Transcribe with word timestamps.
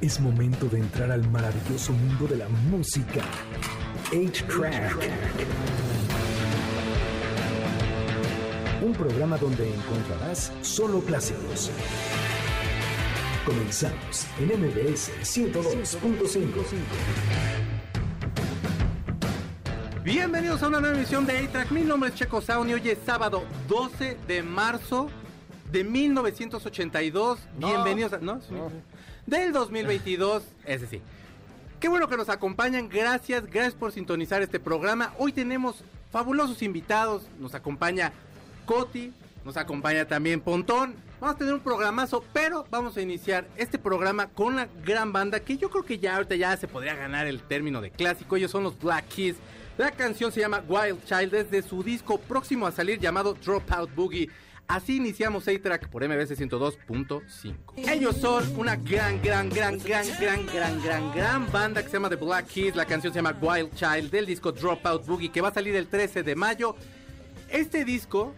Es 0.00 0.18
momento 0.18 0.66
de 0.66 0.78
entrar 0.78 1.10
al 1.10 1.28
maravilloso 1.30 1.92
mundo 1.92 2.26
de 2.26 2.38
la 2.38 2.48
música. 2.48 3.20
8-Track. 4.10 4.96
Un 8.80 8.94
programa 8.94 9.36
donde 9.36 9.74
encontrarás 9.74 10.54
solo 10.62 11.00
clásicos. 11.00 11.70
Comenzamos 13.44 14.26
en 14.38 14.58
MBS 14.58 15.10
102.5. 15.20 16.46
Bienvenidos 20.02 20.62
a 20.62 20.68
una 20.68 20.80
nueva 20.80 20.96
emisión 20.96 21.26
de 21.26 21.36
A-Track. 21.36 21.70
Mi 21.72 21.82
nombre 21.82 22.08
es 22.08 22.14
Checo 22.14 22.40
Sound 22.40 22.70
y 22.70 22.72
hoy 22.72 22.88
es 22.88 22.98
sábado 23.04 23.42
12 23.68 24.16
de 24.26 24.42
marzo 24.42 25.10
de 25.70 25.84
1982. 25.84 27.38
Bienvenidos 27.58 28.14
a. 28.14 28.18
¿No? 28.18 28.40
Sí. 28.40 28.54
Del 29.30 29.52
2022, 29.52 30.42
ese 30.66 30.88
sí. 30.88 31.00
Qué 31.78 31.88
bueno 31.88 32.08
que 32.08 32.16
nos 32.16 32.28
acompañan. 32.28 32.88
Gracias, 32.88 33.46
gracias 33.46 33.74
por 33.74 33.92
sintonizar 33.92 34.42
este 34.42 34.58
programa. 34.58 35.14
Hoy 35.18 35.32
tenemos 35.32 35.84
fabulosos 36.10 36.62
invitados. 36.62 37.22
Nos 37.38 37.54
acompaña 37.54 38.12
Coti, 38.66 39.12
nos 39.44 39.56
acompaña 39.56 40.04
también 40.04 40.40
Pontón. 40.40 40.96
Vamos 41.20 41.36
a 41.36 41.38
tener 41.38 41.54
un 41.54 41.60
programazo, 41.60 42.24
pero 42.32 42.66
vamos 42.72 42.96
a 42.96 43.02
iniciar 43.02 43.46
este 43.56 43.78
programa 43.78 44.26
con 44.26 44.54
una 44.54 44.68
gran 44.84 45.12
banda 45.12 45.38
que 45.38 45.56
yo 45.56 45.70
creo 45.70 45.84
que 45.84 46.00
ya 46.00 46.16
ahorita 46.16 46.34
ya 46.34 46.56
se 46.56 46.66
podría 46.66 46.96
ganar 46.96 47.28
el 47.28 47.40
término 47.40 47.80
de 47.80 47.92
clásico. 47.92 48.34
Ellos 48.34 48.50
son 48.50 48.64
los 48.64 48.76
Black 48.80 49.06
Keys. 49.14 49.36
La 49.78 49.92
canción 49.92 50.32
se 50.32 50.40
llama 50.40 50.64
Wild 50.66 51.04
Child, 51.04 51.34
es 51.34 51.50
de 51.52 51.62
su 51.62 51.84
disco 51.84 52.18
próximo 52.18 52.66
a 52.66 52.72
salir 52.72 52.98
llamado 52.98 53.34
Dropout 53.34 53.94
Boogie. 53.94 54.28
Así 54.70 54.98
iniciamos 54.98 55.48
A-Track 55.48 55.88
por 55.88 56.06
MBS 56.06 56.38
102.5. 56.38 57.54
Ellos 57.76 58.16
son 58.16 58.44
una 58.56 58.76
gran, 58.76 59.20
gran, 59.20 59.48
gran, 59.48 59.76
gran, 59.80 60.06
gran, 60.20 60.46
gran, 60.46 60.80
gran, 60.80 61.12
gran 61.12 61.50
banda 61.50 61.82
que 61.82 61.88
se 61.88 61.94
llama 61.94 62.08
The 62.08 62.14
Black 62.14 62.46
Keys. 62.46 62.76
La 62.76 62.84
canción 62.84 63.12
se 63.12 63.18
llama 63.18 63.36
Wild 63.40 63.74
Child 63.74 64.12
del 64.12 64.26
disco 64.26 64.52
Dropout 64.52 65.04
Boogie 65.04 65.32
que 65.32 65.40
va 65.40 65.48
a 65.48 65.52
salir 65.52 65.74
el 65.74 65.88
13 65.88 66.22
de 66.22 66.36
mayo. 66.36 66.76
Este 67.48 67.84
disco, 67.84 68.32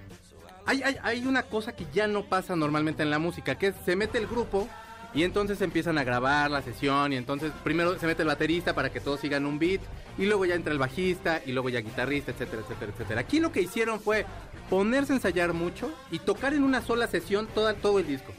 hay, 0.64 0.82
hay, 0.82 0.96
hay 1.02 1.26
una 1.26 1.42
cosa 1.42 1.76
que 1.76 1.84
ya 1.92 2.06
no 2.06 2.24
pasa 2.24 2.56
normalmente 2.56 3.02
en 3.02 3.10
la 3.10 3.18
música, 3.18 3.58
que 3.58 3.66
es 3.66 3.74
se 3.84 3.94
mete 3.94 4.16
el 4.16 4.26
grupo 4.26 4.70
y 5.12 5.24
entonces 5.24 5.60
empiezan 5.60 5.98
a 5.98 6.04
grabar 6.04 6.50
la 6.50 6.62
sesión 6.62 7.12
y 7.12 7.16
entonces 7.16 7.52
primero 7.62 7.98
se 7.98 8.06
mete 8.06 8.22
el 8.22 8.28
baterista 8.28 8.74
para 8.74 8.90
que 8.90 9.00
todos 9.00 9.20
sigan 9.20 9.44
un 9.44 9.58
beat 9.58 9.82
y 10.16 10.24
luego 10.24 10.46
ya 10.46 10.54
entra 10.54 10.72
el 10.72 10.78
bajista 10.78 11.42
y 11.44 11.52
luego 11.52 11.68
ya 11.68 11.80
guitarrista, 11.80 12.30
etcétera, 12.30 12.62
etcétera, 12.62 12.92
etcétera. 12.92 13.20
Aquí 13.20 13.38
lo 13.38 13.52
que 13.52 13.60
hicieron 13.60 14.00
fue 14.00 14.24
ponerse 14.72 15.12
a 15.12 15.16
ensayar 15.16 15.52
mucho 15.52 15.92
y 16.10 16.18
tocar 16.18 16.54
en 16.54 16.62
una 16.64 16.80
sola 16.80 17.06
sesión 17.06 17.46
toda, 17.54 17.74
todo 17.74 17.98
el 17.98 18.06
disco. 18.06 18.32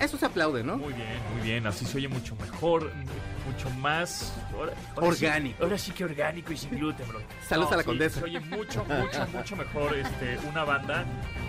Eso 0.00 0.16
se 0.16 0.24
aplaude, 0.24 0.64
¿no? 0.64 0.78
Muy 0.78 0.94
bien, 0.94 1.08
muy 1.34 1.42
bien. 1.42 1.66
Así 1.66 1.84
se 1.84 1.98
oye 1.98 2.08
mucho 2.08 2.34
mejor, 2.36 2.90
mucho 3.46 3.68
más 3.80 4.32
ahora- 4.54 4.72
ahora 4.96 5.08
Orgánico. 5.08 5.56
sí- 5.58 5.62
ahora 5.62 5.78
sí 5.78 5.92
que 5.92 6.04
orgánico 6.06 6.52
y 6.52 6.56
sin 6.56 6.70
gluten, 6.70 7.06
bro. 7.06 7.20
Saludos 7.46 7.72
a 7.72 7.76
la 7.76 7.82
sí, 7.82 7.86
condesa. 7.86 8.18
Se 8.20 8.24
oye 8.24 8.40
mucho, 8.40 8.82
mucho, 8.86 9.26
mucho 9.34 9.56
mejor 9.56 9.94
este, 9.94 10.38
una 10.48 10.64
banda 10.64 11.04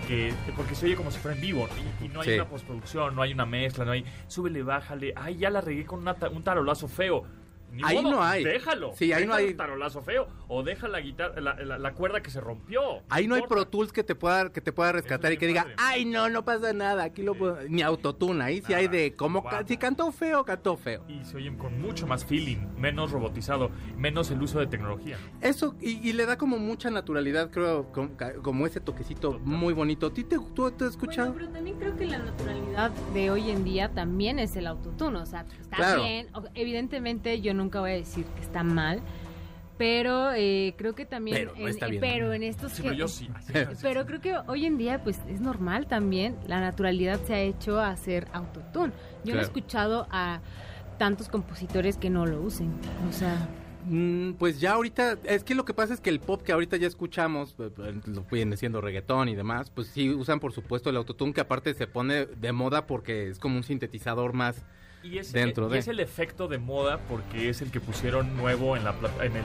que. 0.06 0.34
Porque 0.54 0.74
se 0.74 0.84
oye 0.84 0.96
como 0.96 1.10
si 1.10 1.18
fuera 1.18 1.34
en 1.34 1.40
vivo. 1.40 1.66
Y, 2.02 2.04
y 2.04 2.08
no 2.10 2.20
hay 2.20 2.28
Sí. 2.28 2.34
una 2.34 2.46
postproducción, 2.48 3.16
no 3.16 3.22
hay 3.22 3.32
una 3.32 3.46
mezcla, 3.46 3.86
no 3.86 3.92
hay. 3.92 4.04
Súbele, 4.28 4.62
bájale. 4.62 5.14
Ay, 5.16 5.38
ya 5.38 5.48
la 5.48 5.62
regué 5.62 5.86
con 5.86 6.00
una 6.00 6.14
un 6.30 6.42
tarolazo 6.44 6.88
feo. 6.88 7.24
Ni 7.72 7.82
Ahí 7.84 7.96
modo, 7.96 8.10
no 8.12 8.22
hay. 8.22 8.42
Déjalo. 8.44 8.92
Sí, 8.94 9.12
ahí 9.12 9.26
no 9.26 9.34
Deja 9.36 9.48
hay- 9.48 9.54
tarolazo 9.54 10.00
feo. 10.02 10.28
O 10.48 10.62
deja 10.62 10.88
la 10.88 11.00
guitarra, 11.00 11.40
la, 11.40 11.54
la- 11.62 11.78
la 11.78 11.92
cuerda 11.94 12.22
que 12.22 12.30
se 12.30 12.40
rompió. 12.40 13.02
Ahí 13.08 13.26
no 13.26 13.34
hay. 13.34 13.42
Pro 13.42 13.66
Tools 13.66 13.92
que 13.92 14.02
te 14.02 14.14
pueda, 14.14 14.50
que 14.52 14.60
te 14.60 14.72
pueda 14.72 14.92
rescatar 14.92 15.32
y 15.32 15.36
que 15.36 15.46
diga, 15.46 15.66
ay 15.76 16.04
no, 16.04 16.28
no 16.30 16.44
pasa 16.44 16.72
nada, 16.72 17.04
aquí 17.04 17.22
lo 17.22 17.34
puedo... 17.34 17.58
Ni 17.68 17.82
autotune, 17.82 18.42
ahí 18.42 18.62
sí 18.66 18.72
hay 18.74 18.88
de 18.88 19.14
cómo... 19.14 19.42
ca- 19.44 19.50
Guau. 19.50 19.64
Si 19.68 19.76
cantó 19.76 20.10
feo, 20.12 20.44
cantó 20.44 20.76
feo. 20.76 21.04
Y 21.08 21.24
se 21.24 21.36
oyen 21.36 21.56
con 21.58 21.80
mucho 21.80 22.06
más 22.06 22.24
feeling, 22.24 22.58
menos 22.78 23.10
robotizado, 23.12 23.70
menos 23.96 24.30
el 24.30 24.40
uso 24.42 24.58
de 24.58 24.66
tecnología. 24.66 25.16
Eso, 25.40 25.74
y, 25.80 26.08
y 26.08 26.12
le 26.12 26.26
da 26.26 26.38
como 26.38 26.58
mucha 26.58 26.90
naturalidad, 26.90 27.50
creo, 27.50 27.92
como, 27.92 28.10
como 28.42 28.66
ese 28.66 28.80
toquecito 28.80 29.38
muy 29.40 29.74
bonito. 29.74 30.06
¿A 30.06 30.12
ti 30.14 30.24
te, 30.24 30.38
tú 30.54 30.70
te 30.70 30.84
has 30.84 30.90
escuchado? 30.92 31.32
Bueno, 31.32 31.46
pero 31.46 31.52
también 31.52 31.78
creo 31.78 31.96
que 31.96 32.06
la 32.06 32.18
naturalidad 32.18 32.90
de 33.14 33.30
hoy 33.30 33.50
en 33.50 33.64
día 33.64 33.90
también 33.92 34.38
es 34.38 34.56
el 34.56 34.66
autotune. 34.66 35.18
O 35.18 35.26
sea, 35.26 35.44
está 35.60 35.76
Claro. 35.76 36.02
bien. 36.02 36.28
Evidentemente, 36.54 37.40
yo 37.40 37.54
nunca 37.56 37.80
voy 37.80 37.90
a 37.92 37.94
decir 37.94 38.24
que 38.26 38.42
está 38.42 38.62
mal. 38.62 39.00
Pero 39.78 40.32
eh, 40.34 40.74
creo 40.78 40.94
que 40.94 41.04
también. 41.04 41.36
Pero 41.36 41.52
no 41.54 41.62
en, 41.62 41.68
está 41.68 41.86
bien. 41.86 42.00
Pero 42.00 42.32
en 42.32 42.42
estos. 42.42 42.72
Sí, 42.72 42.82
que- 42.82 42.88
pero 42.88 42.98
yo 42.98 43.08
sí. 43.08 43.28
Pero 43.82 44.06
creo 44.06 44.20
que 44.20 44.34
hoy 44.46 44.64
en 44.64 44.78
día, 44.78 45.02
pues 45.02 45.20
es 45.28 45.40
normal 45.40 45.86
también. 45.86 46.36
La 46.46 46.60
naturalidad 46.60 47.20
se 47.26 47.34
ha 47.34 47.40
hecho 47.40 47.78
a 47.78 47.90
hacer 47.90 48.26
autotune. 48.32 48.92
Yo 49.24 49.34
no 49.34 49.40
he 49.40 49.44
escuchado 49.44 50.06
a 50.10 50.40
tantos 50.98 51.28
compositores 51.28 51.98
que 51.98 52.08
no 52.08 52.24
lo 52.24 52.40
usen. 52.40 52.72
O 53.08 53.12
sea. 53.12 53.48
Mm, 53.88 54.32
pues 54.32 54.58
ya 54.60 54.72
ahorita, 54.72 55.16
es 55.24 55.44
que 55.44 55.54
lo 55.54 55.64
que 55.64 55.72
pasa 55.74 55.94
es 55.94 56.00
que 56.00 56.10
el 56.10 56.18
pop 56.18 56.42
que 56.42 56.50
ahorita 56.52 56.76
ya 56.76 56.88
escuchamos, 56.88 57.54
eh, 57.60 57.70
eh, 57.78 58.00
lo 58.06 58.22
viene 58.24 58.56
siendo 58.56 58.80
reggaetón 58.80 59.28
y 59.28 59.36
demás, 59.36 59.70
pues 59.70 59.86
sí 59.88 60.10
usan 60.10 60.40
por 60.40 60.52
supuesto 60.52 60.90
el 60.90 60.96
autotune 60.96 61.32
que 61.32 61.40
aparte 61.42 61.72
se 61.72 61.86
pone 61.86 62.26
de 62.26 62.50
moda 62.50 62.86
porque 62.88 63.28
es 63.28 63.38
como 63.38 63.56
un 63.58 63.62
sintetizador 63.62 64.32
más. 64.32 64.64
Y 65.06 65.18
es, 65.18 65.32
Dentro 65.32 65.68
de. 65.68 65.78
es 65.78 65.88
el 65.88 66.00
efecto 66.00 66.48
de 66.48 66.58
moda 66.58 66.98
porque 67.08 67.48
es 67.48 67.62
el 67.62 67.70
que 67.70 67.80
pusieron 67.80 68.36
nuevo 68.36 68.76
en, 68.76 68.84
la, 68.84 68.92
pla- 68.92 69.10
en, 69.24 69.36
el, 69.36 69.44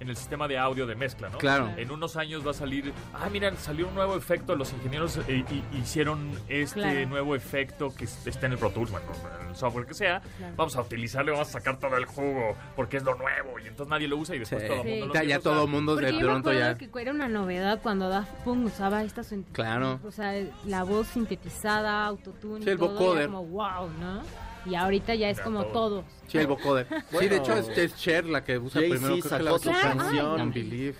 en 0.00 0.08
el 0.08 0.16
sistema 0.16 0.48
de 0.48 0.56
audio 0.58 0.86
de 0.86 0.94
mezcla, 0.94 1.28
¿no? 1.28 1.38
Claro. 1.38 1.70
En 1.76 1.90
unos 1.90 2.16
años 2.16 2.46
va 2.46 2.52
a 2.52 2.54
salir, 2.54 2.92
ah, 3.12 3.28
mira, 3.30 3.54
salió 3.56 3.88
un 3.88 3.94
nuevo 3.94 4.16
efecto, 4.16 4.56
los 4.56 4.72
ingenieros 4.72 5.18
eh, 5.28 5.44
y- 5.50 5.76
hicieron 5.78 6.30
este 6.48 6.80
Claro. 6.80 7.06
nuevo 7.08 7.34
efecto 7.36 7.94
que 7.94 8.04
es- 8.04 8.26
está 8.26 8.46
en 8.46 8.52
el 8.52 8.58
Pro 8.58 8.70
Tools, 8.70 8.90
bueno, 8.90 9.06
en 9.42 9.48
el 9.50 9.56
software 9.56 9.86
que 9.86 9.94
sea, 9.94 10.20
Claro. 10.38 10.54
vamos 10.56 10.76
a 10.76 10.80
utilizarlo, 10.80 11.32
vamos 11.32 11.48
a 11.48 11.52
sacar 11.52 11.78
todo 11.78 11.96
el 11.96 12.06
jugo 12.06 12.56
porque 12.76 12.96
es 12.96 13.02
lo 13.02 13.14
nuevo 13.16 13.58
y 13.58 13.66
entonces 13.68 13.88
nadie 13.90 14.08
lo 14.08 14.16
usa 14.16 14.34
y 14.36 14.38
después 14.38 14.62
Sí. 14.62 14.68
todo 14.68 14.76
el 14.78 14.82
Sí. 14.84 14.88
mundo 15.00 15.14
lo 15.14 15.22
Ya, 15.24 15.38
todo 15.40 15.64
el 15.64 15.70
mundo 15.70 15.92
Porque 15.94 16.06
de 16.06 16.12
yo 16.12 16.18
me 16.20 16.24
pronto 16.24 16.50
acuerdo 16.50 16.72
ya. 16.72 16.78
que 16.78 17.00
era 17.02 17.10
una 17.12 17.28
novedad 17.28 17.80
cuando 17.82 18.08
Daft 18.08 18.30
Punk 18.44 18.66
usaba 18.66 19.02
esta 19.02 19.22
Claro. 19.52 20.00
O 20.06 20.10
sea, 20.10 20.32
la 20.66 20.82
voz 20.82 21.08
sintetizada, 21.08 22.06
autotune, 22.06 22.64
Sí, 22.64 22.70
el 22.70 22.78
todo, 22.78 22.90
vocoder. 22.90 23.26
como 23.26 23.44
wow, 23.46 23.88
¿no? 24.00 24.22
Y 24.66 24.74
ahorita 24.74 25.14
ya 25.14 25.28
es 25.30 25.40
como 25.40 25.64
todo. 25.66 25.72
todos. 25.72 26.04
Sí, 26.28 26.38
el 26.38 26.46
vocoder. 26.46 26.86
sí, 27.18 27.28
de 27.28 27.36
hecho 27.36 27.52
es, 27.52 27.68
es 27.76 27.94
Cher 27.96 28.24
la 28.24 28.42
que 28.44 28.58
usa 28.58 28.80
Jay-Z 28.80 28.98
primero. 29.00 29.22
que 29.22 29.28
sacó 29.28 29.42
la- 29.44 29.58
su 29.58 29.62
Claro, 29.70 29.98
canción 29.98 30.52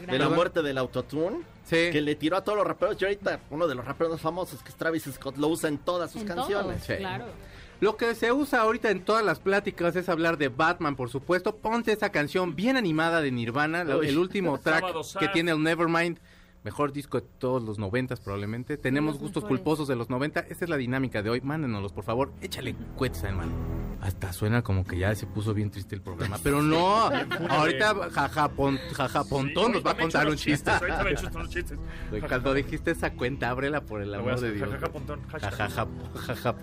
de 0.06 0.18
la 0.18 0.28
muerte 0.28 0.62
del 0.62 0.78
autotune, 0.78 1.38
Sí. 1.64 1.88
que 1.90 2.00
le 2.02 2.14
tiró 2.14 2.36
a 2.36 2.44
todos 2.44 2.58
los 2.58 2.66
raperos. 2.66 3.00
Y 3.00 3.04
ahorita 3.04 3.40
uno 3.50 3.66
de 3.66 3.74
los 3.74 3.84
raperos 3.84 4.12
más 4.12 4.20
famosos, 4.20 4.62
que 4.62 4.68
es 4.68 4.74
Travis 4.74 5.04
Scott, 5.04 5.38
lo 5.38 5.48
usa 5.48 5.68
en 5.68 5.78
todas 5.78 6.10
sus 6.12 6.22
En 6.22 6.28
canciones. 6.28 6.76
todos, 6.82 6.86
Sí. 6.86 6.96
claro. 6.96 7.24
Lo 7.80 7.96
que 7.96 8.14
se 8.14 8.30
usa 8.32 8.60
ahorita 8.60 8.90
en 8.90 9.02
todas 9.04 9.24
las 9.24 9.40
pláticas 9.40 9.96
es 9.96 10.08
hablar 10.08 10.38
de 10.38 10.48
Batman, 10.48 10.94
por 10.94 11.10
supuesto. 11.10 11.56
Ponte 11.56 11.92
esa 11.92 12.10
canción 12.10 12.54
bien 12.54 12.76
animada 12.76 13.20
de 13.20 13.30
Nirvana, 13.32 13.84
Uy. 13.98 14.08
el 14.08 14.18
último 14.18 14.58
track 14.62 14.84
que 15.18 15.28
tiene 15.28 15.50
el 15.52 15.62
Nevermind. 15.62 16.18
Mejor 16.64 16.92
disco 16.92 17.20
de 17.20 17.26
todos 17.38 17.62
los 17.62 17.78
noventas 17.78 18.20
probablemente. 18.20 18.78
Tenemos 18.78 19.18
gustos 19.18 19.42
mejores. 19.42 19.60
culposos 19.60 19.86
de 19.88 19.96
los 19.96 20.08
90. 20.08 20.40
Esta 20.40 20.64
es 20.64 20.70
la 20.70 20.78
dinámica 20.78 21.22
de 21.22 21.28
hoy. 21.28 21.40
Mándenoslos, 21.42 21.92
por 21.92 22.04
favor. 22.04 22.32
Échale 22.40 22.74
cuetes, 22.96 23.22
hermano. 23.22 23.52
Hasta 24.00 24.32
suena 24.32 24.62
como 24.62 24.84
que 24.84 24.96
ya 24.98 25.14
se 25.14 25.26
puso 25.26 25.52
bien 25.52 25.70
triste 25.70 25.94
el 25.94 26.00
programa. 26.00 26.38
Pero 26.42 26.62
no. 26.62 27.10
ahorita 27.50 27.94
jaja, 28.10 28.48
pon- 28.48 28.78
jaja 28.94 29.22
Sí, 29.24 29.28
Pontón 29.30 29.72
nos 29.72 29.84
va 29.84 29.90
a 29.90 29.96
contar 29.96 30.26
un 30.26 30.36
chiste. 30.36 30.70
ahorita 30.70 31.04
me 31.04 31.14
unos 31.36 31.50
chistes. 31.50 31.78
Cuando 32.28 32.54
dijiste 32.54 32.92
esa 32.92 33.12
cuenta, 33.12 33.50
ábrela 33.50 33.82
por 33.82 34.00
el 34.00 34.14
amor 34.14 34.40
de 34.40 34.52
Dios. 34.52 34.68
jajaja, 34.68 34.90
Pontón, 34.92 35.20
hashtag. 35.28 35.52
Jajaja, 35.52 35.86
jajaja. 36.14 36.54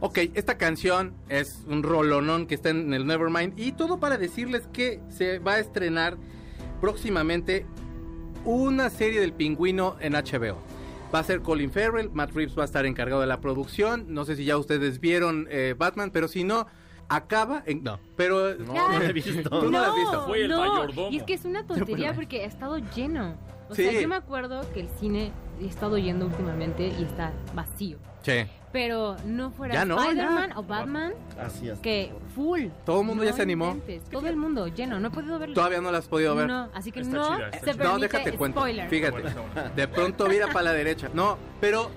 Ok, 0.00 0.18
esta 0.34 0.56
canción 0.56 1.12
es 1.28 1.64
un 1.66 1.82
rolonón 1.82 2.46
que 2.46 2.54
está 2.54 2.70
en 2.70 2.94
el 2.94 3.06
Nevermind. 3.06 3.58
Y 3.58 3.72
todo 3.72 4.00
para 4.00 4.16
decirles 4.16 4.66
que 4.72 5.00
se 5.10 5.38
va 5.38 5.54
a 5.54 5.58
estrenar 5.58 6.16
próximamente 6.80 7.66
una 8.44 8.90
serie 8.90 9.20
del 9.20 9.32
pingüino 9.32 9.96
en 10.00 10.12
HBO. 10.14 10.56
Va 11.14 11.18
a 11.20 11.24
ser 11.24 11.40
Colin 11.42 11.70
Farrell, 11.72 12.10
Matt 12.12 12.32
Reeves 12.32 12.56
va 12.56 12.62
a 12.62 12.66
estar 12.66 12.86
encargado 12.86 13.20
de 13.20 13.26
la 13.26 13.40
producción. 13.40 14.06
No 14.08 14.24
sé 14.24 14.36
si 14.36 14.44
ya 14.44 14.56
ustedes 14.56 15.00
vieron 15.00 15.48
eh, 15.50 15.74
Batman, 15.76 16.10
pero 16.12 16.28
si 16.28 16.44
no, 16.44 16.66
acaba 17.08 17.62
en... 17.66 17.82
No, 17.82 17.98
pero... 18.16 18.54
No, 18.56 18.74
no 18.92 18.98
lo 18.98 19.04
he 19.04 19.12
visto. 19.12 19.50
Tú 19.60 19.70
no 19.70 19.80
la 19.80 19.88
has 19.88 19.94
visto. 19.96 20.26
Fue 20.26 20.42
el 20.42 20.50
mayordomo. 20.50 21.08
Y 21.10 21.16
es 21.16 21.22
que 21.24 21.34
es 21.34 21.44
una 21.44 21.66
tontería 21.66 22.14
porque 22.14 22.42
ha 22.44 22.46
estado 22.46 22.78
lleno. 22.94 23.34
O 23.68 23.74
Sí. 23.74 23.82
sea, 23.88 24.00
yo 24.00 24.08
me 24.08 24.16
acuerdo 24.16 24.60
que 24.72 24.80
el 24.80 24.88
cine 25.00 25.32
he 25.60 25.66
estado 25.66 25.98
yendo 25.98 26.26
últimamente 26.26 26.88
y 26.98 27.02
está 27.04 27.32
vacío. 27.54 27.98
Che, 28.22 28.48
Pero 28.72 29.16
no 29.24 29.50
fuera 29.50 29.74
Ya 29.74 29.84
no, 29.84 30.00
Spider-Man 30.00 30.52
o 30.56 30.62
Batman, 30.62 31.12
Así 31.38 31.68
es. 31.68 31.78
que 31.80 32.12
full. 32.36 32.66
Todo 32.86 33.00
el 33.00 33.06
mundo 33.08 33.24
ya 33.24 33.32
se 33.32 33.42
animó. 33.42 33.72
inventes, 33.72 34.04
Todo 34.10 34.28
el 34.28 34.36
mundo 34.36 34.68
lleno. 34.68 35.00
No 35.00 35.08
he 35.08 35.10
podido 35.10 35.38
verlo. 35.40 35.54
todavía 35.56 35.80
no 35.80 35.90
la 35.90 35.98
has 35.98 36.06
podido 36.06 36.36
ver. 36.36 36.46
No, 36.46 36.68
así 36.72 36.92
que 36.92 37.00
Está 37.00 37.16
no 37.16 37.36
chida, 37.36 37.46
está 37.48 37.58
se 37.58 37.64
chida. 37.72 37.74
permite 37.76 37.92
No, 37.92 37.98
déjate 37.98 38.32
cuento. 38.38 38.60
spoiler. 38.60 38.88
Fíjate. 38.88 39.22
De 39.74 39.88
pronto 39.88 40.28
vira 40.28 40.46
para 40.48 40.62
la 40.66 40.72
derecha. 40.72 41.08
No, 41.12 41.36
pero. 41.60 41.90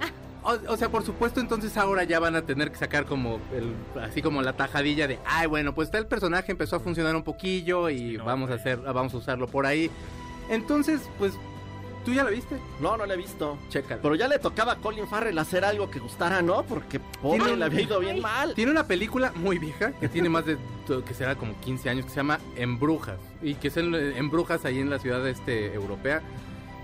O, 0.46 0.74
o 0.74 0.75
sea, 0.75 0.90
por 0.90 1.04
supuesto, 1.06 1.40
entonces 1.40 1.78
ahora 1.78 2.04
ya 2.04 2.20
van 2.20 2.36
a 2.36 2.42
tener 2.42 2.70
que 2.70 2.78
sacar 2.78 3.06
como 3.06 3.40
el, 3.56 3.74
así 4.04 4.22
como 4.22 4.42
la 4.42 4.52
tajadilla 4.52 5.08
de, 5.08 5.18
ay, 5.25 5.48
bueno, 5.48 5.74
pues 5.74 5.88
está 5.88 6.00
el 6.00 6.06
personaje 6.06 6.52
empezó 6.52 6.75
a 6.75 6.80
funcionar 6.81 7.16
un 7.16 7.24
poquillo 7.24 7.90
y 7.90 7.98
Sí, 7.98 8.18
no, 8.18 8.25
vamos 8.25 8.52
a 8.52 8.56
hacer, 8.56 8.78
vamos 8.81 9.14
a 9.14 9.18
usarlo 9.18 9.48
por 9.48 9.66
ahí. 9.66 9.90
Entonces, 10.50 11.00
pues 11.18 11.31
¿Tú 12.05 12.13
ya 12.13 12.23
la 12.23 12.29
viste? 12.31 12.57
No, 12.81 12.97
no 12.97 13.05
la 13.05 13.13
he 13.13 13.17
visto. 13.17 13.57
Chécala. 13.69 14.01
Pero 14.01 14.15
ya 14.15 14.27
le 14.27 14.38
tocaba 14.39 14.73
a 14.73 14.75
Colin 14.77 15.07
Farrell 15.07 15.38
hacer 15.38 15.63
algo 15.63 15.89
que 15.89 16.00
gustara, 16.00 16.41
¿no? 16.41 16.63
Porque 16.63 17.00
pobre, 17.00 17.39
Tiene- 17.39 17.57
le 17.57 17.65
había 17.65 17.81
ido 17.81 18.00
bien 18.00 18.21
mal. 18.21 18.53
Tiene 18.55 18.71
una 18.71 18.85
película 18.88 19.31
muy 19.35 19.57
vieja 19.57 19.94
que 19.94 20.09
tiene 20.09 20.29
más 20.29 20.45
de 20.45 20.57
que 21.05 21.13
será 21.13 21.35
como 21.35 21.57
15 21.61 21.89
años 21.89 22.05
que 22.05 22.11
se 22.11 22.17
llama 22.17 22.39
Embrujas 22.57 23.19
y 23.41 23.55
que 23.55 23.69
es 23.69 23.77
en, 23.77 23.95
Embrujas 23.95 24.65
ahí 24.65 24.79
en 24.79 24.89
la 24.89 25.00
ciudad 25.00 25.25
este 25.27 25.73
europea. 25.73 26.21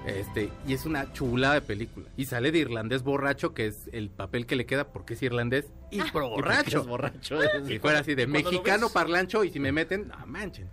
Este, 0.06 0.50
y 0.68 0.74
es 0.74 0.86
una 0.86 1.12
chulada 1.14 1.56
de 1.56 1.62
película. 1.62 2.08
Y 2.18 2.26
sale 2.26 2.52
de 2.52 2.60
irlandés 2.60 3.04
borracho, 3.04 3.54
que 3.54 3.68
es 3.68 3.90
el 3.94 4.10
papel 4.10 4.46
que 4.46 4.56
le 4.56 4.66
queda 4.66 4.88
porque 4.92 5.14
es 5.14 5.22
irlandés 5.22 5.66
y 5.92 6.00
Borracho. 6.12 6.30
borracho. 6.30 6.80
Es 6.82 6.88
borracho. 6.88 7.40
Si 7.68 7.80
fuera 7.80 8.00
así 8.00 8.16
de 8.16 8.26
mexicano 8.26 8.88
ves- 8.88 8.94
parlancho 8.94 9.44
y 9.44 9.50
si 9.52 9.60
me 9.60 9.72
meten, 9.72 10.08
no 10.08 10.26
manchen. 10.26 10.70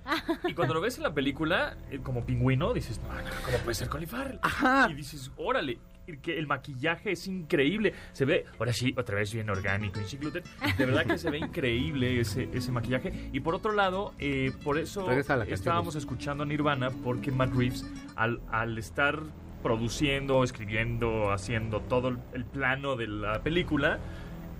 Y 0.47 0.55
cuando 0.55 0.75
lo 0.75 0.81
ves 0.81 0.97
en 0.97 1.03
la 1.03 1.13
película, 1.13 1.77
eh, 1.91 1.99
como 2.03 2.25
pingüino, 2.25 2.73
dices, 2.73 3.01
no, 3.01 3.09
no, 3.13 3.31
¿cómo 3.45 3.59
puede 3.59 3.75
ser 3.75 3.89
Colin 3.89 4.09
Farrell? 4.09 4.39
Ajá. 4.43 4.89
Y 4.91 4.95
dices, 4.95 5.31
órale, 5.37 5.79
que 6.23 6.39
el 6.39 6.47
maquillaje 6.47 7.13
es 7.13 7.27
increíble. 7.27 7.93
Se 8.13 8.25
ve, 8.25 8.47
ahora 8.59 8.73
sí, 8.73 8.95
otra 8.97 9.17
vez 9.17 9.33
bien 9.33 9.51
orgánico 9.51 10.01
y 10.01 10.05
sin 10.05 10.21
gluten. 10.21 10.43
De 10.79 10.87
verdad 10.87 11.07
que 11.07 11.19
se 11.19 11.31
ve 11.31 11.39
increíble 11.39 12.21
ese, 12.21 12.49
ese 12.53 12.73
maquillaje. 12.73 13.31
Y 13.33 13.41
por 13.41 13.55
otro 13.55 13.73
lado, 13.73 14.15
eh, 14.19 14.53
por 14.65 14.79
eso 14.79 15.07
canción, 15.07 15.43
estábamos 15.49 15.97
escuchando 15.97 16.45
a 16.45 16.47
Nirvana, 16.47 16.91
porque 16.91 17.31
Matt 17.31 17.55
Reeves, 17.55 17.85
al, 18.15 18.41
al 18.51 18.79
estar 18.79 19.21
produciendo, 19.63 20.45
escribiendo, 20.45 21.33
haciendo 21.33 21.81
todo 21.81 22.09
el, 22.09 22.19
el 22.35 22.45
plano 22.45 22.95
de 22.97 23.09
la 23.09 23.43
película, 23.43 23.99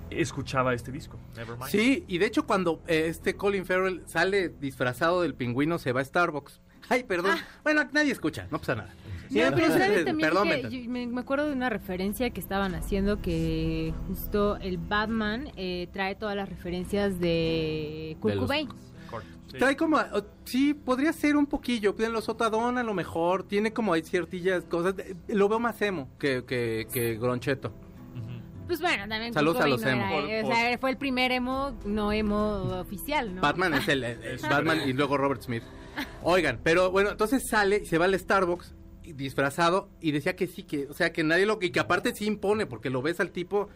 escuchaba 0.09 0.73
este 0.73 0.91
disco, 0.91 1.19
Nevermind. 1.35 1.69
Sí, 1.69 2.05
y 2.07 2.17
de 2.17 2.25
hecho 2.25 2.45
cuando 2.45 2.81
eh, 2.87 3.07
este 3.07 3.35
Colin 3.35 3.65
Farrell 3.65 4.03
sale 4.05 4.49
disfrazado 4.49 5.21
del 5.21 5.33
pingüino 5.33 5.77
se 5.79 5.91
va 5.91 6.01
a 6.01 6.05
Starbucks. 6.05 6.61
Ay, 6.89 7.03
perdón. 7.03 7.37
Bueno, 7.63 7.83
nadie 7.91 8.11
escucha, 8.11 8.47
no 8.49 8.59
pasa 8.59 8.75
nada. 8.75 8.93
Sí, 9.29 9.39
No, 9.39 9.51
pero 9.55 9.67
sabes 9.67 10.05
también 10.05 10.29
perdón, 10.29 10.49
que 10.49 10.83
yo 10.83 10.89
me, 10.89 11.07
me 11.07 11.21
acuerdo 11.21 11.47
de 11.47 11.53
una 11.53 11.69
referencia 11.69 12.29
que 12.29 12.39
estaban 12.39 12.75
haciendo 12.75 13.21
que 13.21 13.93
justo 14.07 14.57
el 14.57 14.77
Batman 14.77 15.49
eh, 15.55 15.87
trae 15.91 16.15
todas 16.15 16.35
las 16.35 16.47
referencias 16.49 17.19
de 17.19 18.17
Kurt 18.19 18.37
Cobain. 18.37 18.69
Sí. 19.49 19.57
Trae 19.59 19.77
como, 19.77 19.97
sí, 20.43 20.73
podría 20.73 21.13
ser 21.13 21.37
un 21.37 21.45
poquillo, 21.45 21.95
en 21.99 22.11
los 22.11 22.27
Otadón 22.27 22.77
a 22.77 22.83
lo 22.83 22.93
mejor, 22.93 23.43
tiene 23.43 23.71
como 23.71 23.93
hay 23.93 24.01
ciertillas 24.03 24.65
cosas, 24.65 24.95
lo 25.29 25.47
veo 25.47 25.57
más 25.59 25.81
emo 25.81 26.09
que, 26.19 26.43
que, 26.45 26.85
que 26.91 27.17
Groncheto. 27.17 27.71
Pues 28.67 28.81
bueno, 28.81 29.07
también 29.07 29.33
Saludos 29.33 29.61
a 29.61 29.67
los 29.67 29.81
no 29.81 29.87
emo. 29.87 30.03
era, 30.05 30.39
eh, 30.39 30.41
Por- 30.41 30.51
o 30.51 30.55
sea, 30.55 30.77
fue 30.77 30.89
el 30.89 30.97
primer 30.97 31.31
emo, 31.31 31.71
no 31.85 32.11
emo 32.11 32.63
oficial, 32.81 33.33
¿no? 33.35 33.41
Batman 33.41 33.75
es 33.75 33.87
el, 33.87 34.01
Batman 34.49 34.79
y 34.85 34.91
luego 34.91 35.15
Robert 35.17 35.41
Smith. 35.41 35.63
Oigan, 36.23 36.59
pero 36.61 36.91
bueno, 36.91 37.11
entonces 37.11 37.47
sale 37.49 37.83
y 37.83 37.85
se 37.85 37.97
va 37.97 38.03
al 38.05 38.19
Starbucks 38.19 38.75
disfrazado 39.13 39.89
y 40.01 40.11
decía 40.11 40.35
que 40.35 40.47
sí, 40.47 40.63
que, 40.63 40.87
o 40.87 40.93
sea, 40.93 41.11
que 41.11 41.23
nadie 41.23 41.45
lo, 41.45 41.57
y 41.61 41.71
que 41.71 41.79
aparte 41.79 42.13
sí 42.15 42.25
impone, 42.25 42.65
porque 42.65 42.89
lo 42.89 43.01
ves 43.01 43.19
al 43.19 43.31
tipo 43.31 43.69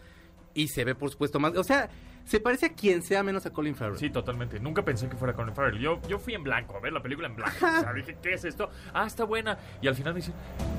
y 0.54 0.68
se 0.68 0.84
ve 0.84 0.94
por 0.94 1.10
supuesto 1.10 1.40
más, 1.40 1.56
o 1.56 1.64
sea, 1.64 1.88
se 2.24 2.38
parece 2.38 2.66
a 2.66 2.72
quien 2.74 3.02
sea 3.02 3.24
menos 3.24 3.46
a 3.46 3.50
Colin 3.52 3.74
Farrell. 3.74 3.98
Sí, 3.98 4.08
totalmente. 4.08 4.60
Nunca 4.60 4.84
pensé 4.84 5.08
que 5.08 5.16
fuera 5.16 5.34
Colin 5.34 5.52
Farrell. 5.56 5.80
Yo, 5.80 6.00
yo 6.08 6.20
fui 6.20 6.34
en 6.34 6.44
blanco 6.44 6.76
a 6.76 6.80
ver 6.80 6.92
la 6.92 7.02
película 7.02 7.26
en 7.26 7.34
blanco. 7.34 7.56
O 7.56 7.80
sea, 7.80 7.92
dije, 7.92 8.16
¿qué 8.22 8.34
es 8.34 8.44
esto? 8.44 8.70
Ah, 8.94 9.06
está 9.08 9.24
buena. 9.24 9.58
Y 9.80 9.88
al 9.88 9.96
final 9.96 10.12
me 10.14 10.20
dicen, 10.20 10.34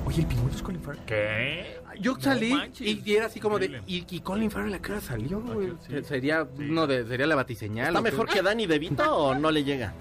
oye, 0.06 0.22
el 0.22 0.28
pingüino 0.28 0.52
es 0.56 0.62
Colin 0.62 0.82
Farrell. 0.82 1.04
¿Qué? 1.06 1.80
Yo 2.00 2.14
No 2.14 2.22
salí 2.22 2.54
manches. 2.54 2.88
y, 2.88 3.02
y 3.04 3.16
era 3.16 3.26
así 3.26 3.42
como 3.42 3.60
de. 3.60 3.82
¿y, 3.86 4.06
y 4.10 4.22
Colin 4.22 4.50
Farrell 4.52 4.74
a 4.74 4.80
qué 4.82 4.94
hora 4.94 5.02
salió, 5.02 5.44
sí. 5.86 6.02
Sería 6.04 6.48
Sí. 6.56 6.64
uno 6.70 6.88
de, 6.88 7.06
sería 7.06 7.28
la 7.28 7.36
batiseñal. 7.36 7.88
¿Está 7.90 8.02
mejor 8.02 8.30
que 8.30 8.42
Danny 8.42 8.66
DeVito 8.66 9.14
o 9.14 9.36
no 9.36 9.52
le 9.52 9.66
llega? 9.66 9.94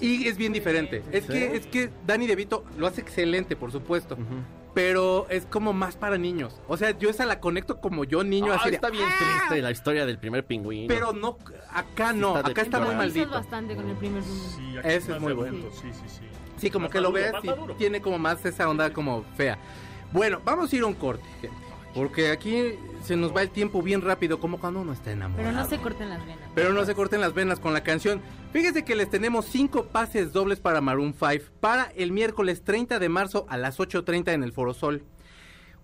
Y 0.00 0.28
es 0.28 0.36
bien 0.36 0.52
diferente. 0.52 1.02
Es 1.10 1.24
¿Sí? 1.24 1.32
que, 1.32 1.56
es 1.56 1.66
que 1.66 1.90
Danny 2.06 2.26
DeVito 2.26 2.64
lo 2.78 2.86
hace 2.86 3.00
excelente, 3.00 3.56
por 3.56 3.72
supuesto. 3.72 4.16
Pero 4.74 5.26
es 5.30 5.46
como 5.46 5.72
más 5.72 5.96
para 5.96 6.18
niños. 6.18 6.60
O 6.68 6.76
sea, 6.76 6.90
yo 6.98 7.08
esa 7.08 7.24
la 7.24 7.40
conecto 7.40 7.80
como 7.80 8.04
yo, 8.04 8.22
niño, 8.24 8.52
Ah, 8.52 8.56
así 8.60 8.68
de, 8.68 8.74
está 8.76 8.90
bien 8.90 9.08
triste 9.18 9.62
la 9.62 9.70
historia 9.70 10.04
del 10.04 10.18
primer 10.18 10.44
pingüino. 10.44 10.86
Pero 10.88 11.14
no, 11.14 11.38
acá 11.72 12.12
no, 12.12 12.36
Está 12.36 12.50
acá 12.50 12.60
está 12.62 12.80
muy 12.80 12.94
maldito. 12.94 13.30
bastante 13.30 13.74
con 13.74 13.88
el 13.88 13.96
primer. 13.96 14.22
Sí, 14.22 14.76
Ese 14.84 15.12
es 15.14 15.20
muy 15.20 15.32
bueno. 15.32 15.56
Sí, 15.72 15.88
sí, 15.92 16.02
sí. 16.06 16.20
Sí, 16.58 16.70
como 16.70 16.90
que 16.90 17.00
lo 17.00 17.10
ves 17.10 17.32
y 17.42 17.74
tiene 17.78 18.02
como 18.02 18.18
más 18.18 18.44
esa 18.44 18.68
onda 18.68 18.92
como 18.92 19.24
fea. 19.36 19.58
Bueno, 20.12 20.40
vamos 20.44 20.70
a 20.72 20.76
ir 20.76 20.82
a 20.82 20.86
un 20.86 20.94
corte, 20.94 21.24
gente, 21.40 21.56
Porque 21.94 22.30
aquí 22.30 22.74
se 23.06 23.16
nos 23.16 23.34
va 23.34 23.42
el 23.42 23.50
tiempo 23.50 23.82
bien 23.82 24.02
rápido, 24.02 24.40
como 24.40 24.58
cuando 24.58 24.80
uno 24.80 24.92
está 24.92 25.12
enamorado. 25.12 25.48
Pero 25.48 25.56
no 25.56 25.68
se 25.68 25.78
corten 25.78 26.08
las 26.10 26.26
venas. 26.26 26.50
Pero 26.54 26.72
no 26.72 26.84
se 26.84 26.94
corten 26.94 27.20
las 27.20 27.34
venas 27.34 27.60
con 27.60 27.72
la 27.72 27.84
canción. 27.84 28.20
Fíjese 28.52 28.84
que 28.84 28.96
les 28.96 29.08
tenemos 29.08 29.44
cinco 29.44 29.86
pases 29.86 30.32
dobles 30.32 30.58
para 30.58 30.80
Maroon 30.80 31.14
5 31.14 31.44
para 31.60 31.84
el 31.94 32.10
miércoles 32.10 32.64
30 32.64 32.98
de 32.98 33.08
marzo 33.08 33.46
a 33.48 33.56
las 33.56 33.78
8.30 33.78 34.32
en 34.32 34.42
el 34.42 34.52
Foro 34.52 34.74
Sol. 34.74 35.04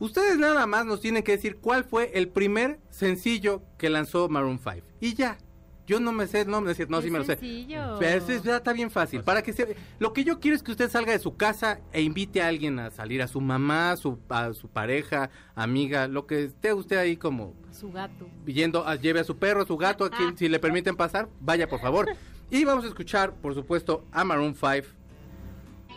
Ustedes 0.00 0.36
nada 0.36 0.66
más 0.66 0.84
nos 0.84 1.00
tienen 1.00 1.22
que 1.22 1.32
decir 1.32 1.58
cuál 1.58 1.84
fue 1.84 2.10
el 2.14 2.28
primer 2.28 2.80
sencillo 2.90 3.62
que 3.78 3.88
lanzó 3.88 4.28
Maroon 4.28 4.58
5. 4.58 4.84
Y 5.00 5.14
ya. 5.14 5.38
Yo 5.92 6.00
no 6.00 6.10
me 6.12 6.26
sé, 6.26 6.46
no 6.46 6.60
me 6.62 6.68
decir, 6.68 6.88
no, 6.88 6.98
Es 6.98 7.04
sí 7.04 7.10
me 7.10 7.18
lo 7.18 7.24
sé. 7.24 7.32
sencillo. 7.36 7.96
Pero 7.98 8.18
eso 8.18 8.32
es- 8.32 8.42
ya 8.42 8.56
está 8.56 8.72
bien 8.72 8.90
fácil. 8.90 9.22
Para 9.22 9.42
que 9.42 9.52
se, 9.52 9.76
lo 9.98 10.12
que 10.14 10.24
yo 10.24 10.40
quiero 10.40 10.56
es 10.56 10.62
que 10.62 10.70
usted 10.70 10.88
salga 10.90 11.12
de 11.12 11.18
su 11.18 11.36
casa 11.36 11.80
e 11.92 12.00
invite 12.00 12.40
a 12.40 12.48
alguien 12.48 12.78
a 12.78 12.90
salir, 12.90 13.20
a 13.20 13.28
su 13.28 13.40
mamá, 13.42 13.94
su, 13.96 14.18
a 14.30 14.54
su 14.54 14.68
pareja, 14.68 15.28
amiga, 15.54 16.08
lo 16.08 16.26
que 16.26 16.44
esté 16.44 16.72
usted 16.72 16.96
ahí 16.96 17.16
como 17.18 17.54
Su 17.70 17.92
gato. 17.92 18.26
yendo, 18.46 18.86
a- 18.88 18.96
lleve 18.96 19.20
a 19.20 19.24
su 19.24 19.36
perro, 19.36 19.62
a 19.62 19.66
su 19.66 19.76
gato, 19.76 20.04
a 20.06 20.10
quien, 20.10 20.36
si 20.38 20.48
le 20.48 20.58
permiten 20.58 20.96
pasar, 20.96 21.28
vaya 21.40 21.68
por 21.68 21.80
favor. 21.80 22.06
Y 22.50 22.64
vamos 22.64 22.84
a 22.84 22.88
escuchar, 22.88 23.32
por 23.34 23.54
supuesto, 23.54 24.04
a 24.12 24.24
Maroon 24.24 24.54
5. 24.54 24.88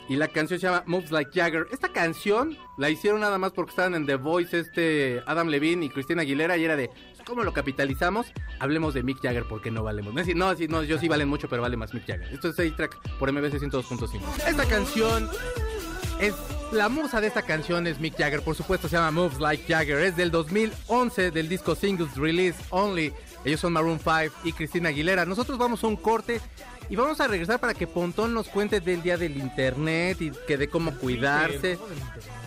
Y 0.07 0.15
la 0.17 0.27
canción 0.27 0.59
se 0.59 0.67
llama 0.67 0.83
Moves 0.85 1.11
Like 1.11 1.31
Jagger. 1.33 1.65
Esta 1.71 1.89
canción 1.89 2.55
la 2.77 2.89
hicieron 2.89 3.19
nada 3.21 3.37
más 3.37 3.51
porque 3.53 3.71
estaban 3.71 3.95
en 3.95 4.05
The 4.05 4.15
Voice 4.15 4.59
este 4.59 5.21
Adam 5.25 5.47
Levine 5.47 5.85
y 5.85 5.89
Cristina 5.89 6.21
Aguilera 6.21 6.55
y 6.57 6.63
era 6.63 6.75
de 6.75 6.91
¿cómo 7.25 7.43
lo 7.43 7.53
capitalizamos? 7.53 8.27
Hablemos 8.59 8.93
de 8.93 9.03
Mick 9.03 9.21
Jagger 9.21 9.45
porque 9.49 9.71
no 9.71 9.83
valemos. 9.83 10.13
No, 10.13 10.23
no, 10.23 10.55
no, 10.69 10.83
yo 10.83 10.99
sí 10.99 11.07
valen 11.07 11.27
mucho, 11.27 11.49
pero 11.49 11.61
vale 11.61 11.77
más 11.77 11.93
Mick 11.93 12.05
Jagger. 12.07 12.33
Esto 12.33 12.49
es 12.49 12.57
6-track 12.57 13.17
por 13.19 13.31
MBC 13.31 13.59
102.5. 13.59 14.21
Esta 14.47 14.65
canción 14.65 15.29
es 16.19 16.33
la 16.71 16.89
musa 16.89 17.21
de 17.21 17.27
esta 17.27 17.43
canción 17.43 17.87
es 17.87 17.99
Mick 17.99 18.17
Jagger, 18.17 18.41
por 18.41 18.55
supuesto 18.55 18.87
se 18.87 18.95
llama 18.95 19.11
Moves 19.11 19.39
Like 19.39 19.71
Jagger, 19.71 19.99
es 19.99 20.15
del 20.15 20.31
2011 20.31 21.31
del 21.31 21.47
disco 21.47 21.75
Singles 21.75 22.15
Release 22.15 22.59
Only. 22.69 23.13
Ellos 23.43 23.59
son 23.59 23.73
Maroon 23.73 23.99
5 23.99 24.35
y 24.43 24.53
Cristina 24.53 24.89
Aguilera. 24.89 25.25
Nosotros 25.25 25.57
vamos 25.57 25.83
a 25.83 25.87
un 25.87 25.95
corte 25.95 26.41
y 26.89 26.95
vamos 26.95 27.19
a 27.21 27.27
regresar 27.27 27.59
para 27.59 27.73
que 27.73 27.87
Pontón 27.87 28.33
nos 28.33 28.47
cuente 28.47 28.79
del 28.79 29.01
día 29.03 29.17
del 29.17 29.37
internet 29.37 30.21
y 30.21 30.31
que 30.47 30.57
de 30.57 30.67
cómo 30.67 30.95
cuidarse. 30.97 31.77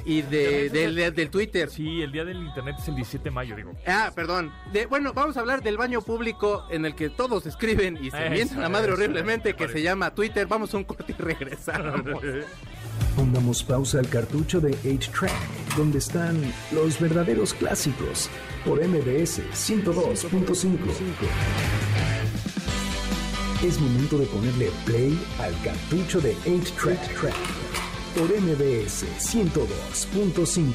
Y 0.09 0.23
de, 0.23 0.71
del, 0.71 0.95
del- 0.95 1.15
del 1.15 1.31
Twitter. 1.31 1.69
Sí, 1.71 2.01
el 2.03 2.11
día 2.11 2.25
del 2.25 2.39
internet 2.43 2.77
es 2.81 2.89
el 2.89 2.95
17 2.97 3.25
de 3.25 3.31
mayo, 3.31 3.55
digo. 3.55 3.75
Ah, 3.87 4.11
perdón. 4.15 4.51
De, 4.73 4.87
bueno, 4.87 5.13
vamos 5.13 5.37
a 5.37 5.41
hablar 5.41 5.63
del 5.63 5.77
baño 5.77 6.01
público 6.01 6.65
en 6.71 6.85
el 6.87 6.95
que 6.95 7.11
todos 7.11 7.45
escriben 7.47 7.99
y 8.03 8.11
se 8.11 8.31
mientan 8.31 8.61
la 8.61 8.69
madre 8.71 8.93
horriblemente 8.93 9.55
que 9.55 9.69
se 9.69 9.83
llama 9.83 10.15
Twitter. 10.15 10.47
Vamos 10.47 10.73
a 10.73 10.79
un 10.79 10.85
corte 10.85 11.15
y 11.17 11.23
regresamos. 11.23 12.01
Pongamos 13.17 13.63
pausa 13.65 13.99
al 13.99 14.09
cartucho 14.09 14.61
de 14.61 14.71
8-Track, 14.83 15.77
donde 15.77 15.99
están 15.99 16.41
los 16.73 16.99
verdaderos 17.01 17.53
clásicos, 17.53 18.31
por 18.65 18.79
MBS 18.85 19.41
102.5. 19.53 20.77
Es 23.65 23.81
momento 23.81 24.19
de 24.19 24.27
ponerle 24.27 24.71
play 24.87 25.19
al 25.41 25.53
cartucho 25.63 26.21
de 26.21 26.37
8-Track, 26.47 27.33
por 28.19 28.31
MBS 28.31 29.07
102.5, 29.21 30.73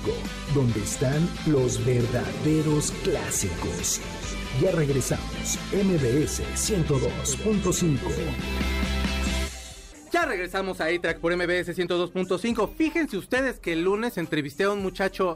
donde 0.56 0.80
están 0.80 1.28
los 1.46 1.84
verdaderos 1.86 2.94
clásicos. 3.04 4.00
Ya 4.62 4.72
regresamos, 4.72 5.60
MBS 5.74 6.42
102.5. 6.56 7.98
Ya 10.12 10.26
regresamos 10.26 10.80
a 10.80 10.86
A-Track 10.86 11.20
por 11.20 11.36
MBS 11.36 11.76
102.5. 11.78 12.70
Fíjense 12.78 13.18
ustedes 13.18 13.60
que 13.60 13.74
el 13.74 13.84
lunes 13.84 14.18
entrevisté 14.18 14.64
a 14.64 14.72
un 14.72 14.82
muchacho 14.82 15.36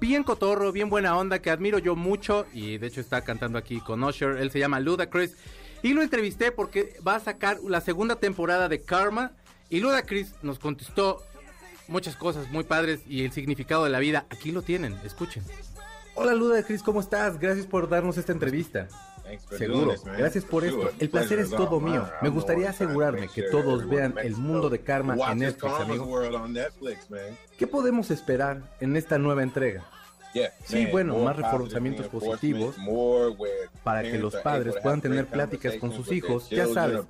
bien 0.00 0.24
cotorro, 0.24 0.72
bien 0.72 0.90
buena 0.90 1.16
onda, 1.16 1.38
que 1.38 1.48
admiro 1.48 1.78
yo 1.78 1.96
mucho. 1.96 2.44
Y 2.52 2.76
de 2.76 2.88
hecho 2.88 3.00
está 3.00 3.22
cantando 3.22 3.56
aquí 3.56 3.80
con 3.80 4.04
Usher. 4.04 4.36
Él 4.36 4.50
se 4.50 4.58
llama 4.58 4.78
Ludacris. 4.78 5.36
Y 5.82 5.94
lo 5.94 6.02
entrevisté 6.02 6.52
porque 6.52 6.98
va 7.06 7.14
a 7.16 7.20
sacar 7.20 7.60
la 7.66 7.80
segunda 7.80 8.16
temporada 8.16 8.68
de 8.68 8.82
Karma. 8.82 9.32
Y 9.70 9.80
Ludacris 9.80 10.34
nos 10.42 10.58
contestó 10.58 11.22
muchas 11.88 12.16
cosas 12.16 12.50
muy 12.50 12.64
padres 12.64 13.00
y 13.06 13.24
el 13.24 13.32
significado 13.32 13.84
de 13.84 13.90
la 13.90 13.98
vida. 13.98 14.26
Aquí 14.30 14.52
lo 14.52 14.62
tienen, 14.62 14.98
escuchen. 15.04 15.42
Hola 16.14 16.34
Ludacris, 16.34 16.82
¿cómo 16.82 17.00
estás? 17.00 17.38
Gracias 17.38 17.66
por 17.66 17.88
darnos 17.88 18.16
esta 18.18 18.32
entrevista. 18.32 18.88
Seguro, 19.56 19.94
gracias 20.16 20.44
por 20.44 20.64
esto. 20.64 20.90
El 20.98 21.10
placer 21.10 21.38
es 21.38 21.50
todo 21.50 21.80
mío. 21.80 22.08
Me 22.22 22.28
gustaría 22.28 22.70
asegurarme 22.70 23.28
que 23.28 23.42
todos 23.44 23.88
vean 23.88 24.14
el 24.22 24.36
mundo 24.36 24.70
de 24.70 24.80
karma 24.80 25.16
en 25.32 25.38
Netflix, 25.38 25.74
amigo. 25.80 26.20
¿Qué 27.58 27.66
podemos 27.66 28.10
esperar 28.10 28.76
en 28.80 28.96
esta 28.96 29.18
nueva 29.18 29.42
entrega? 29.42 29.84
Sí, 30.64 30.86
bueno, 30.86 31.18
más 31.18 31.36
reforzamientos 31.36 32.06
positivos 32.08 32.76
para 33.82 34.02
que 34.02 34.18
los 34.18 34.34
padres 34.36 34.74
puedan 34.82 35.00
tener 35.00 35.26
pláticas 35.26 35.76
con 35.76 35.92
sus 35.92 36.10
hijos, 36.12 36.48
ya 36.50 36.66
sabes, 36.66 37.00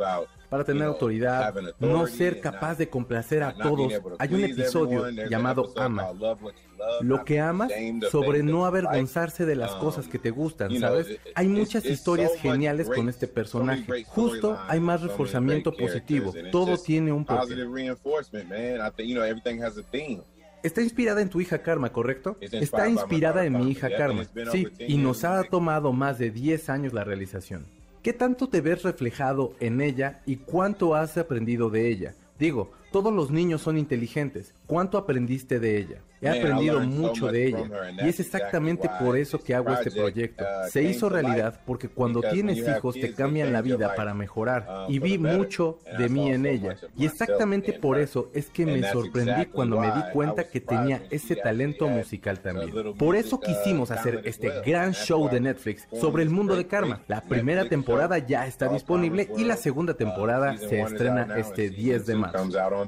para 0.48 0.64
tener 0.64 0.84
autoridad, 0.84 1.54
no 1.80 2.06
ser 2.06 2.40
capaz 2.40 2.76
de 2.76 2.88
complacer 2.88 3.42
a 3.42 3.54
todos. 3.54 3.92
Hay 4.18 4.34
un 4.34 4.44
episodio 4.44 5.08
llamado 5.28 5.72
Ama. 5.76 6.12
Lo 7.00 7.24
que 7.24 7.40
amas 7.40 7.72
sobre 8.10 8.42
no 8.42 8.66
avergonzarse 8.66 9.46
de 9.46 9.56
las 9.56 9.74
cosas 9.76 10.06
que 10.06 10.18
te 10.18 10.30
gustan, 10.30 10.78
¿sabes? 10.78 11.18
Hay 11.34 11.48
muchas 11.48 11.84
historias 11.86 12.32
geniales 12.36 12.88
con 12.90 13.08
este 13.08 13.26
personaje. 13.26 14.04
Justo 14.04 14.58
hay 14.68 14.80
más 14.80 15.00
reforzamiento 15.02 15.72
positivo. 15.72 16.34
Todo 16.52 16.76
tiene 16.76 17.10
un 17.12 17.24
porqué. 17.24 17.54
Está 20.64 20.80
inspirada 20.80 21.20
en 21.20 21.28
tu 21.28 21.42
hija 21.42 21.58
Karma, 21.58 21.92
¿correcto? 21.92 22.38
Está 22.40 22.88
inspirada 22.88 23.44
en 23.44 23.52
mi 23.58 23.70
hija 23.70 23.90
Karma, 23.94 24.24
sí, 24.50 24.66
y 24.78 24.96
nos 24.96 25.22
ha 25.24 25.44
tomado 25.44 25.92
más 25.92 26.18
de 26.18 26.30
10 26.30 26.70
años 26.70 26.94
la 26.94 27.04
realización. 27.04 27.66
¿Qué 28.02 28.14
tanto 28.14 28.48
te 28.48 28.62
ves 28.62 28.82
reflejado 28.82 29.52
en 29.60 29.82
ella 29.82 30.22
y 30.24 30.36
cuánto 30.36 30.94
has 30.94 31.18
aprendido 31.18 31.68
de 31.68 31.90
ella? 31.90 32.14
Digo, 32.38 32.72
todos 32.94 33.12
los 33.12 33.32
niños 33.32 33.60
son 33.60 33.76
inteligentes. 33.76 34.54
¿Cuánto 34.68 34.98
aprendiste 34.98 35.58
de 35.58 35.78
ella? 35.78 35.98
He 36.20 36.28
aprendido 36.28 36.80
mucho 36.80 37.26
de 37.26 37.48
ella 37.48 37.68
y 38.02 38.08
es 38.08 38.18
exactamente 38.18 38.88
por 38.98 39.18
eso 39.18 39.38
que 39.38 39.54
hago 39.54 39.72
este 39.72 39.90
proyecto. 39.90 40.44
Uh, 40.44 40.70
Se 40.70 40.82
hizo 40.82 41.08
realidad 41.08 41.60
porque 41.66 41.88
cuando 41.88 42.22
tienes 42.22 42.58
hijos 42.66 42.94
te 42.94 43.12
cambian 43.12 43.52
la 43.52 43.60
vida 43.60 43.94
para 43.94 44.14
mejorar 44.14 44.66
um, 44.68 44.94
y 44.94 44.98
vi 45.00 45.18
mucho 45.18 45.80
de 45.98 46.08
mí 46.08 46.30
en 46.30 46.46
ella. 46.46 46.76
Y 46.96 47.04
exactamente 47.04 47.74
por 47.74 47.98
eso 47.98 48.30
es 48.32 48.48
que 48.48 48.64
me 48.64 48.82
sorprendí 48.90 49.46
cuando 49.46 49.80
me 49.80 49.88
di 49.88 50.02
cuenta 50.12 50.44
que 50.44 50.60
tenía 50.60 51.02
ese 51.10 51.36
talento 51.36 51.88
musical 51.88 52.38
también. 52.40 52.94
Por 52.94 53.16
eso 53.16 53.38
quisimos 53.40 53.90
hacer 53.90 54.22
este 54.24 54.50
gran 54.64 54.92
show 54.94 55.28
de 55.28 55.40
Netflix 55.40 55.86
sobre 56.00 56.22
el 56.22 56.30
mundo 56.30 56.56
de 56.56 56.66
Karma. 56.66 57.02
La 57.06 57.20
primera 57.20 57.68
temporada 57.68 58.18
ya 58.18 58.46
está 58.46 58.68
disponible 58.68 59.28
y 59.36 59.44
la 59.44 59.56
segunda 59.56 59.94
temporada 59.94 60.56
se 60.56 60.80
estrena 60.80 61.36
este 61.36 61.68
10 61.68 62.06
de 62.06 62.14
marzo. 62.14 62.83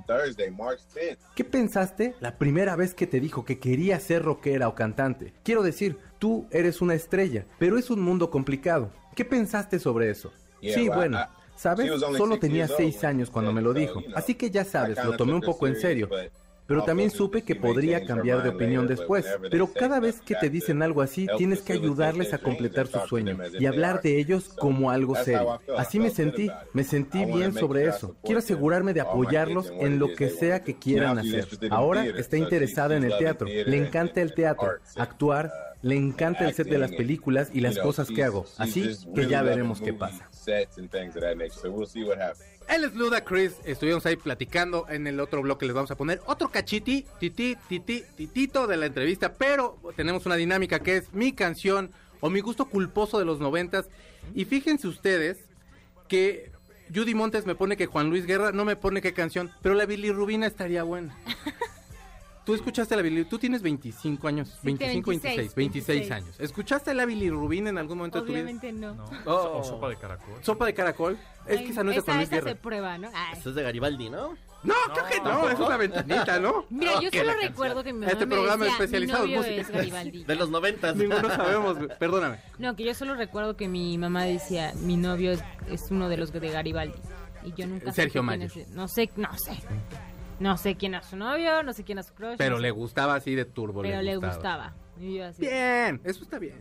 ¿Qué 1.34 1.44
pensaste 1.44 2.14
la 2.20 2.38
primera 2.38 2.76
vez 2.76 2.94
que 2.94 3.06
te 3.06 3.20
dijo 3.20 3.44
que 3.44 3.58
quería 3.58 3.98
ser 4.00 4.22
rockera 4.22 4.68
o 4.68 4.74
cantante? 4.74 5.32
Quiero 5.42 5.62
decir, 5.62 5.98
tú 6.18 6.46
eres 6.50 6.80
una 6.80 6.94
estrella, 6.94 7.46
pero 7.58 7.78
es 7.78 7.90
un 7.90 8.00
mundo 8.00 8.30
complicado. 8.30 8.90
¿Qué 9.14 9.24
pensaste 9.24 9.78
sobre 9.78 10.10
eso? 10.10 10.32
Sí, 10.60 10.88
bueno. 10.88 11.18
¿Sabes? 11.56 11.90
Solo 12.18 12.38
tenía 12.38 12.68
seis 12.68 13.02
años 13.02 13.30
cuando 13.30 13.52
me 13.52 13.62
lo 13.62 13.72
dijo, 13.72 14.02
así 14.14 14.34
que 14.34 14.50
ya 14.50 14.64
sabes, 14.64 15.02
lo 15.02 15.16
tomé 15.16 15.32
un 15.32 15.40
poco 15.40 15.66
en 15.66 15.76
serio. 15.76 16.08
Pero 16.66 16.82
también 16.82 17.10
supe 17.10 17.42
que 17.42 17.54
podría 17.54 18.04
cambiar 18.04 18.42
de 18.42 18.50
opinión 18.50 18.86
después. 18.86 19.26
Pero 19.50 19.72
cada 19.72 20.00
vez 20.00 20.20
que 20.20 20.34
te 20.34 20.50
dicen 20.50 20.82
algo 20.82 21.02
así, 21.02 21.26
tienes 21.38 21.62
que 21.62 21.72
ayudarles 21.72 22.32
a 22.34 22.38
completar 22.38 22.86
su 22.86 22.98
sueño 23.00 23.38
y 23.58 23.66
hablar 23.66 24.02
de 24.02 24.18
ellos 24.18 24.48
como 24.48 24.90
algo 24.90 25.14
serio. 25.16 25.60
Así 25.76 25.98
me 25.98 26.10
sentí, 26.10 26.50
me 26.72 26.84
sentí 26.84 27.24
bien 27.24 27.52
sobre 27.52 27.86
eso. 27.86 28.16
Quiero 28.22 28.38
asegurarme 28.38 28.94
de 28.94 29.00
apoyarlos 29.00 29.72
en 29.80 29.98
lo 29.98 30.14
que 30.14 30.30
sea 30.30 30.62
que 30.62 30.76
quieran 30.76 31.18
hacer. 31.18 31.46
Ahora 31.70 32.06
está 32.06 32.36
interesada 32.36 32.96
en 32.96 33.04
el 33.04 33.16
teatro, 33.18 33.46
le 33.46 33.76
encanta 33.76 34.20
el 34.20 34.34
teatro, 34.34 34.72
actuar, 34.96 35.50
le 35.82 35.96
encanta 35.96 36.46
el 36.46 36.54
set 36.54 36.68
de 36.68 36.78
las 36.78 36.92
películas 36.92 37.50
y 37.52 37.60
las 37.60 37.78
cosas 37.78 38.08
que 38.08 38.24
hago. 38.24 38.46
Así 38.58 38.96
que 39.14 39.26
ya 39.26 39.42
veremos 39.42 39.80
qué 39.80 39.92
pasa. 39.92 40.28
Él 42.68 42.82
es 42.82 42.94
Luda 42.94 43.24
Chris, 43.24 43.52
estuvimos 43.64 44.04
ahí 44.06 44.16
platicando 44.16 44.86
en 44.88 45.06
el 45.06 45.20
otro 45.20 45.40
bloque, 45.40 45.66
les 45.66 45.74
vamos 45.74 45.90
a 45.92 45.96
poner 45.96 46.20
otro 46.26 46.50
cachiti, 46.50 47.06
titi, 47.20 47.56
titi, 47.68 48.02
titito 48.16 48.66
de 48.66 48.76
la 48.76 48.86
entrevista, 48.86 49.34
pero 49.34 49.78
tenemos 49.94 50.26
una 50.26 50.34
dinámica 50.34 50.80
que 50.80 50.96
es 50.96 51.12
mi 51.12 51.32
canción 51.32 51.92
o 52.20 52.28
mi 52.28 52.40
gusto 52.40 52.64
culposo 52.64 53.20
de 53.20 53.24
los 53.24 53.38
noventas. 53.38 53.86
Y 54.34 54.46
fíjense 54.46 54.88
ustedes 54.88 55.38
que 56.08 56.50
Judy 56.92 57.14
Montes 57.14 57.46
me 57.46 57.54
pone 57.54 57.76
que 57.76 57.86
Juan 57.86 58.10
Luis 58.10 58.26
Guerra 58.26 58.50
no 58.50 58.64
me 58.64 58.74
pone 58.74 59.00
qué 59.00 59.12
canción, 59.12 59.52
pero 59.62 59.76
la 59.76 59.86
bilirrubina 59.86 60.46
estaría 60.46 60.82
buena. 60.82 61.16
Tú 62.46 62.54
escuchaste 62.54 62.94
la 62.94 63.02
bilirrubina, 63.02 63.28
tú 63.28 63.38
tienes 63.38 63.60
25 63.60 64.28
años, 64.28 64.56
25, 64.62 65.10
26, 65.10 65.54
26 65.56 66.10
años. 66.12 66.36
¿Escuchaste 66.38 66.94
la 66.94 67.04
bilirrubina 67.04 67.70
en 67.70 67.76
algún 67.78 67.98
momento 67.98 68.20
Obviamente 68.20 68.72
no. 68.72 68.94
No, 68.94 69.04
Oh. 69.26 69.58
o 69.58 69.64
sopa 69.64 69.88
de 69.88 69.96
caracol. 69.96 70.26
de 70.26 70.30
tu 70.30 70.34
vida? 70.36 70.44
¿Sopa 70.44 70.66
de 70.66 70.74
caracol? 70.74 71.18
Es 71.46 71.60
que 71.60 71.70
esa 71.70 71.82
no 71.82 71.90
es 71.90 71.96
de 71.96 72.02
Juan 72.02 72.16
Luis 72.18 72.28
esa 72.28 72.36
Guerra. 72.36 72.50
se 72.50 72.56
prueba, 72.56 72.98
¿no? 72.98 73.10
Ay. 73.12 73.36
Eso 73.38 73.50
es 73.50 73.56
de 73.56 73.62
Garibaldi, 73.64 74.10
¿no? 74.10 74.36
No, 74.62 74.74
creo 74.94 75.06
que 75.06 75.20
no, 75.20 75.48
es 75.50 75.58
una 75.58 75.76
ventanita, 75.76 76.38
¿no? 76.40 76.66
Mira, 76.70 77.00
yo 77.00 77.10
solo 77.10 77.24
la 77.24 77.32
canción. 77.32 77.50
recuerdo 77.50 77.82
que 77.84 77.92
mi 77.92 77.98
mamá 78.00 78.12
Este 78.12 78.26
me 78.26 78.34
programa 78.36 78.64
decía, 78.64 78.74
especializado 78.84 79.24
en 79.24 79.30
mi 79.30 79.36
novio 79.36 79.48
música. 79.52 79.60
es 79.62 79.70
Garibaldi. 79.76 80.24
De 80.24 80.34
los 80.36 80.50
noventas. 80.50 80.96
Ninguno 80.96 81.28
sabemos, 81.36 81.76
perdóname. 81.98 82.38
No, 82.58 82.74
que 82.76 82.84
yo 82.84 82.94
solo 82.94 83.14
recuerdo 83.16 83.56
que 83.56 83.66
mi 83.68 83.98
mamá 83.98 84.24
decía, 84.24 84.72
mi 84.82 84.96
novio 84.96 85.32
es, 85.32 85.42
es 85.68 85.90
uno 85.90 86.08
de 86.08 86.16
los 86.16 86.32
de 86.32 86.48
Garibaldi. 86.48 86.98
Y 87.44 87.52
yo 87.54 87.66
nunca 87.66 87.92
Sergio 87.92 88.22
Mayer. 88.22 88.50
No 88.70 88.86
sé, 88.88 89.10
no 89.16 89.36
sé. 89.36 89.52
No 90.38 90.56
sé 90.58 90.76
quién 90.76 90.94
es 90.94 91.06
su 91.06 91.16
novio, 91.16 91.62
no 91.62 91.72
sé 91.72 91.82
quién 91.84 91.98
es 91.98 92.06
su 92.06 92.14
crush. 92.14 92.36
Pero 92.36 92.56
no 92.56 92.60
le 92.62 92.68
sé. 92.68 92.72
gustaba 92.72 93.14
así 93.14 93.34
de 93.34 93.44
turbo. 93.44 93.82
Pero 93.82 94.02
le 94.02 94.16
gustaba. 94.16 94.74
Y 95.00 95.16
yo 95.16 95.24
así, 95.26 95.40
Bien, 95.42 96.00
eso 96.04 96.22
está 96.22 96.38
bien. 96.38 96.58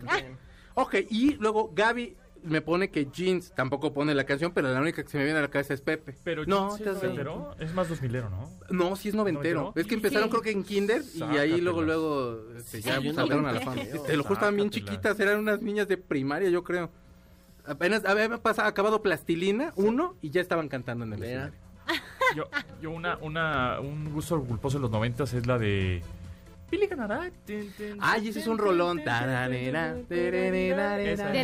Ok, 0.74 0.96
y 1.10 1.36
luego 1.36 1.72
Gaby 1.74 2.16
me 2.44 2.62
pone 2.62 2.90
que 2.92 3.08
Jeans 3.12 3.54
tampoco 3.56 3.92
pone 3.94 4.14
la 4.14 4.24
canción, 4.26 4.52
pero 4.54 4.72
la 4.72 4.80
única 4.80 5.02
que 5.04 5.10
se 5.10 5.18
me 5.18 5.24
viene 5.24 5.40
a 5.40 5.42
la 5.42 5.48
cabeza 5.50 5.74
es 5.74 5.82
Pepe. 5.82 6.16
Pero 6.24 6.46
no, 6.46 6.76
te 6.78 6.84
es 6.84 6.90
has- 6.90 6.96
noventero, 7.02 7.56
es 7.60 7.74
más 7.74 7.90
dos 7.90 8.02
milero, 8.02 8.30
¿no? 8.30 8.50
no, 8.70 8.96
sí 8.96 9.10
es 9.10 9.16
noventero. 9.16 9.60
¿Noventero? 9.62 9.82
Es 9.82 9.88
que 9.88 9.96
empezaron 9.96 10.26
Sí. 10.26 10.30
creo 10.32 10.42
que 10.44 10.52
en 10.52 10.64
Kinder 10.64 11.02
y 11.16 11.38
ahí 11.38 11.60
luego, 11.60 11.82
luego 11.82 12.42
este, 12.56 12.82
ya 12.82 13.00
Sí, 13.02 13.14
saltaron 13.14 13.46
a 13.48 13.52
la 13.54 13.62
fama. 13.62 13.82
Te 14.06 14.16
lo 14.16 14.24
juro, 14.24 14.36
estaban 14.36 14.56
bien 14.58 14.70
chiquitas, 14.70 15.20
eran 15.20 15.40
unas 15.40 15.62
niñas 15.62 15.88
de 15.88 15.98
primaria, 15.98 16.50
yo 16.50 16.64
creo. 16.64 16.92
Apenas 17.66 18.06
había 18.06 18.30
pasado, 18.38 18.68
acabado 18.68 19.02
Plastilina, 19.02 19.74
uno, 19.76 20.16
y 20.22 20.30
ya 20.30 20.40
estaban 20.42 20.68
cantando 20.70 21.04
en 21.06 21.14
el 21.14 21.24
escenario. 21.24 21.65
Yo, 22.36 22.44
yo 22.82 22.92
una, 22.92 23.18
una, 23.22 23.80
un 23.80 24.12
gusto 24.14 24.40
culposo 24.44 24.78
de 24.78 24.82
los 24.84 24.92
noventas 24.92 25.34
es 25.34 25.48
la 25.48 25.58
de... 25.58 26.02
Billy 26.72 26.88
ganará. 26.88 27.30
Tin, 27.46 27.72
Ay, 28.02 28.30
ese 28.30 28.40
es 28.40 28.48
un 28.48 28.58
rolón. 28.58 28.98
De 28.98 29.04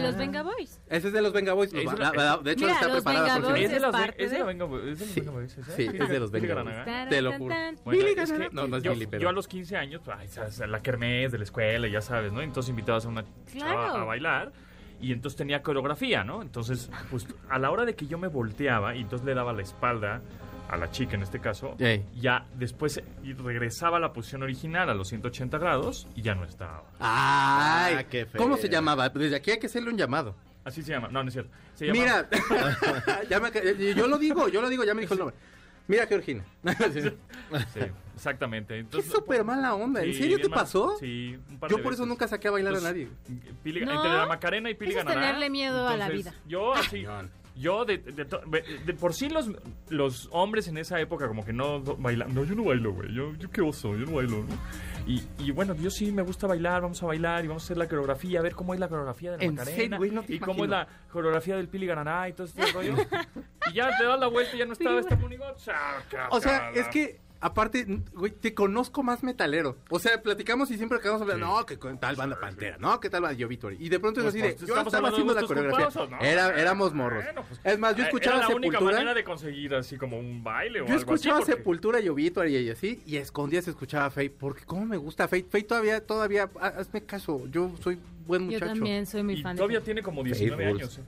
los 0.01 0.17
Venga 0.17 0.41
Boys. 0.41 0.81
Ese 0.89 1.07
es 1.07 1.13
de 1.13 1.21
los 1.21 1.31
Venga 1.31 1.53
Boys. 1.53 1.71
Esa 1.73 1.93
es 1.93 1.99
La- 1.99 2.11
la- 2.11 2.23
la- 2.23 2.37
de 2.37 2.51
hecho, 2.53 2.61
Mira, 2.65 2.73
está 2.73 2.91
preparada 2.91 3.25
próximamente. 3.37 3.65
Es 3.65 3.71
de 3.71 3.75
¿Es 3.77 3.81
los 3.81 3.95
es 3.95 4.17
de 4.17 4.27
de? 4.29 4.39
la 4.39 4.45
Venga 4.45 4.65
Boys, 4.65 4.83
es 4.83 4.99
de 4.99 5.05
los 5.05 5.13
Sí. 5.13 5.19
Venga 5.19 5.31
Boys, 5.31 5.57
¿esa? 5.57 5.71
Sí, 5.73 5.89
es 5.93 6.09
de 6.09 6.19
los 6.19 6.31
Venga. 6.31 6.83
Tan, 6.85 7.09
Te 7.09 7.21
lo 7.21 7.33
juro. 7.33 7.55
Bueno, 7.85 8.05
es 8.07 8.31
que 8.31 8.49
No, 8.51 8.67
no 8.67 8.77
es 8.77 8.83
yo, 8.83 8.93
Billy, 8.93 9.05
pero- 9.07 9.21
yo 9.21 9.29
a 9.29 9.31
los 9.31 9.47
15 9.47 9.77
años, 9.77 10.01
pues, 10.03 10.17
ay, 10.19 10.27
sabes, 10.27 10.57
la 10.59 10.81
kermés 10.81 11.31
de 11.31 11.37
la 11.37 11.43
escuela, 11.43 11.87
ya 11.87 12.01
sabes, 12.01 12.33
¿no? 12.33 12.41
Entonces 12.41 12.69
invitabas 12.71 13.05
a 13.05 13.09
una 13.09 13.23
chava 13.23 13.35
Claro. 13.53 13.95
a 13.97 14.03
bailar 14.05 14.51
y 14.99 15.11
entonces 15.13 15.37
tenía 15.37 15.61
coreografía, 15.61 16.23
¿no? 16.23 16.41
Entonces, 16.41 16.89
pues 17.11 17.27
a 17.49 17.59
la 17.59 17.69
hora 17.71 17.85
de 17.85 17.95
que 17.95 18.07
yo 18.07 18.17
me 18.17 18.27
volteaba 18.27 18.95
y 18.95 19.01
entonces 19.01 19.23
le 19.25 19.33
daba 19.35 19.53
la 19.53 19.61
espalda 19.61 20.21
a 20.71 20.77
la 20.77 20.89
chica 20.89 21.15
en 21.15 21.21
este 21.23 21.39
caso, 21.39 21.75
Ey. 21.79 22.05
ya 22.15 22.45
después 22.55 23.01
y 23.23 23.33
regresaba 23.33 23.97
a 23.97 23.99
la 23.99 24.13
posición 24.13 24.41
original 24.43 24.89
a 24.89 24.93
los 24.93 25.09
180 25.09 25.57
grados 25.57 26.07
y 26.15 26.21
ya 26.21 26.33
no 26.33 26.45
estaba. 26.45 26.83
Ay, 26.99 27.95
Ah, 27.99 28.03
qué 28.09 28.25
feo. 28.25 28.41
¿cómo 28.41 28.55
se 28.57 28.69
llamaba? 28.69 29.09
Desde 29.09 29.35
aquí 29.35 29.51
hay 29.51 29.59
que 29.59 29.67
hacerle 29.67 29.89
un 29.89 29.97
llamado. 29.97 30.33
Así 30.63 30.81
se 30.81 30.91
llama, 30.91 31.09
no, 31.09 31.21
no 31.23 31.27
es 31.27 31.33
cierto. 31.33 31.51
Se 31.75 31.87
llama, 31.87 31.99
Mira, 31.99 32.29
ya 33.29 33.39
me 33.39 33.51
ca- 33.51 33.61
yo 33.95 34.07
lo 34.07 34.17
digo, 34.17 34.47
yo 34.47 34.61
lo 34.61 34.69
digo, 34.69 34.83
ya 34.85 34.93
me 34.93 35.01
dijo 35.01 35.13
el 35.13 35.19
nombre. 35.19 35.35
Mira, 35.87 36.07
Georgina. 36.07 36.43
Sí, 37.73 37.79
exactamente. 38.15 38.75
Qué 38.75 38.79
Entonces, 38.81 39.11
súper 39.11 39.43
mala 39.43 39.73
onda. 39.73 40.03
¿En 40.03 40.13
Sí, 40.13 40.19
serio 40.19 40.37
te 40.39 40.47
mal. 40.47 40.59
pasó? 40.59 40.95
Sí, 40.99 41.37
un 41.49 41.59
par 41.59 41.69
Yo 41.69 41.77
de 41.77 41.83
por 41.83 41.93
eso 41.93 42.05
nunca 42.05 42.27
saqué 42.27 42.47
a 42.47 42.51
bailar 42.51 42.75
a 42.75 42.81
nadie. 42.81 43.09
Pili- 43.63 43.83
No, 43.83 43.91
entre 43.93 44.13
la 44.13 44.25
Macarena 44.25 44.69
y 44.69 44.75
Pili 44.75 44.91
eso 44.91 44.99
Ganará. 44.99 45.19
tenerle 45.21 45.49
miedo 45.49 45.87
a 45.87 45.97
la 45.97 46.07
vida. 46.09 46.33
Yo 46.47 46.73
así, 46.73 47.03
yo 47.55 47.85
de, 47.85 47.97
de 47.97 48.25
to- 48.25 48.41
de- 48.47 48.63
de 48.85 48.93
por 48.93 49.13
sí 49.13 49.29
los, 49.29 49.51
los 49.89 50.29
hombres 50.31 50.67
en 50.67 50.77
esa 50.77 50.99
época 50.99 51.27
como 51.27 51.43
que 51.45 51.53
no 51.53 51.81
bailan. 51.81 52.33
No, 52.33 52.43
yo 52.43 52.55
no 52.55 52.63
bailo, 52.63 52.93
güey. 52.93 53.13
Yo, 53.13 53.33
yo 53.35 53.49
qué 53.51 53.61
oso, 53.61 53.95
yo 53.95 54.05
no 54.05 54.13
bailo. 54.13 54.37
¿no? 54.39 54.47
Y, 55.07 55.23
y 55.39 55.51
bueno, 55.51 55.75
yo 55.75 55.89
sí 55.89 56.11
me 56.11 56.21
gusta 56.21 56.47
bailar, 56.47 56.81
vamos 56.81 57.01
a 57.03 57.07
bailar 57.07 57.43
y 57.43 57.47
vamos 57.47 57.63
a 57.63 57.65
hacer 57.65 57.77
la 57.77 57.87
coreografía, 57.87 58.39
a 58.39 58.43
ver 58.43 58.53
cómo 58.55 58.73
es 58.73 58.79
la 58.79 58.87
coreografía 58.87 59.31
de 59.31 59.37
la 59.39 59.43
¿En 59.43 59.55
Macarena. 59.55 59.97
serio? 59.97 60.13
No 60.13 60.23
y 60.27 60.39
cómo 60.39 60.63
es 60.63 60.69
la 60.69 60.87
coreografía 61.11 61.55
del 61.57 61.67
Pili 61.67 61.85
Ganará 61.87 62.29
y 62.29 62.33
todo 62.33 62.47
este 62.47 62.65
rollo. 62.71 62.95
y 63.71 63.73
ya 63.73 63.89
te 63.97 64.03
das 64.05 64.19
la 64.19 64.27
vuelta 64.27 64.55
y 64.55 64.59
ya 64.59 64.65
no 64.65 64.73
estaba 64.73 64.99
este 64.99 65.15
monigote. 65.15 65.71
O 66.29 66.39
sea, 66.39 66.71
es 66.73 66.87
que 66.87 67.19
aparte, 67.41 67.85
güey, 68.13 68.31
te 68.31 68.53
conozco 68.53 69.03
más 69.03 69.23
metalero. 69.23 69.77
O 69.89 69.99
sea, 69.99 70.21
platicamos 70.21 70.71
y 70.71 70.77
siempre 70.77 70.99
acabamos 70.99 71.21
hablando, 71.23 71.45
Sí. 71.47 71.51
no, 71.51 71.65
que 71.65 71.77
con 71.77 71.99
tal 71.99 72.15
banda 72.15 72.39
Pantera, 72.39 72.77
no, 72.79 72.99
que 72.99 73.09
tal 73.09 73.21
banda 73.23 73.37
de 73.37 73.45
Obituary. 73.45 73.77
Y 73.79 73.89
de 73.89 73.99
pronto 73.99 74.19
es 74.21 74.25
Pues, 74.25 74.35
así 74.35 74.41
de, 74.43 74.53
pues, 74.53 74.67
yo 74.69 74.79
estaba 74.79 75.09
haciendo 75.09 75.33
la 75.33 75.41
coreografía. 75.43 76.07
¿no? 76.07 76.19
Era, 76.21 76.59
éramos 76.59 76.93
morros. 76.93 77.23
Bueno, 77.23 77.43
pues, 77.47 77.59
es 77.63 77.79
más, 77.79 77.95
yo 77.95 78.03
eh, 78.03 78.05
escuchaba 78.07 78.37
Era 78.37 78.47
la 78.49 78.55
única 78.55 78.71
Sepultura. 78.77 78.97
manera 78.97 79.13
de 79.13 79.23
conseguir 79.23 79.75
así 79.75 79.97
como 79.97 80.17
un 80.19 80.43
baile 80.43 80.81
o 80.81 80.85
Yo 80.85 80.93
algo 80.93 80.95
así. 80.95 81.13
escuchaba 81.15 81.39
porque- 81.39 81.51
Sepultura 81.53 81.99
y 81.99 82.09
Obituary 82.09 82.55
y 82.57 82.69
así, 82.69 83.01
y 83.05 83.17
a 83.17 83.21
escondidas 83.21 83.67
escuchaba 83.67 84.09
Fate, 84.09 84.29
porque 84.29 84.63
cómo 84.65 84.85
me 84.85 84.97
gusta 84.97 85.27
Fate. 85.27 85.43
Fate 85.49 85.63
todavía, 85.63 86.05
todavía, 86.05 86.49
ha- 86.59 86.67
hazme 86.67 87.01
caso, 87.03 87.45
yo 87.51 87.71
soy 87.81 87.99
buen 88.31 88.41
Yo 88.49 88.53
muchacho. 88.53 88.65
también 88.73 89.05
soy 89.05 89.23
muy 89.23 89.33
Y 89.35 89.41
fan 89.43 89.55
todavía 89.55 89.79
de 89.79 89.85
tiene 89.85 90.01
como 90.01 90.23
19 90.23 90.55
Faye 90.63 90.75
años. 90.75 90.99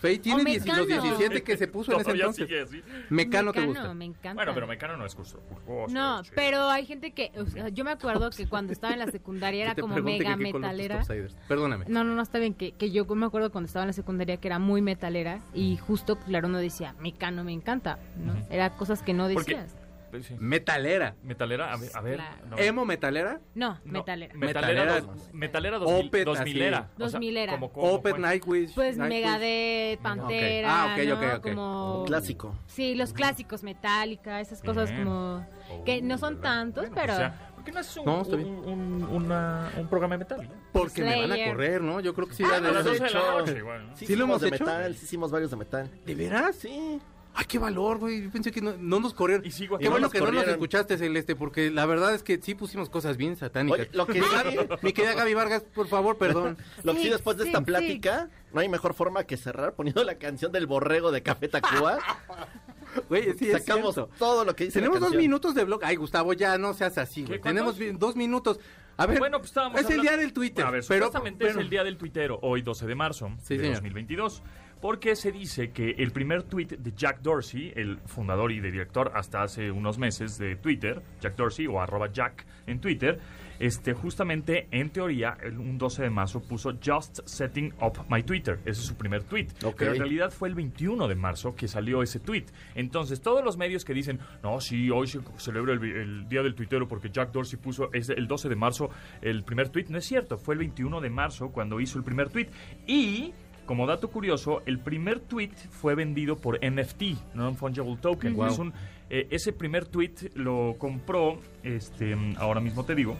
Faye. 0.00 0.18
Tiene 0.18 0.40
O 0.42 0.44
10 0.44 0.66
los 0.66 0.86
Mecano. 0.88 1.02
17 1.02 1.42
que 1.42 1.56
se 1.56 1.68
puso 1.68 1.92
en 1.92 2.00
ese 2.00 2.10
entonces. 2.12 2.46
sigue 2.48 2.60
así. 2.62 2.82
Mecano 3.10 3.52
te 3.52 3.60
Mecano, 3.60 3.80
gusta. 3.80 3.94
me 3.94 4.04
encanta. 4.04 4.34
Bueno, 4.34 4.54
pero 4.54 4.66
Mecano 4.66 4.96
no 4.96 5.06
es 5.06 5.14
justo. 5.14 5.42
No, 5.90 6.22
pero 6.34 6.68
hay 6.68 6.86
gente 6.86 7.10
que, 7.12 7.32
o 7.36 7.44
sea, 7.46 7.68
yo 7.68 7.84
me 7.84 7.90
acuerdo 7.90 8.30
que 8.30 8.46
cuando 8.46 8.72
estaba 8.72 8.92
en 8.92 9.00
la 9.00 9.10
secundaria 9.10 9.62
era 9.64 9.74
te 9.74 9.82
como 9.82 9.96
mega 9.96 10.36
metalera. 10.36 11.02
Perdóname. 11.48 11.84
No, 11.88 12.04
no, 12.04 12.14
no, 12.14 12.22
está 12.22 12.38
bien, 12.38 12.54
que, 12.54 12.72
que 12.72 12.90
yo 12.90 13.04
me 13.06 13.26
acuerdo 13.26 13.50
cuando 13.50 13.66
estaba 13.66 13.82
en 13.84 13.88
la 13.88 13.92
secundaria 13.94 14.36
que 14.38 14.48
era 14.48 14.58
muy 14.58 14.80
metalera 14.82 15.40
y 15.54 15.76
justo, 15.76 16.16
claro, 16.18 16.48
uno 16.48 16.58
decía, 16.58 16.94
Mecano 17.00 17.44
me 17.44 17.52
encanta, 17.52 17.98
¿no? 18.24 18.34
Era 18.50 18.70
cosas 18.76 19.02
que 19.02 19.12
no 19.12 19.28
Porque- 19.28 19.54
decías. 19.56 19.74
Pues 19.74 19.89
Sí. 20.22 20.36
Metalera. 20.38 21.14
Metalera, 21.22 21.72
a 21.72 21.76
ver. 21.76 21.90
A 21.94 22.00
ver 22.00 22.16
Claro. 22.16 22.46
no. 22.50 22.58
¿Emo 22.58 22.84
metalera? 22.84 23.40
No, 23.54 23.78
No, 23.84 23.92
metalera. 24.00 24.34
Metalera, 24.34 24.84
Metalera. 24.84 25.00
dos- 25.00 25.32
metalera 25.32 25.78
2000, 25.78 26.06
Opeth, 26.08 26.24
2000era. 26.26 26.78
así. 26.78 26.86
O 26.94 27.08
sea, 27.08 27.18
2000era. 27.20 27.52
como- 27.52 27.72
como 27.72 27.86
Opeth, 27.92 28.10
fue. 28.12 28.20
Nightwish. 28.20 28.74
Pues 28.74 28.96
Nightwish. 28.98 29.22
Megadeth, 29.22 30.00
Pantera, 30.00 30.68
Ah, 30.82 30.94
ok, 30.96 31.04
¿no? 31.06 31.14
ok, 31.14 31.22
ok. 31.36 31.42
Como... 31.42 32.04
Clásico. 32.06 32.54
Sí, 32.66 32.94
los 32.94 33.12
clásicos, 33.12 33.62
Metallica, 33.62 34.40
esas 34.40 34.62
cosas 34.62 34.90
Bien. 34.90 35.04
como... 35.04 35.46
Que 35.84 36.02
no 36.02 36.18
son 36.18 36.34
¿verdad? 36.36 36.50
tantos, 36.50 36.82
Bueno, 36.90 36.96
pero- 37.00 37.12
o 37.12 37.16
sea, 37.16 37.46
¿Por 37.60 37.64
qué 37.66 37.72
no 37.72 37.80
haces 37.80 37.96
un, 37.98 38.04
No, 38.06 38.22
un, 38.22 38.40
un- 38.40 39.02
una- 39.04 39.70
un 39.76 39.86
programa 39.86 40.14
de 40.14 40.18
metal? 40.20 40.48
Porque 40.72 41.02
me 41.02 41.10
van 41.20 41.24
a 41.32 41.34
Slayer. 41.34 41.50
correr, 41.50 41.82
¿no? 41.82 42.00
Yo 42.00 42.14
creo 42.14 42.26
que 42.26 42.32
sí. 42.34 42.42
Ah, 42.42 42.52
ya 42.52 42.56
A 42.56 42.60
de- 42.62 42.72
las 42.72 42.84
de 42.84 42.90
12 42.92 43.04
de 43.04 43.10
la 43.10 43.20
hecho, 43.20 43.38
noche, 43.38 43.58
igual, 43.58 43.86
¿no? 43.86 43.96
Sí, 43.98 44.06
¿Sí 44.06 44.16
lo 44.16 44.24
hemos 44.24 44.40
de 44.40 44.48
hecho? 44.48 44.64
metal, 44.64 44.94
sí 44.96 45.04
hicimos 45.04 45.30
varios 45.30 45.50
de 45.50 45.56
metal. 45.58 45.90
¿De 46.06 46.14
veras? 46.14 46.56
Sí. 46.56 46.98
Ay, 47.40 47.46
qué 47.48 47.58
valor, 47.58 47.96
güey. 47.96 48.24
Yo 48.24 48.30
pensé 48.30 48.52
que 48.52 48.60
no, 48.60 48.74
no 48.76 49.00
nos 49.00 49.14
corrieron. 49.14 49.46
Y 49.46 49.50
sigo 49.50 49.78
Qué 49.78 49.88
bueno 49.88 50.10
que 50.10 50.20
no 50.20 50.30
nos 50.30 50.46
escuchaste, 50.46 50.98
Celeste, 50.98 51.34
porque 51.34 51.70
la 51.70 51.86
verdad 51.86 52.14
es 52.14 52.22
que 52.22 52.38
sí 52.38 52.54
pusimos 52.54 52.90
cosas 52.90 53.16
bien 53.16 53.34
satánicas. 53.34 53.80
Oye, 53.80 53.90
lo 53.94 54.06
que 54.06 54.20
sí- 54.20 54.58
Mi 54.82 54.92
querida 54.92 55.14
Gaby 55.14 55.32
Vargas, 55.32 55.62
por 55.62 55.88
favor, 55.88 56.18
perdón. 56.18 56.58
Lo 56.84 56.92
que 56.92 56.98
sí 56.98 57.04
Sí, 57.06 57.10
después 57.10 57.38
de 57.38 57.44
sí, 57.44 57.48
esta 57.48 57.60
sí. 57.60 57.64
plática, 57.64 58.28
no 58.52 58.60
hay 58.60 58.68
mejor 58.68 58.92
forma 58.92 59.24
que 59.24 59.38
cerrar 59.38 59.72
poniendo 59.72 60.04
la 60.04 60.16
canción 60.16 60.52
del 60.52 60.66
borrego 60.66 61.10
de 61.12 61.22
Café 61.22 61.48
Tacuba. 61.48 61.98
Güey, 63.08 63.38
sí, 63.38 63.50
Sacamos 63.52 63.94
todo 64.18 64.44
lo 64.44 64.56
que 64.56 64.64
dice 64.64 64.80
Tenemos 64.80 65.00
la 65.00 65.06
dos 65.06 65.16
minutos 65.16 65.54
de 65.54 65.64
blog. 65.64 65.80
Ay, 65.84 65.94
Gustavo, 65.96 66.32
ya 66.32 66.58
no 66.58 66.74
seas 66.74 66.98
así, 66.98 67.24
güey. 67.24 67.38
¿Qué, 67.38 67.48
Tenemos 67.48 67.76
dos 67.94 68.16
minutos. 68.16 68.58
A 68.96 69.06
ver, 69.06 69.18
Bueno, 69.18 69.38
pues 69.38 69.50
estábamos 69.50 69.80
es 69.80 69.88
el 69.88 70.02
día 70.02 70.16
del 70.16 70.32
Twitter. 70.32 70.66
A 70.66 70.70
ver, 70.70 70.84
pero, 70.86 71.06
supuestamente 71.06 71.48
es 71.48 71.56
el 71.56 71.70
día 71.70 71.84
del 71.84 71.96
tuitero, 71.96 72.38
hoy 72.42 72.60
12 72.62 72.86
de 72.86 72.94
marzo 72.94 73.30
Sí, 73.42 73.56
de 73.56 73.60
señor. 73.62 73.76
2022. 73.76 74.42
Porque 74.80 75.14
se 75.16 75.30
dice 75.32 75.70
que 75.70 75.90
el 75.98 76.10
primer 76.10 76.42
tweet 76.44 76.68
de 76.78 76.92
Jack 76.96 77.20
Dorsey, 77.20 77.72
el 77.76 77.98
fundador 78.06 78.50
y 78.52 78.60
director 78.60 79.12
hasta 79.14 79.42
hace 79.42 79.70
unos 79.70 79.98
meses 79.98 80.38
de 80.38 80.56
Twitter, 80.56 81.02
Jack 81.20 81.36
Dorsey 81.36 81.66
o 81.66 81.80
arroba 81.80 82.10
Jack 82.12 82.46
en 82.66 82.80
Twitter, 82.80 83.20
este, 83.60 83.92
justamente 83.92 84.68
en 84.70 84.88
teoría, 84.88 85.36
el, 85.42 85.58
un 85.58 85.76
12 85.76 86.04
de 86.04 86.10
marzo 86.10 86.40
puso 86.40 86.78
Just 86.82 87.20
Setting 87.26 87.74
Up 87.82 88.06
My 88.08 88.22
Twitter. 88.22 88.58
Ese 88.64 88.80
es 88.80 88.86
su 88.86 88.94
primer 88.94 89.22
tweet. 89.24 89.48
Pero 89.76 89.92
en 89.92 89.98
realidad 89.98 90.30
fue 90.30 90.48
el 90.48 90.54
21 90.54 91.06
de 91.06 91.14
marzo 91.14 91.54
que 91.54 91.68
salió 91.68 92.02
ese 92.02 92.20
tweet. 92.20 92.46
Entonces, 92.74 93.20
todos 93.20 93.44
los 93.44 93.58
medios 93.58 93.84
que 93.84 93.92
dicen, 93.92 94.18
no, 94.42 94.62
sí, 94.62 94.88
hoy 94.88 95.06
se 95.08 95.20
celebra 95.36 95.74
el, 95.74 96.26
día 96.26 96.42
del 96.42 96.54
tuitero 96.54 96.88
porque 96.88 97.10
Jack 97.10 97.32
Dorsey 97.32 97.58
puso 97.58 97.92
es 97.92 98.08
el 98.08 98.26
12 98.26 98.48
de 98.48 98.56
marzo 98.56 98.88
el 99.20 99.44
primer 99.44 99.68
tweet, 99.68 99.86
no 99.90 99.98
es 99.98 100.06
cierto. 100.06 100.38
Fue 100.38 100.54
el 100.54 100.60
21 100.60 100.98
de 101.02 101.10
marzo 101.10 101.50
cuando 101.50 101.80
hizo 101.80 101.98
el 101.98 102.04
primer 102.04 102.30
tweet. 102.30 102.48
Y. 102.86 103.34
Como 103.70 103.86
dato 103.86 104.10
curioso, 104.10 104.64
el 104.66 104.80
primer 104.80 105.20
tweet 105.20 105.52
fue 105.70 105.94
vendido 105.94 106.36
por 106.36 106.58
NFT, 106.58 107.34
Non-Fungible 107.34 107.98
Token. 107.98 108.34
Wow. 108.34 108.46
Es 108.48 108.58
un, 108.58 108.72
eh, 109.08 109.28
ese 109.30 109.52
primer 109.52 109.86
tweet 109.86 110.32
lo 110.34 110.74
compró, 110.76 111.38
este, 111.62 112.16
ahora 112.38 112.60
mismo 112.60 112.84
te 112.84 112.96
digo, 112.96 113.16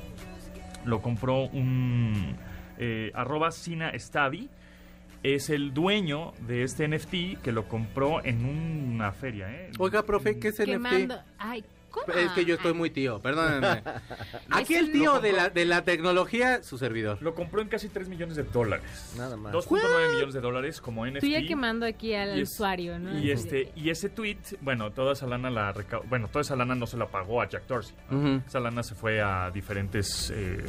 lo 0.84 1.00
compró 1.02 1.44
un 1.44 2.34
eh, 2.78 3.12
arroba 3.14 3.52
Sina 3.52 3.96
Study. 3.96 4.50
Es 5.22 5.50
el 5.50 5.72
dueño 5.72 6.32
de 6.48 6.64
este 6.64 6.88
NFT 6.88 7.40
que 7.44 7.52
lo 7.52 7.68
compró 7.68 8.20
en 8.24 8.44
una 8.44 9.12
feria. 9.12 9.52
¿eh? 9.52 9.70
Oiga, 9.78 10.02
profe, 10.02 10.40
¿qué 10.40 10.48
es 10.48 10.56
Quemando... 10.56 11.14
NFT? 11.14 11.26
Ay, 11.38 11.64
¿cómo? 11.90 12.06
Es 12.14 12.30
que 12.32 12.44
yo 12.44 12.54
estoy 12.54 12.72
Ay, 12.72 12.76
muy 12.78 12.90
tío, 12.90 13.20
perdónenme. 13.20 13.82
Aquí 14.50 14.74
el 14.74 14.92
tío 14.92 15.20
de 15.20 15.32
la, 15.32 15.48
de 15.50 15.64
la 15.64 15.84
tecnología, 15.84 16.62
su 16.62 16.78
servidor. 16.78 17.18
Lo 17.20 17.34
compró 17.34 17.60
en 17.60 17.68
casi 17.68 17.88
3 17.88 18.08
millones 18.08 18.36
de 18.36 18.44
dólares. 18.44 19.14
Nada 19.16 19.36
más. 19.36 19.52
2.9 19.52 20.14
millones 20.14 20.34
de 20.34 20.40
dólares 20.40 20.80
como 20.80 21.06
NFT. 21.06 21.24
Ya 21.24 21.46
quemando 21.46 21.86
aquí 21.86 22.14
al 22.14 22.38
Y 22.38 22.42
es- 22.42 22.50
usuario, 22.52 22.98
¿no? 22.98 23.18
Y 23.18 23.30
este 23.30 23.72
y 23.76 23.90
ese 23.90 24.08
tweet, 24.08 24.38
bueno, 24.60 24.90
toda 24.92 25.12
esa 25.12 25.26
lana 25.26 25.50
la 25.50 25.72
reca- 25.72 26.00
bueno, 26.08 26.28
toda 26.28 26.42
esa 26.42 26.56
lana 26.56 26.74
no 26.74 26.86
se 26.86 26.96
la 26.96 27.06
pagó 27.08 27.42
a 27.42 27.48
Jack 27.48 27.66
Dorsey. 27.66 27.94
¿no? 28.10 28.42
Esa 28.46 28.60
lana 28.60 28.82
se 28.82 28.94
fue 28.94 29.20
a 29.20 29.50
diferentes 29.50 30.32
eh, 30.34 30.64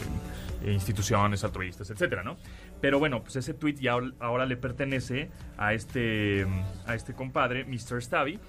instituciones 0.66 1.44
altruistas, 1.44 1.90
etcétera, 1.90 2.24
¿no? 2.24 2.38
Pero 2.80 3.00
bueno, 3.00 3.22
pues 3.22 3.36
ese 3.36 3.54
tweet 3.54 3.76
ya 3.76 3.94
ahora- 3.94 4.12
ahora 4.20 4.46
le 4.46 4.58
pertenece 4.58 5.30
a 5.58 5.74
este 5.74 6.46
a 6.86 6.96
este 6.96 7.14
compadre, 7.14 7.66
Mr. 7.66 8.02
Stabby. 8.02 8.40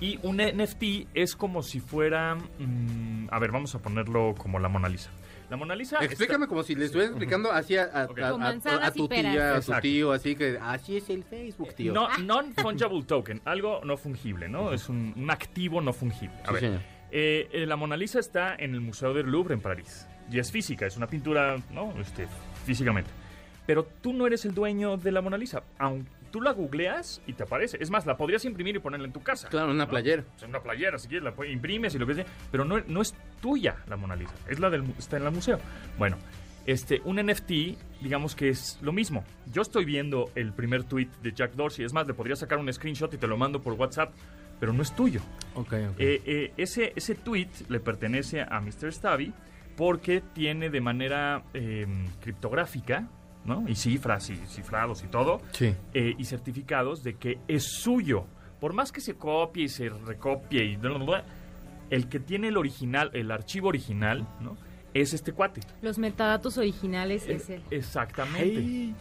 Y 0.00 0.18
un 0.22 0.38
NFT 0.38 1.08
es 1.14 1.36
como 1.36 1.62
si 1.62 1.78
fuera, 1.80 2.34
mm, 2.34 3.28
a 3.30 3.38
ver, 3.38 3.50
vamos 3.52 3.74
a 3.74 3.80
ponerlo 3.80 4.34
como 4.36 4.58
la 4.58 4.68
Mona 4.68 4.88
Lisa. 4.88 5.10
La 5.50 5.56
Mona 5.56 5.74
Lisa. 5.74 5.96
está- 5.96 6.06
Explícame 6.06 6.46
como 6.46 6.62
si 6.62 6.74
le 6.74 6.84
estuvieras 6.86 7.10
explicando 7.10 7.50
así 7.52 7.76
a, 7.76 7.82
a- 7.84 8.04
Ok. 8.04 8.18
a- 8.20 8.28
a- 8.28 8.92
tu 8.92 9.08
tía, 9.08 9.56
a 9.56 9.60
tu 9.60 9.72
tío, 9.82 10.12
así 10.12 10.36
que 10.36 10.58
así 10.62 10.96
es 10.96 11.10
el 11.10 11.24
Facebook, 11.24 11.74
tío. 11.74 11.92
No, 11.92 12.08
non-fungible 12.18 13.02
token, 13.04 13.42
algo 13.44 13.80
no 13.84 13.96
fungible, 13.96 14.48
¿no? 14.48 14.72
Es 14.72 14.88
un, 14.88 15.12
un 15.16 15.30
activo 15.30 15.80
no 15.80 15.92
fungible. 15.92 16.36
A 16.44 16.46
Sí, 16.48 16.52
ver, 16.52 16.60
señor. 16.60 16.80
eh, 17.10 17.48
eh, 17.52 17.66
la 17.66 17.76
Mona 17.76 17.96
Lisa 17.96 18.20
está 18.20 18.54
en 18.54 18.74
el 18.74 18.80
Museo 18.80 19.12
del 19.12 19.26
Louvre 19.26 19.54
en 19.54 19.60
París. 19.60 20.06
Y 20.30 20.38
es 20.38 20.52
física, 20.52 20.86
es 20.86 20.96
una 20.96 21.08
pintura, 21.08 21.56
¿no? 21.72 21.92
Este, 22.00 22.28
físicamente. 22.64 23.10
Pero 23.66 23.84
tú 24.00 24.12
no 24.12 24.26
eres 24.28 24.44
el 24.44 24.54
dueño 24.54 24.96
de 24.96 25.10
la 25.10 25.20
Mona 25.20 25.36
Lisa. 25.36 25.64
Aunque 25.78 26.08
tú 26.30 26.40
la 26.40 26.52
googleas 26.52 27.20
y 27.26 27.32
te 27.34 27.42
aparece. 27.42 27.78
Es 27.80 27.90
más, 27.90 28.06
la 28.06 28.16
podrías 28.16 28.44
imprimir 28.44 28.76
y 28.76 28.78
ponerla 28.78 29.06
en 29.06 29.12
tu 29.12 29.22
casa. 29.22 29.48
Claro, 29.48 29.70
una 29.70 29.84
¿no? 29.84 29.90
playera. 29.90 30.24
O 30.36 30.38
sea, 30.38 30.48
una 30.48 30.60
playera, 30.60 30.98
si 30.98 31.08
quieres, 31.08 31.24
la 31.24 31.46
imprimes 31.46 31.94
y 31.94 31.98
lo 31.98 32.06
que 32.06 32.14
sea. 32.14 32.26
Pero 32.50 32.64
no, 32.64 32.80
no 32.86 33.02
es 33.02 33.14
tuya 33.40 33.76
la 33.88 33.96
Mona 33.96 34.16
Lisa. 34.16 34.34
Es 34.48 34.58
la 34.58 34.70
del, 34.70 34.84
está 34.98 35.16
en 35.16 35.26
el 35.26 35.32
museo. 35.32 35.58
Bueno, 35.98 36.16
este, 36.66 37.00
un 37.04 37.16
NFT, 37.16 37.50
digamos 38.00 38.34
que 38.34 38.48
es 38.48 38.78
lo 38.82 38.92
mismo. 38.92 39.24
Yo 39.52 39.62
estoy 39.62 39.84
viendo 39.84 40.30
el 40.34 40.52
primer 40.52 40.84
tweet 40.84 41.08
de 41.22 41.32
Jack 41.32 41.52
Dorsey. 41.52 41.84
Es 41.84 41.92
más, 41.92 42.06
le 42.06 42.14
podría 42.14 42.36
sacar 42.36 42.58
un 42.58 42.72
screenshot 42.72 43.12
y 43.14 43.18
te 43.18 43.26
lo 43.26 43.36
mando 43.36 43.60
por 43.60 43.74
WhatsApp. 43.74 44.12
Pero 44.58 44.72
no 44.72 44.82
es 44.82 44.94
tuyo. 44.94 45.20
Ok, 45.54 45.72
ok. 45.72 45.98
Eh, 45.98 46.22
eh, 46.26 46.52
ese, 46.58 46.92
ese 46.94 47.14
tweet 47.14 47.48
le 47.68 47.80
pertenece 47.80 48.42
a 48.42 48.60
Mr. 48.60 48.92
Stabby 48.92 49.32
porque 49.76 50.22
tiene 50.34 50.68
de 50.68 50.80
manera 50.82 51.42
eh, 51.54 51.86
criptográfica, 52.20 53.08
¿no? 53.44 53.64
Y 53.68 53.74
cifras 53.74 54.28
y 54.30 54.36
cifrados 54.46 55.02
y 55.04 55.08
todo, 55.08 55.40
sí. 55.52 55.74
eh, 55.94 56.14
y 56.18 56.24
certificados 56.24 57.02
de 57.02 57.14
que 57.14 57.38
es 57.48 57.64
suyo. 57.64 58.24
Por 58.60 58.72
más 58.74 58.92
que 58.92 59.00
se 59.00 59.14
copie 59.14 59.64
y 59.64 59.68
se 59.68 59.88
recopie 59.88 60.64
y 60.64 60.76
bla, 60.76 60.90
bla, 60.90 61.04
bla, 61.04 61.24
el 61.88 62.08
que 62.08 62.20
tiene 62.20 62.48
el 62.48 62.56
original, 62.58 63.10
el 63.14 63.30
archivo 63.30 63.68
original, 63.68 64.26
¿no? 64.40 64.56
Es 64.92 65.14
este 65.14 65.32
cuate. 65.32 65.60
Los 65.82 65.98
metadatos 65.98 66.58
originales 66.58 67.24
es 67.28 67.48
él. 67.48 67.62
Exactamente. 67.70 68.92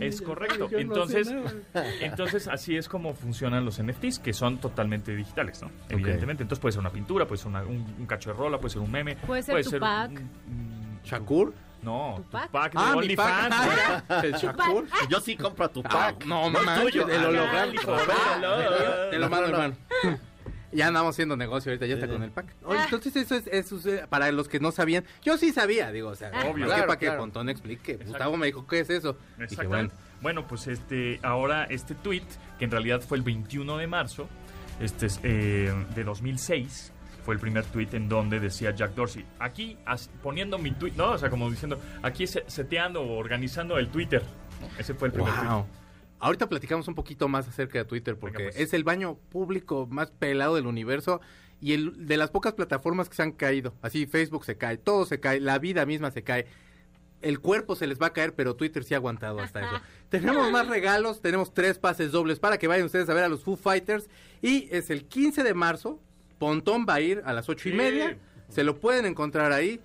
Es 0.00 0.20
correcto. 0.20 0.68
Entonces, 0.72 1.32
entonces 2.00 2.48
así 2.48 2.76
es 2.76 2.88
como 2.88 3.14
funcionan 3.14 3.64
los 3.64 3.80
NFTs, 3.82 4.18
que 4.18 4.32
son 4.32 4.58
totalmente 4.58 5.14
digitales, 5.14 5.62
¿no? 5.62 5.70
Evidentemente. 5.88 6.42
Entonces 6.42 6.60
puede 6.60 6.72
ser 6.72 6.80
una 6.80 6.90
pintura, 6.90 7.26
puede 7.26 7.38
ser 7.38 7.48
una- 7.48 7.62
un, 7.62 7.86
un 7.98 8.06
cacho 8.06 8.30
de 8.32 8.36
rola, 8.36 8.58
puede 8.58 8.70
ser 8.72 8.82
un 8.82 8.90
meme. 8.90 9.16
Puede 9.16 9.42
ser 9.44 9.62
Tupac. 9.64 10.10
un- 10.10 10.16
un- 10.18 10.98
¿Shakur? 11.04 11.54
No, 11.82 12.14
¿Tupac? 12.16 12.46
Tupac 12.46 12.72
de 12.72 12.78
Ah, 12.80 12.92
mi 12.92 12.98
OnlyFans. 12.98 14.24
¿El 14.24 14.32
Shakur? 14.34 14.86
Yo 15.08 15.20
sí 15.20 15.36
compro 15.36 15.64
a 15.64 15.68
tu 15.72 15.80
Ah, 15.84 15.88
pack. 15.88 16.24
no, 16.26 16.46
es 16.46 16.52
manches, 16.52 16.82
tuyo. 16.92 17.08
el 17.08 17.24
Ah, 17.38 17.62
Ah, 17.86 18.04
véalo. 18.06 19.10
Te 19.10 19.18
lo 19.18 19.28
mando, 19.30 19.46
No, 19.48 19.52
no, 19.52 19.58
no. 19.58 19.64
hermano. 19.64 19.76
Ya 20.70 20.88
andamos 20.88 21.14
haciendo 21.14 21.34
negocio 21.34 21.70
ahorita, 21.72 21.86
ya 21.86 21.94
está 21.94 22.06
Sí. 22.06 22.12
con 22.12 22.22
el 22.22 22.30
pack. 22.30 22.54
Oye, 22.64 22.78
entonces 22.84 23.16
eso 23.16 23.36
es, 23.36 23.46
eso 23.46 23.78
es, 23.78 23.86
eh, 23.86 24.04
para 24.10 24.30
los 24.32 24.48
que 24.48 24.60
no 24.60 24.70
sabían. 24.70 25.02
Yo 25.22 25.38
sí 25.38 25.50
sabía, 25.50 25.90
digo, 25.92 26.10
o 26.10 26.14
sea, 26.14 26.30
Ah. 26.34 26.44
Obvio. 26.46 26.66
Claro, 26.66 26.86
para 26.86 26.98
que 26.98 27.06
claro. 27.06 27.20
Pontón 27.20 27.48
explique. 27.48 27.92
Exacto. 27.92 28.12
Gustavo 28.12 28.36
me 28.36 28.46
dijo, 28.48 28.66
¿qué 28.66 28.80
es 28.80 28.90
eso? 28.90 29.14
Dije, 29.38 29.44
Exactamente. 29.44 29.94
bueno, 29.94 30.08
Bueno, 30.20 30.46
pues 30.48 30.66
este, 30.66 31.20
ahora 31.22 31.64
este 31.70 31.94
tweet, 31.94 32.24
que 32.58 32.64
en 32.66 32.70
realidad 32.72 33.00
fue 33.00 33.16
el 33.16 33.22
21 33.22 33.78
de 33.78 33.86
marzo 33.86 34.28
este 34.80 35.06
es, 35.06 35.20
eh, 35.22 35.72
de 35.94 36.04
2006, 36.04 36.92
fue 37.28 37.34
el 37.34 37.40
primer 37.42 37.62
tweet 37.66 37.88
en 37.92 38.08
donde 38.08 38.40
decía 38.40 38.70
Jack 38.74 38.94
Dorsey, 38.94 39.22
aquí 39.38 39.76
as- 39.84 40.08
poniendo 40.22 40.56
mi 40.56 40.70
tweet, 40.70 40.92
¿no? 40.96 41.10
O 41.10 41.18
sea, 41.18 41.28
como 41.28 41.50
diciendo, 41.50 41.78
aquí 42.02 42.26
se- 42.26 42.42
seteando 42.46 43.02
o 43.02 43.18
organizando 43.18 43.76
el 43.76 43.88
Twitter. 43.90 44.22
Ese 44.78 44.94
fue 44.94 45.08
el 45.08 45.12
primer 45.12 45.34
wow. 45.46 45.66
Ahorita 46.20 46.48
platicamos 46.48 46.88
un 46.88 46.94
poquito 46.94 47.28
más 47.28 47.46
acerca 47.46 47.78
de 47.80 47.84
Twitter 47.84 48.16
porque 48.16 48.38
Venga, 48.38 48.50
pues. 48.52 48.62
es 48.62 48.72
el 48.72 48.82
baño 48.82 49.18
público 49.28 49.86
más 49.90 50.10
pelado 50.10 50.54
del 50.54 50.66
universo 50.66 51.20
y 51.60 51.74
el, 51.74 52.06
de 52.06 52.16
las 52.16 52.30
pocas 52.30 52.54
plataformas 52.54 53.10
que 53.10 53.16
se 53.16 53.22
han 53.24 53.32
caído. 53.32 53.74
Así 53.82 54.06
Facebook 54.06 54.46
se 54.46 54.56
cae, 54.56 54.78
todo 54.78 55.04
se 55.04 55.20
cae, 55.20 55.38
la 55.38 55.58
vida 55.58 55.84
misma 55.84 56.10
se 56.10 56.22
cae. 56.22 56.46
El 57.20 57.40
cuerpo 57.40 57.76
se 57.76 57.86
les 57.86 58.00
va 58.00 58.06
a 58.06 58.12
caer, 58.14 58.34
pero 58.34 58.56
Twitter 58.56 58.84
sí 58.84 58.94
ha 58.94 58.96
aguantado 58.96 59.40
hasta 59.40 59.60
eso. 59.60 59.82
tenemos 60.08 60.50
más 60.50 60.66
regalos, 60.66 61.20
tenemos 61.20 61.52
tres 61.52 61.78
pases 61.78 62.10
dobles 62.10 62.38
para 62.40 62.56
que 62.56 62.68
vayan 62.68 62.86
ustedes 62.86 63.06
a 63.10 63.12
ver 63.12 63.24
a 63.24 63.28
los 63.28 63.42
Foo 63.44 63.56
Fighters. 63.58 64.08
Y 64.40 64.66
es 64.70 64.88
el 64.88 65.04
15 65.04 65.42
de 65.42 65.52
marzo, 65.52 66.00
Pontón 66.38 66.86
va 66.88 66.94
a 66.94 67.00
ir 67.00 67.22
a 67.24 67.32
las 67.32 67.48
ocho 67.48 67.68
y 67.68 67.72
Sí. 67.72 67.78
media. 67.78 68.16
Se 68.48 68.64
lo 68.64 68.78
pueden 68.80 69.06
encontrar 69.06 69.52
ahí. 69.52 69.80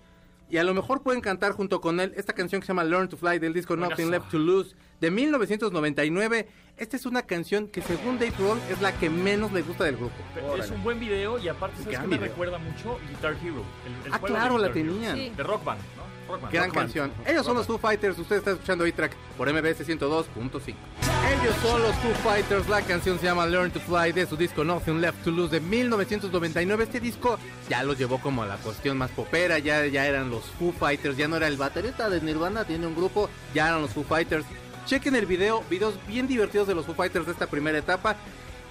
y 0.49 0.57
a 0.57 0.63
lo 0.63 0.75
mejor 0.75 1.01
pueden 1.01 1.19
cantar 1.19 1.53
junto 1.53 1.81
con 1.81 1.99
él 1.99 2.13
esta 2.15 2.33
canción 2.33 2.61
que 2.61 2.67
se 2.67 2.73
llama 2.73 2.83
Learn 2.83 3.09
to 3.09 3.17
Fly 3.17 3.39
del 3.39 3.53
disco 3.53 3.75
Nothing 3.75 3.95
Buenazo. 4.09 4.11
Left 4.11 4.29
to 4.31 4.37
Lose 4.37 4.75
de 5.01 5.09
1999. 5.09 6.47
Esta 6.77 6.95
es 6.95 7.05
una 7.07 7.23
canción 7.23 7.67
que 7.69 7.81
según 7.81 8.19
Dave 8.19 8.33
Grohl 8.37 8.59
es 8.69 8.79
la 8.81 8.91
que 8.99 9.09
menos 9.09 9.51
le 9.51 9.63
gusta 9.63 9.85
del 9.85 9.95
grupo. 9.97 10.13
Es 10.59 10.69
un 10.69 10.83
buen 10.83 10.99
video 10.99 11.39
y 11.39 11.47
aparte, 11.47 11.81
¿sabes 11.83 11.97
qué 11.99 12.07
me 12.07 12.17
recuerda 12.17 12.59
mucho? 12.59 12.99
Guitar 13.09 13.33
Hero. 13.43 13.63
el- 13.87 14.07
el 14.07 14.13
Ah, 14.13 14.19
juego 14.19 14.35
claro, 14.35 14.55
de 14.61 14.67
la 14.67 14.73
tenían. 14.73 15.17
Sí. 15.17 15.31
De 15.35 15.43
Rock 15.43 15.63
Band, 15.63 15.81
¿no? 15.97 16.02
Rock 16.33 16.41
Band. 16.41 16.53
Gran 16.53 16.71
canción. 16.71 17.11
Ellos 17.25 17.45
son 17.45 17.55
los 17.55 17.67
Foo 17.67 17.77
Fighters. 17.77 18.17
Usted 18.17 18.37
está 18.37 18.51
escuchando 18.51 18.85
A-Track 18.85 19.13
por 19.37 19.51
MBS 19.51 19.87
102.5. 19.87 20.75
Ellos 21.41 21.55
son 21.61 21.81
los 21.81 21.95
Foo 21.97 22.13
Fighters. 22.23 22.67
La 22.69 22.81
canción 22.81 23.19
se 23.19 23.25
llama 23.25 23.45
Learn 23.45 23.71
to 23.71 23.79
Fly 23.79 24.11
de 24.11 24.25
su 24.25 24.35
disco 24.35 24.63
Nothing 24.63 24.99
Left 25.01 25.23
to 25.23 25.31
Lose 25.31 25.51
de 25.51 25.59
1999. 25.61 26.83
Este 26.83 26.99
disco 26.99 27.37
ya 27.69 27.83
los 27.83 27.97
llevó 27.97 28.19
como 28.19 28.43
a 28.43 28.45
la 28.45 28.57
cuestión 28.57 28.97
más 28.97 29.11
popera. 29.11 29.59
Ya, 29.59 29.85
ya 29.85 30.05
eran 30.07 30.29
los 30.29 30.43
Foo 30.59 30.71
Fighters. 30.73 31.17
Ya 31.17 31.27
no 31.27 31.37
era 31.37 31.47
el 31.47 31.57
baterista 31.57 32.09
de 32.09 32.21
Nirvana. 32.21 32.65
Tiene 32.65 32.87
un 32.87 32.95
grupo. 32.95 33.29
Ya 33.53 33.67
eran 33.67 33.81
los 33.81 33.91
Foo 33.91 34.03
Fighters. 34.03 34.45
Chequen 34.85 35.15
el 35.15 35.25
video. 35.25 35.63
Videos 35.69 35.95
bien 36.07 36.27
divertidos 36.27 36.67
de 36.67 36.75
los 36.75 36.85
Foo 36.85 36.95
Fighters 36.95 37.25
de 37.25 37.31
esta 37.31 37.47
primera 37.47 37.77
etapa. 37.77 38.15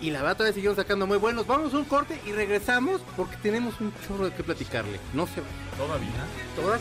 Y 0.00 0.10
la 0.10 0.18
verdad 0.20 0.36
todavía 0.38 0.54
siguieron 0.54 0.74
sacando 0.76 1.06
muy 1.06 1.16
buenos. 1.18 1.46
Vamos 1.46 1.72
a 1.74 1.78
un 1.78 1.84
corte 1.84 2.20
y 2.26 2.32
regresamos 2.32 3.00
porque 3.16 3.36
tenemos 3.36 3.80
un 3.80 3.92
chorro 4.06 4.24
de 4.24 4.34
qué 4.34 4.42
platicarle. 4.42 4.98
No 5.14 5.26
se 5.26 5.34
Todavía. 5.78 6.08
todas. 6.56 6.80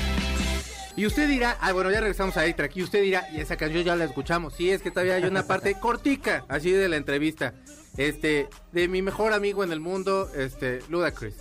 Y 1.01 1.07
usted 1.07 1.27
dirá, 1.27 1.57
ah, 1.61 1.73
bueno, 1.73 1.89
ya 1.89 1.99
regresamos 1.99 2.37
a 2.37 2.41
A-Track. 2.41 2.77
Y 2.77 2.83
usted 2.83 3.01
dirá, 3.01 3.27
y 3.33 3.39
esa 3.39 3.57
canción 3.57 3.83
ya 3.83 3.95
la 3.95 4.05
escuchamos. 4.05 4.53
Sí, 4.53 4.69
es 4.69 4.83
que 4.83 4.91
todavía 4.91 5.15
hay 5.15 5.23
una 5.23 5.47
parte 5.47 5.73
cortica, 5.79 6.45
así 6.47 6.69
de 6.69 6.87
la 6.87 6.95
entrevista. 6.95 7.55
Este, 7.97 8.47
de 8.71 8.87
mi 8.87 9.01
mejor 9.01 9.33
amigo 9.33 9.63
en 9.63 9.71
el 9.71 9.79
mundo, 9.79 10.29
este, 10.35 10.81
Ludacris. 10.89 11.37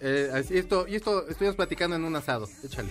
Eh, 0.00 0.30
así, 0.32 0.56
esto, 0.56 0.86
y 0.86 0.94
esto 0.94 1.28
estuvimos 1.28 1.56
platicando 1.56 1.96
en 1.96 2.04
un 2.04 2.14
asado. 2.14 2.48
Échale. 2.62 2.90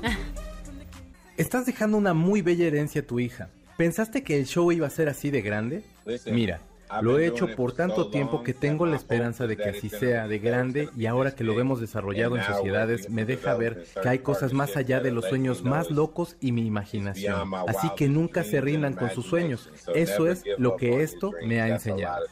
Estás 1.36 1.66
dejando 1.66 1.96
una 1.96 2.14
muy 2.14 2.40
bella 2.40 2.64
herencia 2.64 3.00
a 3.00 3.04
tu 3.04 3.18
hija. 3.18 3.50
¿Pensaste 3.76 4.22
que 4.22 4.38
el 4.38 4.46
show 4.46 4.70
iba 4.70 4.86
a 4.86 4.90
ser 4.90 5.08
así 5.08 5.32
de 5.32 5.42
grande? 5.42 5.82
Mira, 6.26 6.60
lo 7.00 7.18
he 7.18 7.26
hecho 7.26 7.54
por 7.54 7.72
tanto 7.72 8.08
tiempo 8.08 8.42
que 8.42 8.54
tengo 8.54 8.86
la 8.86 8.96
esperanza 8.96 9.46
de 9.46 9.56
que 9.56 9.70
así 9.70 9.88
sea 9.88 10.28
de 10.28 10.38
grande 10.38 10.88
y 10.96 11.06
ahora 11.06 11.34
que 11.34 11.44
lo 11.44 11.54
vemos 11.54 11.80
desarrollado 11.80 12.36
en 12.36 12.44
sociedades 12.44 13.08
me 13.08 13.24
deja 13.24 13.54
ver 13.54 13.86
que 14.02 14.08
hay 14.08 14.18
cosas 14.18 14.52
más 14.52 14.76
allá 14.76 15.00
de 15.00 15.10
los 15.10 15.26
sueños 15.26 15.62
más 15.62 15.90
locos 15.90 16.36
y 16.40 16.52
mi 16.52 16.66
imaginación. 16.66 17.52
Así 17.68 17.88
que 17.96 18.08
nunca 18.08 18.44
se 18.44 18.60
rindan 18.60 18.94
con 18.94 19.10
sus 19.10 19.26
sueños. 19.26 19.70
Eso 19.94 20.26
es 20.26 20.44
lo 20.58 20.76
que 20.76 21.02
esto 21.02 21.32
me 21.46 21.60
ha 21.60 21.68
enseñado. 21.68 22.24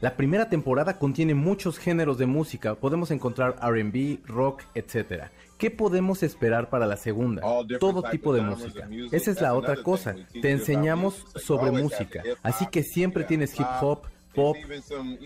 La 0.00 0.16
primera 0.16 0.48
temporada 0.48 0.96
contiene 0.96 1.34
muchos 1.34 1.76
géneros 1.76 2.18
de 2.18 2.26
música. 2.26 2.76
Podemos 2.76 3.10
encontrar 3.10 3.56
RB, 3.60 4.20
rock, 4.26 4.62
etc. 4.76 5.24
¿Qué 5.58 5.70
podemos 5.72 6.22
esperar 6.22 6.70
para 6.70 6.86
la 6.86 6.96
segunda? 6.96 7.42
Todo 7.80 8.02
tipo 8.04 8.32
de 8.32 8.42
música. 8.42 8.88
Esa 9.10 9.30
es 9.32 9.40
la 9.40 9.54
otra 9.54 9.76
cosa. 9.82 10.14
Te 10.40 10.50
enseñamos 10.50 11.26
sobre 11.34 11.72
música. 11.72 12.22
Así 12.42 12.66
que 12.66 12.82
siempre 12.82 13.24
tienes 13.24 13.58
hip 13.58 13.66
hop, 13.80 14.02
pop. 14.34 14.56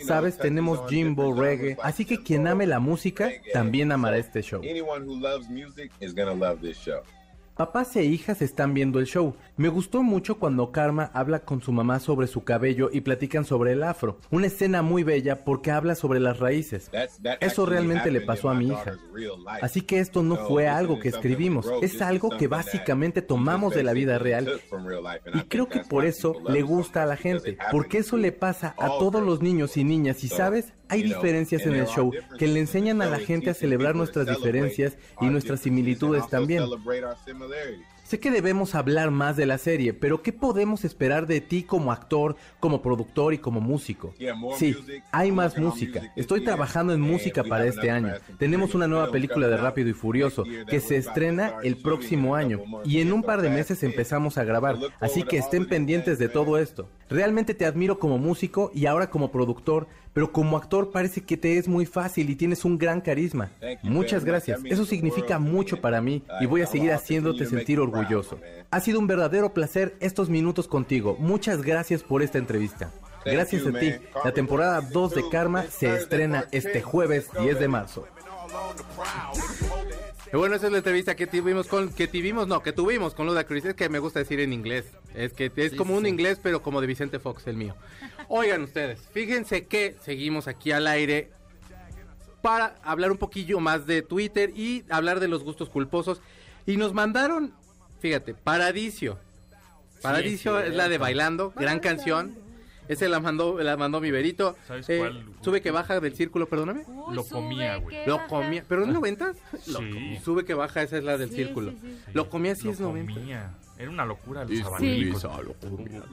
Sabes, 0.00 0.38
tenemos 0.38 0.88
jimbo, 0.88 1.34
reggae. 1.34 1.76
Así 1.82 2.04
que 2.06 2.22
quien 2.22 2.46
ame 2.46 2.66
la 2.66 2.80
música 2.80 3.30
también 3.52 3.92
amará 3.92 4.16
este 4.16 4.42
show. 4.42 4.62
Papás 7.56 7.94
e 7.96 8.04
hijas 8.04 8.40
están 8.40 8.72
viendo 8.72 8.98
el 8.98 9.04
show. 9.04 9.36
Me 9.58 9.68
gustó 9.68 10.02
mucho 10.02 10.38
cuando 10.38 10.72
Karma 10.72 11.10
habla 11.12 11.40
con 11.40 11.60
su 11.60 11.70
mamá 11.70 12.00
sobre 12.00 12.26
su 12.26 12.44
cabello 12.44 12.88
y 12.90 13.02
platican 13.02 13.44
sobre 13.44 13.72
el 13.72 13.82
afro. 13.82 14.18
Una 14.30 14.46
escena 14.46 14.80
muy 14.80 15.02
bella 15.02 15.44
porque 15.44 15.70
habla 15.70 15.94
sobre 15.94 16.18
las 16.18 16.38
raíces. 16.38 16.90
Eso 17.40 17.66
realmente 17.66 18.10
le 18.10 18.22
pasó 18.22 18.48
a 18.48 18.54
mi 18.54 18.68
hija. 18.68 18.96
Así 19.60 19.82
que 19.82 19.98
esto 19.98 20.22
no 20.22 20.36
fue 20.36 20.66
algo 20.66 20.98
que 20.98 21.10
escribimos, 21.10 21.66
es 21.82 22.00
algo 22.00 22.30
que 22.30 22.48
básicamente 22.48 23.20
tomamos 23.20 23.74
de 23.74 23.82
la 23.82 23.92
vida 23.92 24.18
real 24.18 24.50
y 25.34 25.40
creo 25.42 25.68
que 25.68 25.80
por 25.80 26.06
eso 26.06 26.34
le 26.48 26.62
gusta 26.62 27.02
a 27.02 27.06
la 27.06 27.16
gente, 27.16 27.58
porque 27.70 27.98
eso 27.98 28.16
le 28.16 28.32
pasa 28.32 28.74
a 28.78 28.88
todos 28.98 29.22
los 29.22 29.42
niños 29.42 29.76
y 29.76 29.84
niñas 29.84 30.24
y 30.24 30.28
sabes, 30.28 30.72
hay 30.92 31.02
diferencias 31.02 31.64
en 31.64 31.74
el 31.74 31.87
show 31.87 32.12
que 32.38 32.46
le 32.46 32.61
enseñan 32.61 33.00
a 33.00 33.07
la 33.07 33.18
gente 33.18 33.48
a 33.48 33.55
celebrar 33.55 33.96
nuestras 33.96 34.26
diferencias 34.26 34.98
y 35.22 35.26
nuestras 35.26 35.61
similitudes 35.61 36.28
también. 36.28 36.64
Sé 38.05 38.20
que 38.20 38.31
debemos 38.31 38.74
hablar 38.74 39.11
más 39.11 39.38
de 39.38 39.46
la 39.46 39.57
serie, 39.57 39.94
pero 39.94 40.20
¿qué 40.20 40.35
podemos 40.35 40.85
esperar 40.85 41.26
de 41.26 41.40
ti 41.40 41.62
como 41.62 41.92
actor, 41.92 42.37
como 42.61 42.83
productor 42.83 43.33
y 43.33 43.38
como 43.38 43.62
músico? 43.62 44.12
Sí, 44.59 44.76
hay 45.12 45.33
más 45.33 45.57
música. 45.57 46.12
Estoy 46.14 46.44
trabajando 46.44 46.92
en 46.92 47.00
música 47.00 47.42
para 47.42 47.64
este 47.64 47.90
año. 47.90 48.12
Tenemos 48.38 48.74
una 48.74 48.87
nueva 48.87 49.11
película 49.11 49.48
de 49.48 49.57
Rápido 49.57 49.88
y 49.88 49.94
Furioso 49.94 50.44
que 50.68 50.81
se 50.81 50.98
estrena 50.98 51.55
el 51.62 51.78
próximo 51.78 52.35
año 52.35 52.61
y 52.85 53.00
en 53.00 53.14
un 53.14 53.22
par 53.22 53.40
de 53.40 53.48
meses 53.48 53.83
empezamos 53.83 54.37
a 54.37 54.44
grabar, 54.44 54.76
así 55.00 55.22
que 55.22 55.38
estén 55.38 55.66
pendientes 55.66 56.18
de 56.18 56.28
todo 56.28 56.59
esto. 56.59 56.90
Realmente 57.09 57.55
te 57.55 57.64
admiro 57.64 57.98
como 57.98 58.18
músico 58.18 58.70
y 58.74 58.85
ahora 58.85 59.09
como 59.09 59.33
productor 59.33 59.87
pero 60.12 60.33
como 60.33 60.57
actor 60.57 60.90
parece 60.90 61.22
que 61.22 61.37
te 61.37 61.59
es 61.59 61.68
muy 61.68 61.87
fácil 61.87 62.31
y 62.31 62.37
tienes 62.37 62.64
un 62.64 62.79
gran 62.79 63.01
carisma. 63.01 63.51
Muchas 63.83 64.25
gracias. 64.25 64.61
Eso 64.64 64.85
significa 64.85 65.38
mucho 65.38 65.81
para 65.81 66.01
mí 66.01 66.22
y 66.40 66.46
voy 66.46 66.62
a 66.62 66.66
seguir 66.66 66.92
haciéndote 66.92 67.46
sentir 67.46 67.81
orgulloso. 67.81 68.38
Ha 68.70 68.81
sido 68.81 68.98
un 68.98 69.07
verdadero 69.07 69.53
placer 69.53 69.96
estos 70.01 70.29
minutos 70.29 70.68
contigo. 70.68 71.16
Muchas 71.18 71.62
gracias 71.62 72.03
por 72.03 72.22
esta 72.22 72.38
entrevista. 72.38 72.90
Gracias 73.25 73.66
a 73.66 73.79
ti. 73.79 73.92
La 74.25 74.33
temporada 74.33 74.81
2 74.81 75.14
de 75.14 75.29
Karma 75.31 75.64
se 75.64 75.94
estrena 75.94 76.46
este 76.51 76.83
jueves 76.83 77.29
10 77.40 77.59
de 77.59 77.68
marzo. 77.68 78.07
Y 80.32 80.36
bueno, 80.36 80.54
esa 80.54 80.66
es 80.66 80.72
la 80.72 80.78
entrevista 80.78 81.14
que 81.14 81.26
tuvimos 81.26 81.66
con, 81.66 81.92
que 81.92 82.08
tuvimos, 82.08 82.48
no, 82.48 82.62
que 82.62 82.72
tuvimos 82.72 83.14
con 83.14 83.26
Ludacris. 83.26 83.66
Es 83.66 83.74
que 83.74 83.90
me 83.90 83.98
gusta 83.98 84.18
decir 84.18 84.40
en 84.40 84.54
inglés. 84.54 84.86
Es 85.14 85.34
que 85.34 85.52
es 85.54 85.74
como 85.74 85.94
un 85.94 86.06
inglés, 86.06 86.40
pero 86.42 86.62
como 86.62 86.80
de 86.80 86.86
Vicente 86.86 87.18
Fox, 87.18 87.46
el 87.46 87.56
mío. 87.56 87.74
Oigan 88.28 88.62
ustedes, 88.62 89.00
fíjense 89.12 89.66
que 89.66 89.94
seguimos 90.02 90.48
aquí 90.48 90.72
al 90.72 90.86
aire 90.86 91.30
para 92.40 92.76
hablar 92.82 93.12
un 93.12 93.18
poquillo 93.18 93.60
más 93.60 93.86
de 93.86 94.00
Twitter 94.00 94.52
y 94.56 94.84
hablar 94.88 95.20
de 95.20 95.28
los 95.28 95.44
gustos 95.44 95.68
culposos. 95.68 96.22
Y 96.64 96.78
nos 96.78 96.94
mandaron, 96.94 97.52
fíjate, 98.00 98.32
Paradiso. 98.32 99.18
Paradiso 100.00 100.60
es 100.60 100.74
la 100.74 100.88
de 100.88 100.96
Bailando, 100.96 101.52
gran 101.54 101.78
canción. 101.78 102.34
Ese 102.88 103.08
la 103.08 103.20
mandó, 103.20 103.58
la 103.62 103.76
mandó 103.76 104.00
mi 104.00 104.10
verito. 104.10 104.56
¿Sabes 104.66 104.88
Eh, 104.88 104.98
cuál? 104.98 105.24
Sube 105.40 105.60
que 105.62 105.70
baja 105.70 106.00
del 106.00 106.14
círculo, 106.14 106.46
perdóname. 106.48 106.84
Uy, 106.88 107.14
Lo 107.14 107.24
comía, 107.24 107.76
güey. 107.76 108.06
Lo 108.06 108.26
comía, 108.26 108.64
pero 108.68 108.84
en 108.84 108.92
noventas. 108.92 109.36
Sí. 109.62 110.18
Sube 110.24 110.44
que 110.44 110.54
baja, 110.54 110.82
esa 110.82 110.98
es 110.98 111.04
la 111.04 111.16
del 111.16 111.30
Sí, 111.30 111.36
círculo. 111.36 111.70
sí, 111.72 111.78
sí. 111.82 112.10
Lo 112.12 112.28
comía 112.28 112.54
sí 112.54 112.64
Lo 112.64 112.70
es 112.72 112.80
noventa. 112.80 113.14
comía. 113.14 113.54
Era 113.78 113.90
una 113.90 114.04
locura 114.04 114.44
los 114.44 114.50
Sí. 114.56 114.62
abanicos. 114.62 115.26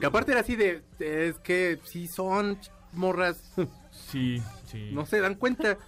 Que 0.00 0.06
aparte 0.06 0.32
era 0.32 0.40
así 0.40 0.56
de, 0.56 0.82
es 1.00 1.38
que 1.40 1.78
si 1.84 2.06
son 2.08 2.58
morras, 2.92 3.52
Sí, 3.90 4.40
sí. 4.70 4.90
no 4.92 5.04
se 5.06 5.20
dan 5.20 5.34
cuenta, 5.34 5.78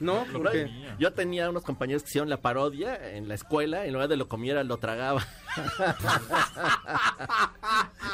¿no? 0.00 0.24
Porque-. 0.32 0.70
Yo 0.98 1.12
tenía 1.12 1.48
unos 1.50 1.62
compañeros 1.62 2.02
que 2.02 2.08
hicieron 2.10 2.28
la 2.30 2.38
parodia 2.40 3.14
en 3.16 3.28
la 3.28 3.34
escuela, 3.34 3.86
en 3.86 3.92
lugar 3.94 4.08
de 4.08 4.16
lo 4.16 4.28
comiera, 4.28 4.64
lo 4.64 4.78
tragaba. 4.78 5.24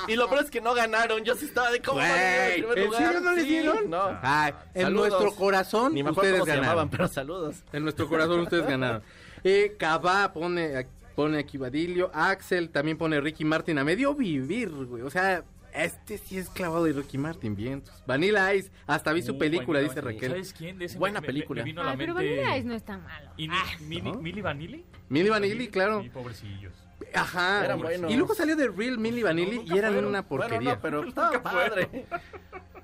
y 0.09 0.17
lo 0.17 0.29
peor 0.29 0.45
es 0.45 0.51
que 0.51 0.61
no 0.61 0.75
ganaron, 0.75 1.25
yo 1.25 1.35
sí 1.35 1.47
estaba 1.47 1.71
de 1.71 1.81
cómo 1.81 2.01
en 2.01 2.55
primer 2.63 2.79
¿en 2.79 2.85
lugar? 2.87 3.03
serio 3.05 3.21
no 3.21 3.33
les 3.33 3.45
Sí, 3.45 3.49
dieron? 3.51 3.91
No. 3.91 4.19
Ay, 4.23 4.53
en 4.75 4.83
Saludos. 4.85 5.09
nuestro 5.11 5.35
corazón 5.35 5.95
Ni 5.95 6.03
me 6.03 6.11
acuerdo 6.11 6.31
ustedes 6.31 6.41
cómo 6.41 6.45
se 6.47 6.51
ganaron. 6.53 6.71
llamaban, 6.71 6.91
pero 6.91 7.09
saludos. 7.09 7.57
En 7.73 7.83
nuestro 7.83 8.09
corazón 8.09 8.41
ustedes 8.41 8.67
ganaron. 8.67 9.03
Eh, 9.45 9.77
Cabá 9.79 10.33
pone, 10.33 10.87
pone 11.15 11.39
aquí 11.39 11.59
Badilio. 11.59 12.11
Axel 12.13 12.71
también 12.71 12.99
pone 12.99 13.21
Ricky 13.21 13.45
Martin 13.45 13.79
a 13.79 13.85
medio 13.85 14.15
vivir, 14.15 14.71
güey. 14.71 15.03
O 15.03 15.11
sea, 15.11 15.45
este 15.75 16.19
sí 16.19 16.39
es 16.39 16.49
clavado 16.49 16.85
de 16.85 16.93
Rocky 16.93 17.19
Martin, 17.19 17.55
vientos. 17.55 18.03
Vanilla 18.07 18.55
Ice, 18.55 18.71
hasta 18.87 19.13
vi 19.13 19.23
su 19.23 19.39
película, 19.39 19.81
dice 19.81 20.01
Raquel. 20.01 20.31
¿Sabes 20.31 20.53
quién? 20.53 20.79
De 20.79 20.89
Buena 20.97 21.21
película. 21.21 21.65
Ah, 21.79 21.95
Vanilla 21.97 22.57
Ice 22.57 22.67
no 22.67 22.75
es 22.75 22.85
tan 22.85 23.03
malo. 23.03 23.31
¿Y 23.37 23.49
ah, 23.49 23.65
¿no? 24.03 24.21
Vanilli? 24.43 24.85
Mili 25.09 25.29
Vanilli, 25.29 25.69
claro. 25.69 26.03
Y 26.03 26.09
pobrecillos. 26.09 26.75
Ajá. 27.15 27.65
Eran 27.65 27.81
buenos. 27.81 28.11
Y 28.11 28.17
luego 28.17 28.35
salió 28.35 28.57
de 28.57 28.69
Real 28.69 28.99
Milli 28.99 29.23
Vanilli 29.23 29.63
y 29.67 29.79
eran 29.79 29.93
fueron. 29.93 30.11
una 30.11 30.27
porquería. 30.27 30.81
Pero 30.81 31.05
estaba 31.05 31.43
padre. 31.43 32.07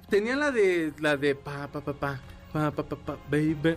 Tenía 0.09 0.37
la 0.37 0.51
de 0.51 0.93
la 1.01 1.17
de 1.17 1.35
pa 1.35 1.69
pa 1.69 1.81
pa 1.81 1.93
pa 1.93 2.21
pa 2.53 2.71
pa 2.71 2.83
pa, 2.83 2.97
pa 2.97 3.19
baby 3.29 3.77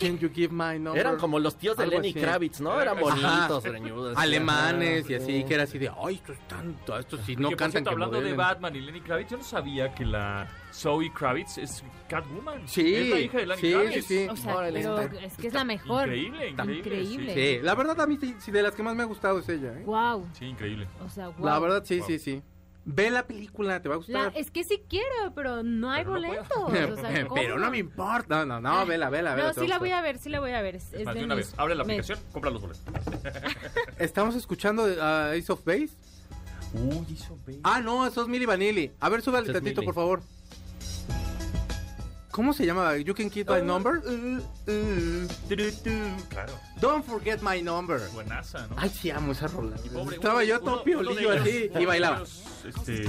Can 0.00 0.18
you 0.18 0.30
give 0.34 0.50
my 0.52 0.78
number? 0.78 0.98
Eran 0.98 1.18
como 1.18 1.38
los 1.38 1.56
tíos 1.56 1.76
de 1.76 1.82
Algo 1.84 1.96
Lenny 1.96 2.10
así. 2.10 2.20
Kravitz, 2.20 2.60
¿no? 2.60 2.80
Eran 2.80 2.96
Ajá. 2.98 3.02
bonitos, 3.46 3.64
greñudos. 3.64 4.16
Alemanes 4.16 5.10
y 5.10 5.14
así, 5.14 5.26
sí. 5.26 5.44
que 5.44 5.54
era 5.54 5.64
así 5.64 5.78
de, 5.78 5.90
ay, 6.02 6.14
esto 6.14 6.32
es 6.32 6.48
tanto, 6.48 6.98
esto 6.98 7.18
sí 7.18 7.36
no 7.36 7.50
que, 7.50 7.56
por 7.56 7.58
cantan 7.58 7.70
cierto, 7.84 7.90
que 7.90 7.92
hablando 7.94 8.16
de 8.16 8.20
modelen". 8.22 8.36
Batman 8.38 8.76
y 8.76 8.80
Lenny 8.80 9.00
Kravitz, 9.02 9.30
yo 9.30 9.36
no 9.36 9.44
sabía 9.44 9.94
que 9.94 10.04
la 10.06 10.48
Zoe 10.72 11.12
Kravitz 11.12 11.58
es 11.58 11.84
Catwoman. 12.08 12.66
Sí, 12.66 12.94
Es 12.94 13.10
la 13.10 13.20
hija 13.20 13.38
de 13.38 13.46
Lenny 13.46 13.60
sí, 13.60 13.72
Kravitz. 13.72 13.94
sí, 13.94 14.02
sí. 14.02 14.28
O 14.30 14.36
sea, 14.36 14.56
Órale, 14.56 14.80
pero 14.80 15.00
está- 15.00 15.20
es 15.20 15.36
que 15.36 15.46
es 15.48 15.52
la 15.54 15.64
mejor. 15.64 16.02
Increíble, 16.08 16.48
increíble. 16.48 16.78
Increíble. 16.78 17.34
Sí, 17.34 17.56
Sí, 17.58 17.62
la 17.62 17.74
verdad 17.74 18.00
a 18.00 18.06
mí 18.06 18.16
sí, 18.20 18.34
sí, 18.38 18.50
de 18.50 18.62
las 18.62 18.74
que 18.74 18.82
más 18.82 18.96
me 18.96 19.02
ha 19.02 19.06
gustado 19.06 19.38
es 19.40 19.48
ella, 19.50 19.72
¿eh? 19.78 19.82
Wow. 19.84 20.26
Sí, 20.32 20.46
increíble. 20.46 20.86
O 21.04 21.08
sea, 21.10 21.28
wow. 21.28 21.44
La 21.46 21.58
verdad 21.58 21.82
sí, 21.84 21.98
Wow. 21.98 22.06
sí, 22.06 22.18
sí. 22.18 22.42
Ve 22.92 23.10
la 23.10 23.26
película, 23.26 23.80
te 23.80 23.88
va 23.88 23.94
a 23.96 23.98
La- 24.06 24.24
gustar. 24.24 24.32
es 24.40 24.50
que 24.50 24.64
sí 24.64 24.82
quiero, 24.88 25.32
pero 25.34 25.62
no 25.62 25.90
hay 25.90 26.00
Pero 26.04 26.10
boletos. 26.14 26.46
Pero 27.34 27.58
no 27.58 27.70
me 27.70 27.78
importa. 27.78 28.44
No, 28.44 28.60
no, 28.60 28.60
no, 28.60 28.86
vela, 28.86 29.10
vela, 29.10 29.34
vela. 29.34 29.52
No, 29.52 29.60
sí 29.60 29.66
la 29.68 29.78
voy 29.78 29.90
a 29.92 30.00
ver, 30.02 30.18
sí 30.18 30.28
la 30.28 30.40
voy 30.40 30.50
a 30.52 30.60
ver. 30.62 30.76
Es, 30.76 30.92
Es 30.92 31.04
más, 31.04 31.14
de 31.14 31.24
una 31.24 31.36
mis- 31.36 31.50
vez, 31.50 31.58
abre 31.58 31.74
la 31.74 31.84
me- 31.84 31.94
aplicación, 31.94 32.18
compra 32.32 32.50
los 32.50 32.62
boletos. 32.62 32.82
Estamos 33.98 34.34
escuchando 34.34 34.84
a 35.00 35.30
Ace 35.32 35.52
of 35.52 35.64
Base. 35.64 35.90
Uy, 36.72 37.04
hizo 37.10 37.36
baby. 37.46 37.60
Ah, 37.64 37.80
no, 37.80 38.06
eso 38.06 38.22
es 38.22 38.28
Milli 38.28 38.46
Vanilli. 38.46 38.92
A 39.00 39.08
ver, 39.08 39.22
súbale 39.22 39.52
tantito, 39.52 39.82
por 39.82 39.94
favor. 39.94 40.20
¿Cómo 42.30 42.52
se 42.52 42.64
llama? 42.64 42.96
You 42.96 43.12
can 43.14 43.28
keep 43.28 43.48
my 43.50 43.60
number. 43.60 44.00
Claro, 46.28 46.52
Don't 46.80 47.04
forget 47.04 47.42
my 47.42 47.60
number. 47.60 48.00
buenaza, 48.12 48.66
¿no? 48.68 48.76
Ay, 48.78 48.88
sí 48.88 49.10
amo 49.10 49.32
esa 49.32 49.48
rola. 49.48 49.76
Pobre, 49.92 50.16
Estaba 50.16 50.36
uno- 50.36 50.44
yo 50.44 50.60
todo 50.60 50.84
piolillo 50.84 51.32
así 51.32 51.70
y 51.78 51.84
bailaba. 51.84 52.22
Este, 52.64 53.04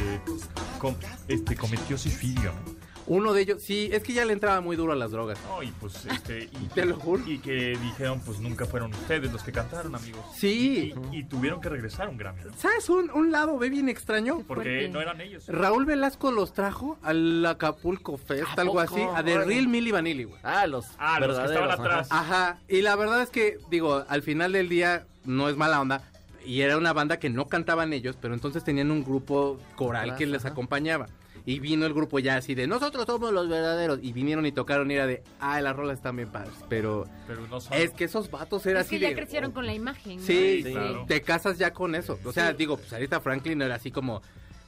com- 0.79 0.95
este, 1.27 1.55
cometió 1.55 1.97
suicidio, 1.97 2.51
¿no? 2.65 2.81
Uno 3.07 3.33
de 3.33 3.41
ellos, 3.41 3.63
sí, 3.63 3.89
es 3.91 4.03
que 4.03 4.13
ya 4.13 4.23
le 4.25 4.31
entraba 4.31 4.61
muy 4.61 4.75
duro 4.77 4.93
a 4.93 4.95
las 4.95 5.09
drogas. 5.11 5.37
No, 5.49 5.61
y 5.63 5.71
pues, 5.71 6.05
este, 6.05 6.43
y, 6.43 6.67
Te 6.75 6.85
lo 6.85 6.95
juro. 6.97 7.23
Y 7.27 7.39
que 7.39 7.75
dijeron, 7.81 8.21
pues 8.21 8.39
nunca 8.39 8.65
fueron 8.65 8.91
ustedes 8.93 9.33
los 9.33 9.41
que 9.43 9.51
cantaron, 9.51 9.95
amigos. 9.95 10.21
Sí. 10.35 10.93
Y, 11.11 11.17
y 11.17 11.23
tuvieron 11.23 11.59
que 11.59 11.67
regresar 11.67 12.05
a 12.07 12.09
un 12.09 12.17
Grammy, 12.17 12.43
¿no? 12.45 12.53
¿Sabes 12.55 12.87
un, 12.89 13.09
un 13.09 13.31
lado 13.31 13.57
ve 13.57 13.69
bien 13.69 13.89
extraño? 13.89 14.43
Porque 14.47 14.87
no 14.87 15.01
eran 15.01 15.19
ellos. 15.19 15.45
Raúl 15.47 15.85
Velasco 15.85 16.31
los 16.31 16.53
trajo 16.53 16.99
al 17.01 17.43
Acapulco 17.45 18.17
Fest, 18.17 18.57
¿A 18.57 18.61
algo 18.61 18.79
así, 18.79 19.01
a 19.01 19.23
The 19.23 19.39
Real 19.45 19.67
Milli 19.67 19.91
Vanilli, 19.91 20.23
güey. 20.25 20.39
Ah, 20.43 20.67
los 20.67 20.85
Ah, 20.99 21.19
los 21.19 21.37
que 21.37 21.45
estaban 21.45 21.71
ajá. 21.71 21.81
atrás. 21.83 22.07
Ajá, 22.11 22.59
y 22.69 22.81
la 22.81 22.95
verdad 22.95 23.23
es 23.23 23.29
que, 23.31 23.57
digo, 23.71 24.05
al 24.07 24.21
final 24.21 24.53
del 24.53 24.69
día 24.69 25.05
no 25.25 25.49
es 25.49 25.57
mala 25.57 25.81
onda, 25.81 26.03
y 26.45 26.61
era 26.61 26.77
una 26.77 26.93
banda 26.93 27.17
que 27.19 27.29
no 27.29 27.47
cantaban 27.47 27.93
ellos, 27.93 28.17
pero 28.21 28.33
entonces 28.33 28.63
tenían 28.63 28.91
un 28.91 29.03
grupo 29.03 29.57
coral 29.75 30.15
que 30.15 30.25
les 30.25 30.45
acompañaba. 30.45 31.07
Y 31.43 31.59
vino 31.59 31.87
el 31.87 31.93
grupo 31.95 32.19
ya 32.19 32.35
así 32.35 32.53
de, 32.53 32.67
nosotros 32.67 33.05
somos 33.07 33.33
los 33.33 33.49
verdaderos, 33.49 33.97
y 34.03 34.13
vinieron 34.13 34.45
y 34.45 34.51
tocaron 34.51 34.91
y 34.91 34.93
era 34.93 35.07
de, 35.07 35.23
ah, 35.39 35.59
las 35.59 35.75
rolas 35.75 35.97
están 35.97 36.15
bien 36.15 36.29
padres, 36.31 36.53
pero 36.69 37.05
Pero 37.25 37.47
no 37.47 37.59
son. 37.59 37.73
es 37.73 37.89
que 37.91 38.03
esos 38.03 38.29
vatos 38.29 38.63
eran 38.67 38.83
Es 38.83 38.89
que 38.89 38.99
ya 38.99 39.09
de... 39.09 39.15
crecieron 39.15 39.51
con 39.51 39.65
la 39.65 39.73
imagen. 39.73 40.17
¿no? 40.17 40.23
Sí, 40.23 40.61
Sí, 40.63 40.71
claro. 40.71 41.05
te 41.07 41.21
casas 41.23 41.57
ya 41.57 41.73
con 41.73 41.95
eso. 41.95 42.19
O 42.25 42.31
sea, 42.31 42.53
digo, 42.53 42.77
pues 42.77 42.93
Aretha 42.93 43.19
Franklin 43.21 43.59
era 43.63 43.73
así 43.73 43.89
como, 43.89 44.21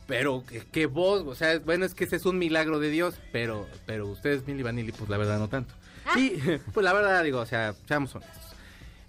pero 0.07 0.43
qué, 0.49 0.63
qué 0.71 0.87
voz, 0.87 1.21
o 1.27 1.35
sea, 1.35 1.59
bueno, 1.59 1.85
es 1.85 1.93
que 1.93 2.05
ese 2.05 2.15
es 2.15 2.25
un 2.25 2.39
milagro 2.39 2.79
de 2.79 2.89
Dios, 2.89 3.19
pero, 3.31 3.67
pero 3.85 4.07
ustedes, 4.07 4.47
Milli 4.47 4.63
Vanilli, 4.63 4.91
pues 4.93 5.11
la 5.11 5.17
verdad 5.17 5.37
no 5.37 5.49
tanto. 5.49 5.75
Ah. 6.07 6.19
Y 6.19 6.31
pues 6.73 6.83
la 6.83 6.93
verdad, 6.93 7.23
digo, 7.23 7.39
o 7.39 7.45
sea, 7.45 7.75
seamos 7.87 8.15
honestos. 8.15 8.42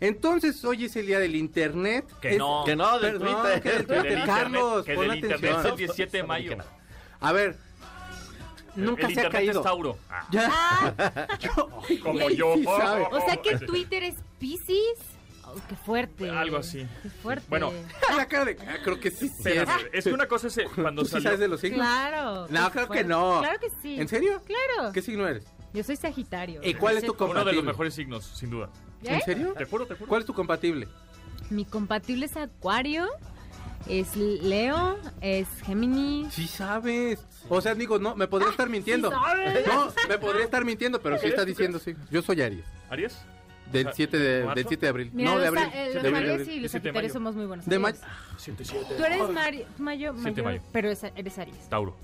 Entonces, 0.06 0.64
hoy 0.64 0.84
es 0.84 0.96
el 0.96 1.06
día 1.06 1.18
del 1.18 1.34
internet. 1.36 2.06
Que 2.20 2.30
Es- 2.32 2.38
no. 2.38 2.62
Que 2.64 2.76
no, 2.76 2.98
del 2.98 3.18
Perdón, 3.18 3.42
Twitter. 3.42 3.62
que 3.62 3.68
del 3.70 3.86
Que 3.86 3.92
del 3.94 4.02
Twitter. 4.02 4.18
internet- 4.18 4.26
Carlos, 4.26 4.84
que 4.84 4.94
pon 4.94 5.08
del 5.08 5.16
internet 5.16 5.36
atención. 5.50 5.60
es 5.66 5.70
el 5.72 5.76
17 5.76 6.16
de 6.18 6.22
mayo. 6.24 6.56
A 7.20 7.32
ver, 7.32 7.56
nunca 8.76 9.06
el 9.06 9.14
se 9.14 9.20
ha 9.20 9.24
internet 9.24 9.32
caído. 9.32 9.60
es 9.60 9.64
Tauro. 9.64 9.98
Ah, 10.10 10.26
Ya. 10.30 10.52
Ay, 11.88 11.98
Como 11.98 12.30
yo. 12.30 12.54
sí 12.56 12.64
sabe. 12.64 13.06
O 13.12 13.20
sea 13.20 13.36
que 13.36 13.58
Twitter 13.58 14.02
es 14.04 14.14
Pisces. 14.38 14.98
Oh, 15.46 15.54
qué 15.68 15.76
fuerte. 15.76 16.30
Algo 16.30 16.56
así. 16.56 16.86
Qué 17.02 17.10
fuerte. 17.10 17.46
Bueno, 17.48 17.72
La 18.16 18.26
cara 18.26 18.44
de, 18.46 18.56
ah, 18.66 18.78
creo 18.82 18.98
que 18.98 19.10
sí. 19.10 19.28
sí 19.28 19.34
Espérate, 19.48 19.84
es. 19.92 19.98
es 19.98 20.04
que 20.04 20.12
una 20.12 20.26
cosa 20.26 20.48
es 20.48 20.58
eh, 20.58 20.66
cuando 20.74 21.02
¿Tú 21.02 21.06
sí 21.06 21.12
salió. 21.12 21.24
sabes 21.24 21.40
de 21.40 21.48
los 21.48 21.60
signos? 21.60 21.78
Claro. 21.80 22.46
No, 22.48 22.64
qué 22.66 22.70
creo 22.72 22.84
que 22.84 22.86
fuerte. 22.86 23.04
no. 23.04 23.38
Claro 23.40 23.60
que 23.60 23.68
sí. 23.82 24.00
¿En 24.00 24.08
serio? 24.08 24.42
Claro. 24.44 24.92
¿Qué 24.92 25.02
signo 25.02 25.26
eres? 25.28 25.44
Yo 25.72 25.82
soy 25.82 25.96
Sagitario. 25.96 26.60
¿Y 26.62 26.74
cuál 26.74 26.96
es 26.96 27.02
tu 27.04 27.12
Ese- 27.12 27.16
compatible? 27.18 27.42
Uno 27.42 27.50
de 27.50 27.56
los 27.56 27.64
mejores 27.64 27.94
signos, 27.94 28.24
sin 28.24 28.50
duda. 28.50 28.70
¿En 29.12 29.20
serio? 29.22 29.54
Te 29.56 29.64
juro, 29.64 29.86
te 29.86 29.94
juro. 29.94 30.08
¿Cuál 30.08 30.20
es 30.20 30.26
tu 30.26 30.34
compatible? 30.34 30.88
Mi 31.50 31.64
compatible 31.64 32.26
es 32.26 32.36
Acuario, 32.36 33.06
es 33.88 34.16
Leo, 34.16 34.98
es 35.20 35.46
Géminis. 35.64 36.32
Sí 36.32 36.46
sabes. 36.46 37.24
O 37.48 37.60
sea, 37.60 37.74
digo, 37.74 37.98
no, 37.98 38.14
me 38.16 38.26
podría 38.26 38.50
estar 38.50 38.68
mintiendo. 38.68 39.10
sí 39.10 39.16
sabes. 39.16 39.66
No, 39.66 39.92
me 40.08 40.18
podría 40.18 40.44
estar 40.44 40.64
mintiendo, 40.64 41.00
pero 41.00 41.16
sí 41.16 41.22
¿Tú 41.22 41.28
está 41.28 41.44
diciendo 41.44 41.78
sí. 41.78 41.94
Yo 42.10 42.22
soy 42.22 42.40
Aries. 42.42 42.64
¿Aries? 42.90 43.18
Del 43.72 43.86
O 43.86 43.90
sea, 43.90 43.96
7 43.96 44.18
de, 44.18 44.42
del 44.54 44.66
7 44.68 44.76
de 44.76 44.88
abril. 44.88 45.10
Mira, 45.14 45.30
no, 45.32 45.38
de 45.38 45.50
los, 45.50 45.56
abril. 45.58 45.74
eh, 45.74 45.88
De 45.88 45.94
los 45.94 45.96
abril, 45.96 46.12
de 46.12 46.18
Aries 46.18 46.32
abril. 46.42 46.58
y 46.58 46.60
los 46.60 46.70
7 46.70 46.82
de 46.84 46.88
Sagitarios 46.88 47.12
somos 47.12 47.34
muy 47.34 47.46
buenos. 47.46 47.66
De 47.66 47.78
mayo. 47.78 47.96
7, 48.36 48.64
7. 48.64 48.86
Tú 48.96 49.04
eres 49.04 49.18
mayo, 49.78 50.14
mayo, 50.14 50.14
pero 50.72 50.90
es- 50.90 51.04
eres 51.04 51.38
Aries. 51.38 51.68
Tauro. 51.68 51.96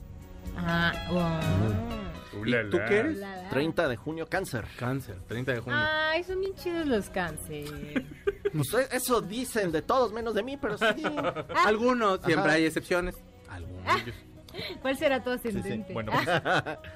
Ah, 0.56 0.92
wow. 1.10 2.09
¿Y 2.32 2.70
tú 2.70 2.78
qué 2.88 2.98
eres? 2.98 3.18
La, 3.18 3.36
la. 3.42 3.48
30 3.50 3.88
de 3.88 3.96
junio, 3.96 4.26
cáncer. 4.28 4.64
Cáncer, 4.78 5.16
30 5.26 5.52
de 5.52 5.60
junio. 5.60 5.78
Ay, 5.80 6.22
son 6.24 6.40
bien 6.40 6.54
chidos 6.54 6.86
los 6.86 7.10
cáncer. 7.10 7.64
Pues 8.52 8.74
eh, 8.74 8.88
eso 8.90 9.20
dicen 9.20 9.70
de 9.70 9.80
todos, 9.80 10.12
menos 10.12 10.34
de 10.34 10.42
mí, 10.42 10.56
pero 10.56 10.76
sí. 10.76 10.84
Algunos, 11.64 12.20
siempre 12.24 12.48
Ajá. 12.48 12.54
hay 12.54 12.64
excepciones. 12.64 13.14
Algunos. 13.48 13.84
¿Cuál 14.82 14.96
será 14.96 15.22
tu 15.22 15.30
ascendente? 15.30 15.92
Bueno, 15.92 16.10
pues, 16.12 16.26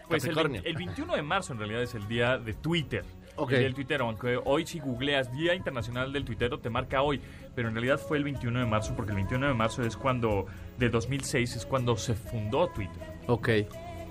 pues 0.08 0.24
el, 0.24 0.34
Capricornio. 0.34 0.62
20 0.62 0.68
el 0.68 0.76
21 0.76 1.14
de 1.14 1.22
marzo 1.22 1.52
en 1.52 1.60
realidad 1.60 1.82
es 1.82 1.94
el 1.94 2.08
día 2.08 2.38
de 2.38 2.54
Twitter. 2.54 3.04
Ok. 3.36 3.52
El 3.52 3.58
día 3.58 3.66
del 3.66 3.74
Twitter, 3.74 4.00
aunque 4.00 4.40
hoy 4.44 4.66
si 4.66 4.80
googleas 4.80 5.32
Día 5.32 5.54
Internacional 5.54 6.12
del 6.12 6.24
Tuitero 6.24 6.58
te 6.58 6.70
marca 6.70 7.02
hoy, 7.02 7.20
pero 7.54 7.68
en 7.68 7.74
realidad 7.74 7.98
fue 7.98 8.18
el 8.18 8.24
21 8.24 8.58
de 8.58 8.66
marzo 8.66 8.94
porque 8.96 9.12
el 9.12 9.16
21 9.16 9.46
de 9.48 9.54
marzo 9.54 9.82
es 9.82 9.96
cuando, 9.96 10.46
de 10.78 10.88
2006, 10.88 11.56
es 11.56 11.66
cuando 11.66 11.96
se 11.96 12.14
fundó 12.14 12.68
Twitter. 12.68 13.02
Ok. 13.28 13.48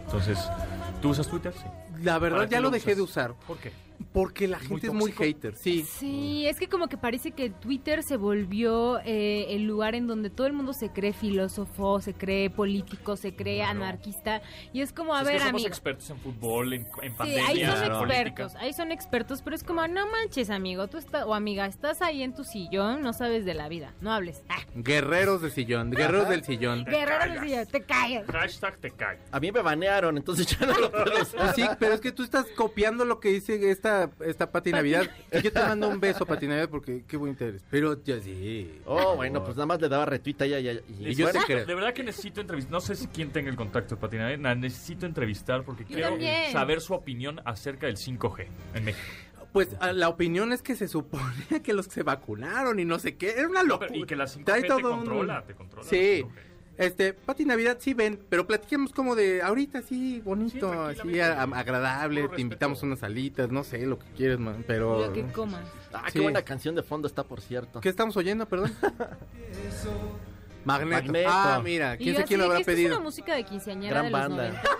Entonces, 0.05 0.39
¿tú 1.01 1.09
usas 1.09 1.27
Twitter? 1.27 1.53
Sí. 1.53 1.65
La 2.03 2.19
verdad 2.19 2.39
¿Para 2.39 2.49
qué 2.49 2.55
ya 2.55 2.59
lo 2.59 2.65
lo 2.67 2.71
dejé 2.71 2.87
usas? 2.91 2.97
de 2.97 3.01
usar. 3.03 3.33
¿Por 3.47 3.57
qué? 3.57 3.71
Porque 4.11 4.47
la 4.47 4.57
¿Es 4.57 4.67
gente 4.67 4.89
muy 4.91 5.11
es 5.11 5.17
muy 5.19 5.25
hater, 5.27 5.55
sí. 5.55 5.83
Sí, 5.83 6.45
es 6.47 6.57
que 6.59 6.67
como 6.67 6.87
que 6.87 6.97
parece 6.97 7.31
que 7.31 7.49
Twitter 7.49 8.03
se 8.03 8.17
volvió 8.17 8.99
eh, 9.05 9.47
el 9.55 9.63
lugar 9.65 9.95
en 9.95 10.07
donde 10.07 10.29
todo 10.29 10.47
el 10.47 10.53
mundo 10.53 10.73
se 10.73 10.89
cree 10.89 11.13
filósofo, 11.13 12.01
se 12.01 12.13
cree 12.13 12.49
político, 12.49 13.15
se 13.15 13.35
cree 13.35 13.57
Claro. 13.57 13.71
anarquista. 13.83 14.41
Y 14.73 14.81
es 14.81 14.91
como, 14.93 15.13
a 15.15 15.21
es 15.21 15.27
que 15.27 15.33
ver, 15.33 15.39
somos 15.41 15.53
amigo. 15.53 15.67
expertos 15.67 16.09
en 16.09 16.17
fútbol, 16.19 16.73
en, 16.73 16.81
en 17.01 17.11
Sí, 17.11 17.17
pandemia, 17.17 17.47
ahí 17.47 17.65
son 17.65 17.83
expertos, 17.95 18.55
ahí 18.55 18.73
son 18.73 18.91
expertos, 18.91 19.41
pero 19.41 19.55
es 19.55 19.63
como, 19.63 19.87
no 19.87 20.07
manches, 20.09 20.49
amigo, 20.49 20.87
tú 20.87 20.97
estás, 20.97 21.25
o 21.25 21.33
amiga, 21.33 21.65
estás 21.65 22.01
ahí 22.01 22.23
en 22.23 22.33
tu 22.33 22.43
sillón, 22.43 23.01
no 23.01 23.13
sabes 23.13 23.45
de 23.45 23.53
la 23.53 23.69
vida, 23.69 23.93
no 24.01 24.11
hables. 24.11 24.43
Ah, 24.49 24.57
Guerreros 24.75 25.41
de 25.41 25.49
sillón, 25.51 25.91
guerreros 25.91 26.29
del 26.29 26.43
sillón. 26.43 26.83
guerrero 26.85 27.19
callas. 27.19 27.39
del 27.41 27.49
sillón, 27.49 27.67
te 27.67 27.81
callas. 27.83 28.25
Hashtag 28.27 28.77
te 28.77 28.91
cae. 28.91 29.19
A 29.31 29.39
mí 29.39 29.51
me 29.51 29.61
banearon, 29.61 30.17
entonces 30.17 30.47
ya 30.47 30.65
no 30.65 30.77
lo 30.77 30.91
puedo 30.91 31.03
usar. 31.21 31.39
Pues 31.39 31.55
sí, 31.55 31.65
pero 31.79 31.93
es 31.93 32.01
que 32.01 32.11
tú 32.11 32.23
estás 32.23 32.45
copiando 32.55 33.05
lo 33.05 33.19
que 33.19 33.29
dice 33.29 33.69
esta, 33.69 33.92
esta 34.25 34.51
Pati 34.51 34.71
Navidad. 34.71 35.09
Y 35.31 35.41
yo 35.41 35.51
te 35.51 35.59
mando 35.61 35.89
un 35.89 35.99
beso, 35.99 36.25
Pati 36.25 36.47
Navidad, 36.47 36.69
porque 36.69 37.03
qué 37.07 37.17
buen 37.17 37.31
interés. 37.31 37.63
Pero 37.69 38.03
ya 38.03 38.19
sí. 38.19 38.79
Oh, 38.85 39.15
bueno, 39.15 39.43
pues 39.43 39.55
nada 39.55 39.65
más 39.65 39.81
le 39.81 39.89
daba 39.89 40.05
retweet 40.05 40.35
a 40.41 40.45
ella 40.45 40.59
y, 40.99 41.15
yo 41.15 41.29
te 41.31 41.39
creo. 41.45 41.65
De 41.65 41.75
verdad 41.75 41.93
que 41.93 42.03
necesito 42.03 42.41
entrevistar. 42.41 42.71
No 42.71 42.81
sé 42.81 42.95
si 42.95 43.07
quién 43.07 43.31
tenga 43.31 43.49
el 43.49 43.55
contacto 43.55 43.95
de 43.95 44.01
Patina. 44.01 44.31
eh, 44.31 44.37
na- 44.37 44.55
Necesito 44.55 45.05
entrevistar 45.05 45.63
porque 45.63 45.83
Yo 45.83 45.89
quiero 45.95 46.09
también. 46.09 46.51
saber 46.51 46.81
su 46.81 46.93
opinión 46.93 47.41
acerca 47.45 47.87
del 47.87 47.97
5G 47.97 48.47
en 48.75 48.83
México. 48.85 49.05
Pues 49.51 49.75
a- 49.79 49.93
la 49.93 50.09
opinión 50.09 50.51
es 50.51 50.61
que 50.63 50.75
se 50.75 50.87
suponía 50.87 51.61
que 51.63 51.73
los 51.73 51.87
que 51.87 51.93
se 51.95 52.03
vacunaron 52.03 52.79
y 52.79 52.85
no 52.85 52.97
sé 52.99 53.17
qué. 53.17 53.31
Era 53.37 53.47
una 53.47 53.61
locura. 53.63 53.89
Y 53.95 54.03
que 54.05 54.15
la 54.15 54.25
5G 54.25 54.45
Trae 54.45 54.61
te 54.63 54.67
todo 54.67 54.77
un- 54.91 54.97
controla, 54.97 55.43
te 55.45 55.53
controla. 55.53 55.87
Sí. 55.87 56.25
La 56.77 56.83
5G. 56.85 56.85
Este, 56.85 57.13
Pati 57.13 57.45
Navidad 57.45 57.77
sí 57.79 57.93
ven, 57.93 58.19
pero 58.29 58.47
platiquemos 58.47 58.91
como 58.93 59.15
de 59.15 59.41
ahorita 59.41 59.81
sí, 59.81 60.15
Sí, 60.15 60.21
bonito, 60.23 60.71
así 60.71 60.95
tranquilamente. 60.97 61.55
a- 61.55 61.57
a- 61.57 61.59
agradable, 61.59 62.27
te 62.29 62.41
invitamos 62.41 62.81
unas 62.83 63.03
alitas, 63.03 63.49
no 63.51 63.63
sé, 63.63 63.85
lo 63.85 63.99
que 63.99 64.05
quieres, 64.15 64.39
man, 64.39 64.63
pero... 64.67 65.07
Lo 65.07 65.13
que 65.13 65.23
comas. 65.31 65.61
Ah, 65.93 66.03
qué 66.07 66.13
Sí. 66.13 66.19
buena 66.19 66.41
canción 66.41 66.73
de 66.75 66.83
fondo 66.83 67.07
está, 67.07 67.23
por 67.23 67.41
cierto. 67.41 67.79
¿Qué 67.81 67.89
estamos 67.89 68.17
oyendo, 68.17 68.45
perdón? 68.47 68.71
Magneto. 70.65 71.03
Magneto. 71.03 71.29
Ah, 71.31 71.61
mira, 71.63 71.97
quién 71.97 72.15
sé 72.15 72.23
quién 72.23 72.23
así 72.23 72.35
lo 72.37 72.43
habrá 72.45 72.59
esto 72.59 72.71
pedido. 72.71 72.89
Es 72.91 72.95
una 72.95 73.03
música 73.03 73.35
de 73.35 73.43
quinceañera 73.43 73.91
Gran 74.01 74.05
de 74.05 74.11
los 74.11 74.19
banda. 74.21 74.43
90. 74.49 74.63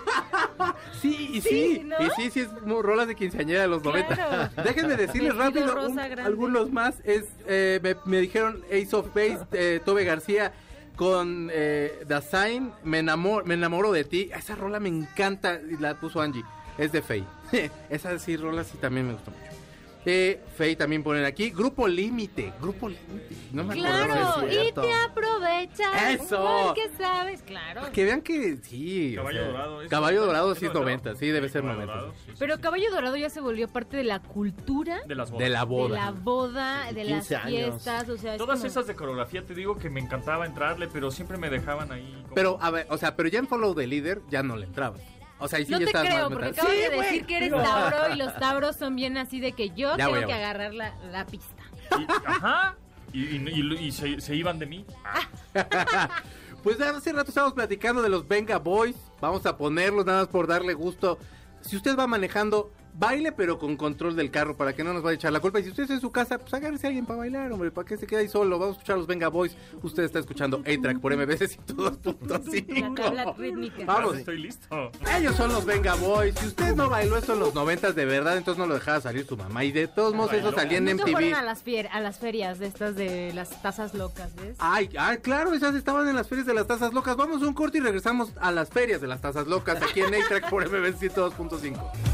Sí, 1.02 1.30
y 1.34 1.40
sí, 1.42 1.48
Sí, 1.48 1.82
¿no? 1.84 1.96
y 2.00 2.10
sí, 2.16 2.30
sí, 2.30 2.40
es 2.40 2.48
rolas 2.64 3.06
de 3.06 3.14
quinceañera 3.14 3.62
de 3.62 3.68
los 3.68 3.82
Claro. 3.82 3.98
90. 3.98 4.50
Déjenme 4.64 4.96
decirles 4.96 5.34
rápido 5.36 5.86
un- 5.86 5.98
algunos 5.98 6.70
más. 6.72 7.00
Es, 7.04 7.24
eh, 7.46 7.80
me, 7.82 7.96
me 8.06 8.20
dijeron 8.20 8.62
Ace 8.68 8.88
of 8.96 9.08
Base, 9.08 9.40
eh, 9.52 9.80
Tobe 9.84 10.04
García 10.04 10.52
con 10.96 11.50
eh, 11.52 12.04
The 12.06 12.20
Sign, 12.20 12.72
me 12.84 13.00
enamoro, 13.00 13.44
me 13.44 13.54
enamoro 13.54 13.92
de 13.92 14.04
ti. 14.04 14.30
Esa 14.34 14.54
rola 14.54 14.80
me 14.80 14.88
encanta 14.88 15.58
la 15.78 15.98
puso 15.98 16.20
Angie. 16.20 16.44
Es 16.78 16.92
de 16.92 17.02
Faye. 17.02 17.26
Esa 17.90 18.18
sí, 18.18 18.36
rola 18.36 18.64
sí 18.64 18.76
también 18.78 19.06
me 19.06 19.12
gusta 19.14 19.30
mucho. 19.30 19.63
Eh, 20.06 20.40
Faye 20.56 20.76
también 20.76 21.02
ponen 21.02 21.24
aquí. 21.24 21.50
Grupo 21.50 21.88
Límite. 21.88 22.52
Grupo 22.60 22.88
Límite. 22.88 23.34
No 23.52 23.64
me 23.64 23.74
Claro, 23.74 24.42
de 24.46 24.50
eso. 24.50 24.68
y 24.68 24.72
te 24.72 24.92
aprovechas. 24.92 26.12
Eso. 26.20 26.64
Porque 26.66 26.90
sabes, 26.98 27.42
claro. 27.42 27.90
Que 27.92 28.04
vean 28.04 28.20
que 28.20 28.56
sí. 28.58 29.16
o 29.16 29.22
Caballo 29.22 29.38
sea, 29.40 29.48
Dorado. 29.50 29.82
¿es? 29.82 29.88
Caballo 29.90 30.26
Dorado 30.26 30.52
¿Es 30.52 30.58
sí 30.58 30.66
es 30.66 30.74
noventero? 30.74 31.12
90, 31.14 31.18
sí, 31.20 31.26
debe 31.30 31.48
ser 31.48 31.62
Caballo 31.62 31.80
90. 31.86 31.94
Dorado, 31.94 32.12
sí, 32.18 32.22
sí, 32.26 32.36
Pero 32.38 32.56
sí. 32.56 32.60
Caballo 32.62 32.90
Dorado 32.90 33.16
ya 33.16 33.30
se 33.30 33.40
volvió 33.40 33.68
parte 33.68 33.96
de 33.96 34.04
la 34.04 34.20
cultura 34.20 35.00
De 35.06 35.14
las 35.14 35.30
bodas. 35.30 35.44
De 35.44 35.50
la 35.50 35.60
de 35.60 35.64
boda. 35.66 35.96
la 35.96 36.10
boda, 36.10 36.92
de 36.92 37.04
las 37.04 37.26
15 37.28 37.36
años. 37.36 37.48
fiestas, 37.70 38.08
o 38.10 38.16
sea, 38.18 38.32
es 38.34 38.38
Todas 38.38 38.58
como- 38.58 38.68
esas 38.68 38.86
de 38.86 38.94
coreografía 38.94 39.42
te 39.42 39.54
digo 39.54 39.78
que 39.78 39.88
me 39.88 40.00
encantaba 40.00 40.44
entrarle, 40.46 40.88
pero 40.92 41.10
siempre 41.10 41.38
me 41.38 41.48
dejaban 41.50 41.90
ahí. 41.92 42.12
como- 42.24 42.34
Pero, 42.34 42.58
a 42.60 42.70
ver, 42.70 42.86
o 42.90 42.98
sea, 42.98 43.16
pero 43.16 43.28
ya 43.30 43.38
en 43.38 43.46
Follow 43.48 43.74
the 43.74 43.86
Leader 43.86 44.20
ya 44.28 44.42
no 44.42 44.56
le 44.56 44.66
entrabas. 44.66 45.00
O 45.38 45.48
sea, 45.48 45.60
y 45.60 45.66
sí 45.66 45.72
no 45.72 45.78
ya 45.78 45.84
te 45.84 45.90
estabas 45.90 46.08
creo, 46.08 46.22
más 46.24 46.32
porque 46.32 46.46
metida. 46.46 46.62
acabas 46.62 46.76
Sí, 46.76 46.82
de 46.82 46.88
güey. 46.96 47.08
decir 47.08 47.26
que 47.26 47.36
eres 47.36 47.50
Tauro 47.50 48.14
y 48.14 48.16
los 48.16 48.34
Tauros 48.36 48.76
son 48.76 48.96
bien 48.96 49.16
así 49.18 49.40
de 49.40 49.52
que 49.52 49.70
yo 49.70 49.90
Ya 49.90 49.96
tengo 49.96 50.10
voy, 50.10 50.20
que 50.20 50.24
voy. 50.26 50.34
agarrar 50.34 50.74
la, 50.74 50.94
la 51.10 51.26
pista. 51.26 51.62
Y- 51.98 52.06
ajá. 52.26 52.76
Y, 53.12 53.20
y- 53.36 53.48
y- 53.48 53.84
y 53.86 53.92
se, 53.92 54.20
se 54.20 54.34
iban 54.36 54.58
de 54.58 54.66
mí. 54.66 54.86
Pues 56.62 56.80
hace 56.80 57.12
rato 57.12 57.28
estábamos 57.28 57.52
platicando 57.54 58.00
de 58.00 58.08
los 58.08 58.26
Venga 58.26 58.58
Boys. 58.58 58.96
Vamos 59.20 59.44
a 59.44 59.56
ponerlos 59.58 60.06
nada 60.06 60.20
más 60.20 60.28
por 60.28 60.46
darle 60.46 60.72
gusto. 60.72 61.18
Si 61.60 61.76
usted 61.76 61.94
va 61.94 62.06
manejando, 62.06 62.72
baile 62.96 63.32
pero 63.32 63.58
con 63.58 63.76
control 63.76 64.16
del 64.16 64.30
carro 64.30 64.56
para 64.56 64.72
que 64.74 64.84
no 64.84 64.92
nos 64.92 65.02
vaya 65.02 65.12
a 65.14 65.16
echar 65.16 65.32
la 65.32 65.40
culpa. 65.40 65.60
Y 65.60 65.64
si 65.64 65.70
usted 65.70 65.82
está 65.84 65.94
en 65.94 66.00
su 66.00 66.10
casa, 66.12 66.38
pues 66.38 66.54
agárrese 66.54 66.86
a 66.86 66.88
alguien 66.88 67.06
para 67.06 67.18
bailar, 67.18 67.52
hombre. 67.52 67.70
¿Para 67.70 67.86
qué 67.86 67.96
se 67.96 68.06
queda 68.06 68.20
ahí 68.20 68.28
solo? 68.28 68.58
Vamos 68.58 68.76
a 68.76 68.78
escuchar 68.78 68.96
los 68.98 69.06
Venga 69.06 69.28
Boys. 69.28 69.56
Usted 69.82 70.04
está 70.04 70.18
escuchando 70.20 70.58
A-Track 70.66 71.00
por 71.00 71.14
MBC 71.16 71.58
La 71.76 72.94
tabla 72.94 73.24
102.5. 73.24 73.36
rítmica. 73.36 73.84
Vamos. 73.84 74.16
Estoy 74.18 74.38
listo. 74.38 74.90
Ellos 75.16 75.34
son 75.36 75.52
los 75.52 75.64
Venga 75.64 75.94
Boys. 75.94 76.34
Si 76.38 76.46
usted 76.46 76.74
no 76.74 76.88
bailó 76.88 77.16
esto 77.16 77.34
en 77.34 77.40
los 77.40 77.54
noventas 77.54 77.94
de 77.94 78.04
verdad, 78.04 78.36
entonces 78.36 78.58
no 78.58 78.66
lo 78.66 78.74
dejaba 78.74 79.00
salir 79.00 79.26
su 79.26 79.36
mamá. 79.36 79.64
Y 79.64 79.72
de 79.72 79.88
todos 79.88 80.14
modos 80.14 80.32
eso 80.32 80.52
salía 80.52 80.78
en 80.78 80.84
Muchos 80.84 81.10
fueron 81.10 81.34
a 81.34 81.38
MTV. 81.38 81.44
las, 81.44 81.64
fier- 81.64 81.88
a 81.92 82.00
las 82.00 82.18
ferias 82.18 82.58
de 82.58 82.66
estas 82.66 82.94
de 82.96 83.32
las 83.34 83.60
tazas 83.62 83.94
locas, 83.94 84.34
¿ves? 84.36 84.56
Ay, 84.58 84.88
ay, 84.98 85.18
claro, 85.18 85.52
esas 85.54 85.74
estaban 85.74 86.08
en 86.08 86.14
las 86.16 86.28
ferias 86.28 86.46
de 86.46 86.54
las 86.54 86.66
tazas 86.66 86.92
locas. 86.92 87.16
Vamos 87.16 87.42
a 87.42 87.46
un 87.46 87.54
corte 87.54 87.78
y 87.78 87.80
regresamos 87.80 88.30
a 88.40 88.50
las 88.52 88.68
ferias 88.70 89.00
de 89.00 89.06
las 89.08 89.20
tazas 89.20 89.46
locas 89.46 89.82
aquí 89.82 90.00
en 90.00 90.14
A-Track 90.14 90.48
por 90.50 90.64
MBC 90.68 91.10
102.5. 91.12 92.13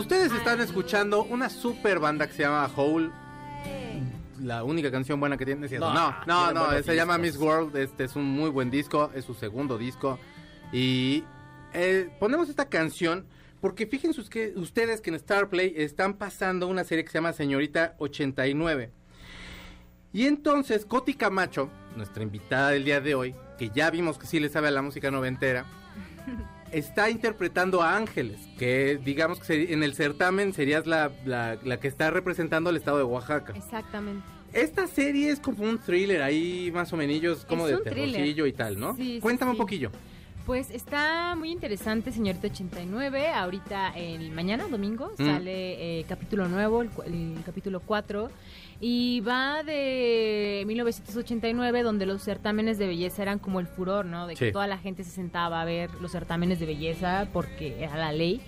Ustedes 0.00 0.32
están 0.32 0.62
escuchando 0.62 1.24
una 1.24 1.50
super 1.50 1.98
banda 1.98 2.26
que 2.26 2.32
se 2.32 2.42
llama 2.42 2.70
Hole. 2.74 3.10
La 4.40 4.64
única 4.64 4.90
canción 4.90 5.20
buena 5.20 5.36
que 5.36 5.44
tiene 5.44 5.66
es. 5.66 5.72
No, 5.78 5.92
No, 5.92 6.14
no, 6.26 6.52
no, 6.54 6.82
se 6.82 6.96
llama. 6.96 7.18
Miss 7.18 7.36
World. 7.36 7.76
Este 7.76 8.04
es 8.04 8.16
un 8.16 8.24
muy 8.24 8.48
buen 8.48 8.70
disco, 8.70 9.10
es 9.14 9.26
su 9.26 9.34
segundo 9.34 9.76
disco. 9.76 10.18
Y 10.72 11.22
eh, 11.74 12.08
ponemos 12.18 12.48
esta 12.48 12.70
canción 12.70 13.26
porque 13.60 13.86
fíjense 13.86 14.24
que 14.24 14.54
ustedes 14.56 15.02
que 15.02 15.10
en 15.10 15.16
Star 15.16 15.50
Play 15.50 15.74
están 15.76 16.14
pasando 16.14 16.66
una 16.66 16.82
serie 16.84 17.04
que 17.04 17.10
se 17.10 17.18
llama 17.18 17.34
Señorita 17.34 17.94
89. 17.98 18.90
Y 20.14 20.24
entonces 20.24 20.86
Coti 20.86 21.12
Camacho, 21.12 21.68
nuestra 21.94 22.22
invitada 22.22 22.70
del 22.70 22.86
día 22.86 23.02
de 23.02 23.14
hoy, 23.14 23.34
que 23.58 23.68
ya 23.68 23.90
vimos 23.90 24.16
que 24.16 24.26
sí 24.26 24.40
le 24.40 24.48
sabe 24.48 24.68
a 24.68 24.70
la 24.70 24.80
música 24.80 25.10
noventera, 25.10 25.66
está 26.72 27.10
interpretando 27.10 27.82
a 27.82 27.96
Ángeles, 27.96 28.40
que 28.58 28.98
digamos 29.04 29.40
que 29.40 29.72
en 29.72 29.82
el 29.82 29.94
certamen 29.94 30.52
serías 30.52 30.86
la, 30.86 31.10
la- 31.24 31.58
la 31.62 31.80
que 31.80 31.88
está 31.88 32.10
representando 32.10 32.70
al 32.70 32.76
estado 32.76 32.98
de 32.98 33.04
Oaxaca. 33.04 33.52
Exactamente. 33.56 34.24
Esta 34.52 34.86
serie 34.88 35.30
es 35.30 35.38
como 35.38 35.62
un 35.64 35.78
thriller 35.78 36.22
ahí 36.22 36.70
más 36.74 36.92
o 36.92 36.96
menos 36.96 37.44
como 37.44 37.68
Es 37.68 37.76
de 37.78 37.82
terrorcillo 37.84 38.46
y 38.46 38.52
tal, 38.52 38.80
¿no? 38.80 38.96
Sí, 38.96 39.14
sí, 39.14 39.20
Cuéntame 39.20 39.50
sí. 39.52 39.54
un 39.54 39.58
poquillo. 39.58 39.90
Pues 40.46 40.70
está 40.70 41.36
muy 41.36 41.50
interesante, 41.52 42.10
señorita 42.10 42.48
89. 42.48 43.28
Ahorita, 43.28 43.92
el 43.94 44.32
mañana, 44.32 44.66
domingo, 44.68 45.12
Mm. 45.18 45.24
sale 45.24 46.00
eh, 46.00 46.04
capítulo 46.08 46.48
nuevo, 46.48 46.82
el, 46.82 46.90
el 47.06 47.42
capítulo 47.44 47.80
4. 47.80 48.30
Y 48.80 49.20
va 49.20 49.62
de 49.62 50.64
1989, 50.66 51.82
donde 51.82 52.06
los 52.06 52.22
certámenes 52.22 52.78
de 52.78 52.86
belleza 52.88 53.22
eran 53.22 53.38
como 53.38 53.60
el 53.60 53.66
furor, 53.66 54.06
¿no? 54.06 54.26
De 54.26 54.34
que 54.34 54.46
Sí. 54.46 54.52
toda 54.52 54.66
la 54.66 54.78
gente 54.78 55.04
se 55.04 55.10
sentaba 55.10 55.60
a 55.60 55.64
ver 55.64 55.90
los 56.00 56.10
certámenes 56.10 56.58
de 56.58 56.66
belleza 56.66 57.28
porque 57.32 57.84
era 57.84 57.96
la 57.96 58.10
ley. 58.12 58.40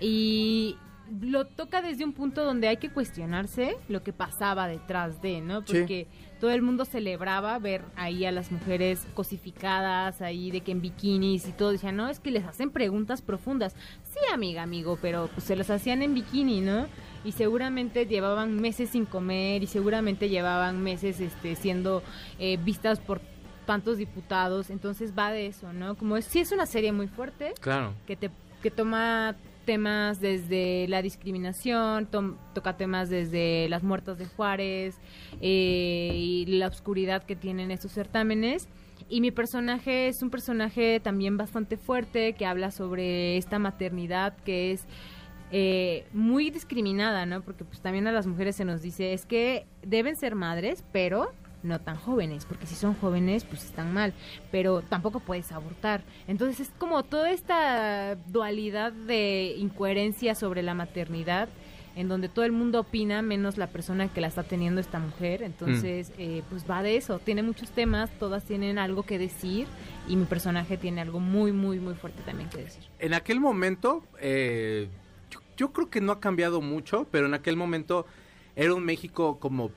Y 0.00 0.76
lo 1.20 1.46
toca 1.46 1.82
desde 1.82 2.04
un 2.04 2.12
punto 2.12 2.44
donde 2.44 2.68
hay 2.68 2.76
que 2.78 2.90
cuestionarse 2.90 3.76
lo 3.88 4.02
que 4.02 4.12
pasaba 4.12 4.68
detrás 4.68 5.20
de, 5.20 5.40
¿no? 5.42 5.66
Sí. 5.66 6.06
Todo 6.42 6.50
el 6.50 6.60
mundo 6.62 6.84
celebraba 6.84 7.56
ver 7.60 7.84
ahí 7.94 8.24
a 8.24 8.32
las 8.32 8.50
mujeres 8.50 9.06
cosificadas, 9.14 10.20
ahí 10.22 10.50
de 10.50 10.60
que 10.62 10.72
en 10.72 10.80
bikinis 10.80 11.46
y 11.46 11.52
todo. 11.52 11.70
Decían, 11.70 11.94
no, 11.94 12.08
es 12.08 12.18
que 12.18 12.32
les 12.32 12.44
hacen 12.44 12.72
preguntas 12.72 13.22
profundas. 13.22 13.76
Sí, 14.02 14.18
amiga, 14.34 14.64
amigo, 14.64 14.98
pero 15.00 15.30
pues 15.32 15.44
se 15.46 15.54
los 15.54 15.70
hacían 15.70 16.02
en 16.02 16.14
bikini, 16.14 16.60
¿no? 16.60 16.88
Y 17.24 17.30
seguramente 17.30 18.06
llevaban 18.06 18.60
meses 18.60 18.90
sin 18.90 19.04
comer 19.04 19.62
y 19.62 19.68
seguramente 19.68 20.28
llevaban 20.30 20.82
meses 20.82 21.20
este, 21.20 21.54
siendo 21.54 22.02
eh, 22.40 22.56
vistas 22.56 22.98
por 22.98 23.20
tantos 23.64 23.98
diputados. 23.98 24.70
Entonces 24.70 25.12
va 25.16 25.30
de 25.30 25.46
eso, 25.46 25.72
¿no? 25.72 25.94
Como 25.94 26.16
es, 26.16 26.24
sí 26.24 26.40
es 26.40 26.50
una 26.50 26.66
serie 26.66 26.90
muy 26.90 27.06
fuerte 27.06 27.54
Claro. 27.60 27.94
que 28.04 28.16
te 28.16 28.30
que 28.64 28.72
toma 28.72 29.36
temas 29.64 30.20
desde 30.20 30.86
la 30.88 31.02
discriminación, 31.02 32.06
tom- 32.06 32.36
toca 32.54 32.76
temas 32.76 33.08
desde 33.10 33.68
las 33.68 33.82
muertas 33.82 34.18
de 34.18 34.26
Juárez 34.26 34.96
eh, 35.40 36.12
y 36.14 36.46
la 36.46 36.68
oscuridad 36.68 37.22
que 37.24 37.36
tienen 37.36 37.70
estos 37.70 37.92
certámenes. 37.92 38.68
Y 39.08 39.20
mi 39.20 39.30
personaje 39.30 40.08
es 40.08 40.22
un 40.22 40.30
personaje 40.30 41.00
también 41.00 41.36
bastante 41.36 41.76
fuerte 41.76 42.32
que 42.34 42.46
habla 42.46 42.70
sobre 42.70 43.36
esta 43.36 43.58
maternidad 43.58 44.36
que 44.44 44.72
es 44.72 44.86
eh, 45.50 46.06
muy 46.14 46.50
discriminada, 46.50 47.26
¿no? 47.26 47.42
Porque 47.42 47.64
pues 47.64 47.80
también 47.82 48.06
a 48.06 48.12
las 48.12 48.26
mujeres 48.26 48.56
se 48.56 48.64
nos 48.64 48.80
dice 48.80 49.12
es 49.12 49.26
que 49.26 49.66
deben 49.82 50.16
ser 50.16 50.34
madres, 50.34 50.82
pero 50.92 51.32
no 51.62 51.80
tan 51.80 51.96
jóvenes, 51.96 52.44
porque 52.44 52.66
si 52.66 52.74
son 52.74 52.94
jóvenes 52.94 53.44
pues 53.44 53.64
están 53.64 53.92
mal, 53.92 54.12
pero 54.50 54.82
tampoco 54.82 55.20
puedes 55.20 55.52
abortar. 55.52 56.02
Entonces 56.26 56.60
es 56.60 56.72
como 56.78 57.02
toda 57.02 57.30
esta 57.30 58.16
dualidad 58.26 58.92
de 58.92 59.54
incoherencia 59.58 60.34
sobre 60.34 60.62
la 60.62 60.74
maternidad 60.74 61.48
en 61.94 62.08
donde 62.08 62.28
todo 62.28 62.44
el 62.44 62.52
mundo 62.52 62.80
opina 62.80 63.22
menos 63.22 63.58
la 63.58 63.66
persona 63.66 64.08
que 64.08 64.20
la 64.20 64.28
está 64.28 64.42
teniendo 64.42 64.80
esta 64.80 64.98
mujer. 64.98 65.42
Entonces, 65.42 66.12
eh, 66.18 66.42
pues 66.48 66.64
va 66.68 66.82
de 66.82 66.96
eso. 66.96 67.18
Tiene 67.18 67.42
muchos 67.42 67.70
temas, 67.70 68.10
todas 68.18 68.44
tienen 68.44 68.78
algo 68.78 69.02
que 69.02 69.18
decir 69.18 69.66
y 70.08 70.16
mi 70.16 70.24
personaje 70.24 70.76
tiene 70.76 71.00
algo 71.00 71.20
muy, 71.20 71.52
muy, 71.52 71.78
muy 71.80 71.94
fuerte 71.94 72.22
también 72.22 72.48
que 72.48 72.58
decir. 72.58 72.82
En 72.98 73.14
aquel 73.14 73.40
momento, 73.40 74.04
eh, 74.20 74.88
yo, 75.30 75.40
yo 75.56 75.72
creo 75.72 75.90
que 75.90 76.00
no 76.00 76.12
ha 76.12 76.20
cambiado 76.20 76.60
mucho, 76.60 77.06
pero 77.10 77.26
en 77.26 77.34
aquel 77.34 77.56
momento 77.56 78.06
era 78.56 78.74
un 78.74 78.84
México 78.84 79.38
como 79.38 79.70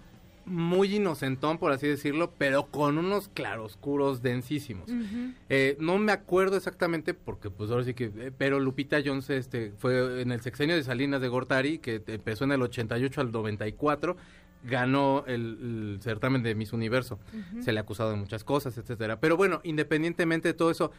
muy 0.46 0.96
inocentón, 0.96 1.58
por 1.58 1.72
así 1.72 1.88
decirlo, 1.88 2.32
pero 2.38 2.68
con 2.68 2.98
unos 2.98 3.30
claroscuros 3.30 4.22
densísimos. 4.22 4.90
Eh, 5.50 5.76
no 5.80 5.98
me 5.98 6.12
acuerdo 6.12 6.58
exactamente 6.58 7.14
porque 7.14 7.50
pues 7.50 7.72
ahora 7.72 7.84
sí 7.84 7.94
que 7.94 8.12
eh, 8.16 8.32
pero 8.38 8.60
Lupita 8.60 8.98
Jones 9.04 9.30
este 9.30 9.74
fue 9.78 10.22
en 10.22 10.32
el 10.32 10.42
sexenio 10.42 10.76
de 10.76 10.84
Salinas 10.84 11.22
de 11.22 11.28
Gortari 11.28 11.80
que 11.80 12.02
empezó 12.08 12.44
en 12.44 12.52
el 12.52 12.62
88 12.62 13.22
al 13.22 13.32
94 13.32 14.16
ganó 14.64 15.24
el, 15.28 15.96
el 15.96 16.00
certamen 16.02 16.44
de 16.44 16.56
Miss 16.56 16.74
Universo. 16.74 17.20
Se 17.62 17.72
le 17.72 17.80
ha 17.80 17.82
acusado 17.82 18.12
de 18.12 18.18
muchas 18.18 18.44
cosas 18.44 18.78
etcétera. 18.78 19.20
Pero 19.20 19.38
bueno 19.38 19.62
independientemente 19.64 20.50
de 20.50 20.54
todo 20.54 20.70
eso 20.72 20.92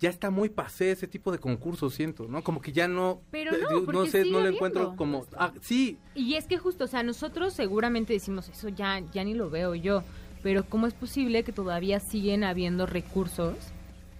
ya 0.00 0.08
está 0.08 0.30
muy 0.30 0.48
pasé 0.48 0.92
ese 0.92 1.06
tipo 1.06 1.30
de 1.30 1.38
concursos 1.38 1.94
siento 1.94 2.26
no 2.26 2.42
como 2.42 2.60
que 2.60 2.72
ya 2.72 2.88
no 2.88 3.20
Pero 3.30 3.54
eh, 3.54 3.60
no, 3.70 3.84
porque 3.84 4.10
sé 4.10 4.24
no 4.24 4.40
lo 4.40 4.48
encuentro 4.48 4.96
como 4.96 5.26
ah, 5.36 5.52
sí 5.60 5.98
Y 6.14 6.34
es 6.34 6.46
que 6.46 6.58
justo, 6.58 6.84
o 6.84 6.88
sea, 6.88 7.02
nosotros 7.02 7.52
seguramente 7.52 8.14
decimos 8.14 8.48
eso 8.48 8.68
ya, 8.70 9.00
ya 9.12 9.22
ni 9.22 9.34
lo 9.34 9.50
veo 9.50 9.74
yo, 9.74 10.02
pero 10.42 10.64
¿cómo 10.64 10.86
es 10.86 10.94
posible 10.94 11.44
que 11.44 11.52
todavía 11.52 12.00
siguen 12.00 12.44
habiendo 12.44 12.86
recursos 12.86 13.54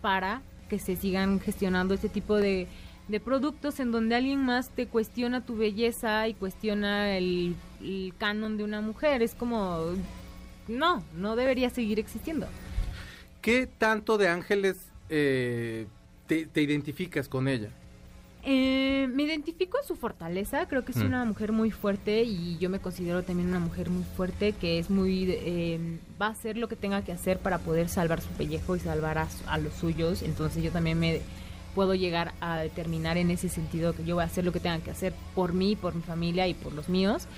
para 0.03 0.43
que 0.69 0.79
se 0.79 0.97
sigan 0.97 1.41
gestionando 1.41 1.95
este 1.95 2.09
tipo 2.09 2.37
de, 2.37 2.69
de 3.09 3.21
productos 3.21 3.81
en 3.81 3.91
donde 3.91 4.15
alguien 4.15 4.39
más 4.39 4.71
te 4.71 4.87
cuestiona 4.87 5.45
tu 5.45 5.57
belleza 5.57 6.29
y 6.29 6.35
cuestiona 6.35 7.17
el, 7.17 7.57
el 7.81 8.13
canon 8.19 8.57
de 8.57 8.65
una 8.65 8.81
mujer? 8.81 9.23
Es 9.23 9.35
como, 9.35 9.95
no, 10.69 11.03
no 11.15 11.37
debería 11.37 11.71
seguir 11.71 11.99
existiendo. 11.99 12.47
¿Qué 13.43 13.67
tanto 13.67 14.17
de 14.19 14.29
Ángeles 14.29 14.90
eh, 15.11 15.87
te, 16.27 16.47
te 16.47 16.63
identificas 16.63 17.29
con 17.29 17.49
ella? 17.49 17.69
Eh, 18.43 19.07
me 19.13 19.25
identifico 19.25 19.77
en 19.79 19.87
su 19.87 19.97
fortaleza, 19.97 20.67
creo 20.67 20.83
que 20.83 20.93
es 20.93 20.97
Mm. 20.99 21.07
una 21.07 21.25
mujer 21.27 21.53
muy 21.53 21.71
fuerte 21.71 22.23
y 22.23 22.57
yo 22.59 22.71
me 22.71 22.79
considero 22.79 23.23
también 23.23 23.51
una 23.51 23.59
mujer 23.59 23.91
muy 23.91 24.03
fuerte 24.17 24.53
que 24.53 24.79
es 24.79 24.89
muy... 24.89 25.27
eh, 25.29 25.99
va 26.21 26.29
a 26.29 26.31
hacer 26.31 26.57
lo 26.57 26.67
que 26.67 26.77
tenga 26.77 27.03
que 27.05 27.13
hacer 27.13 27.39
para 27.39 27.59
poder 27.59 27.91
salvar 27.91 28.23
su 28.23 28.31
pellejo 28.31 28.77
y 28.77 28.81
salvar 28.81 29.19
a 29.19 29.59
los 29.59 29.75
suyos, 29.75 30.23
entonces 30.23 30.63
yo 30.63 30.71
también 30.71 30.99
me 30.99 31.21
puedo 31.75 31.95
llegar 31.95 32.33
a 32.41 32.59
determinar 32.59 33.19
en 33.19 33.31
ese 33.31 33.49
sentido 33.51 33.93
que 33.93 34.05
yo 34.05 34.15
voy 34.17 34.23
a 34.23 34.27
hacer 34.27 34.45
lo 34.45 34.53
que 34.53 34.61
tenga 34.61 34.79
que 34.79 34.91
hacer 34.91 35.13
por 35.35 35.53
mí, 35.53 35.77
por 35.77 35.95
mi 35.95 36.03
familia 36.03 36.49
y 36.49 36.55
por 36.55 36.73
los 36.73 36.89
míos. 36.89 37.29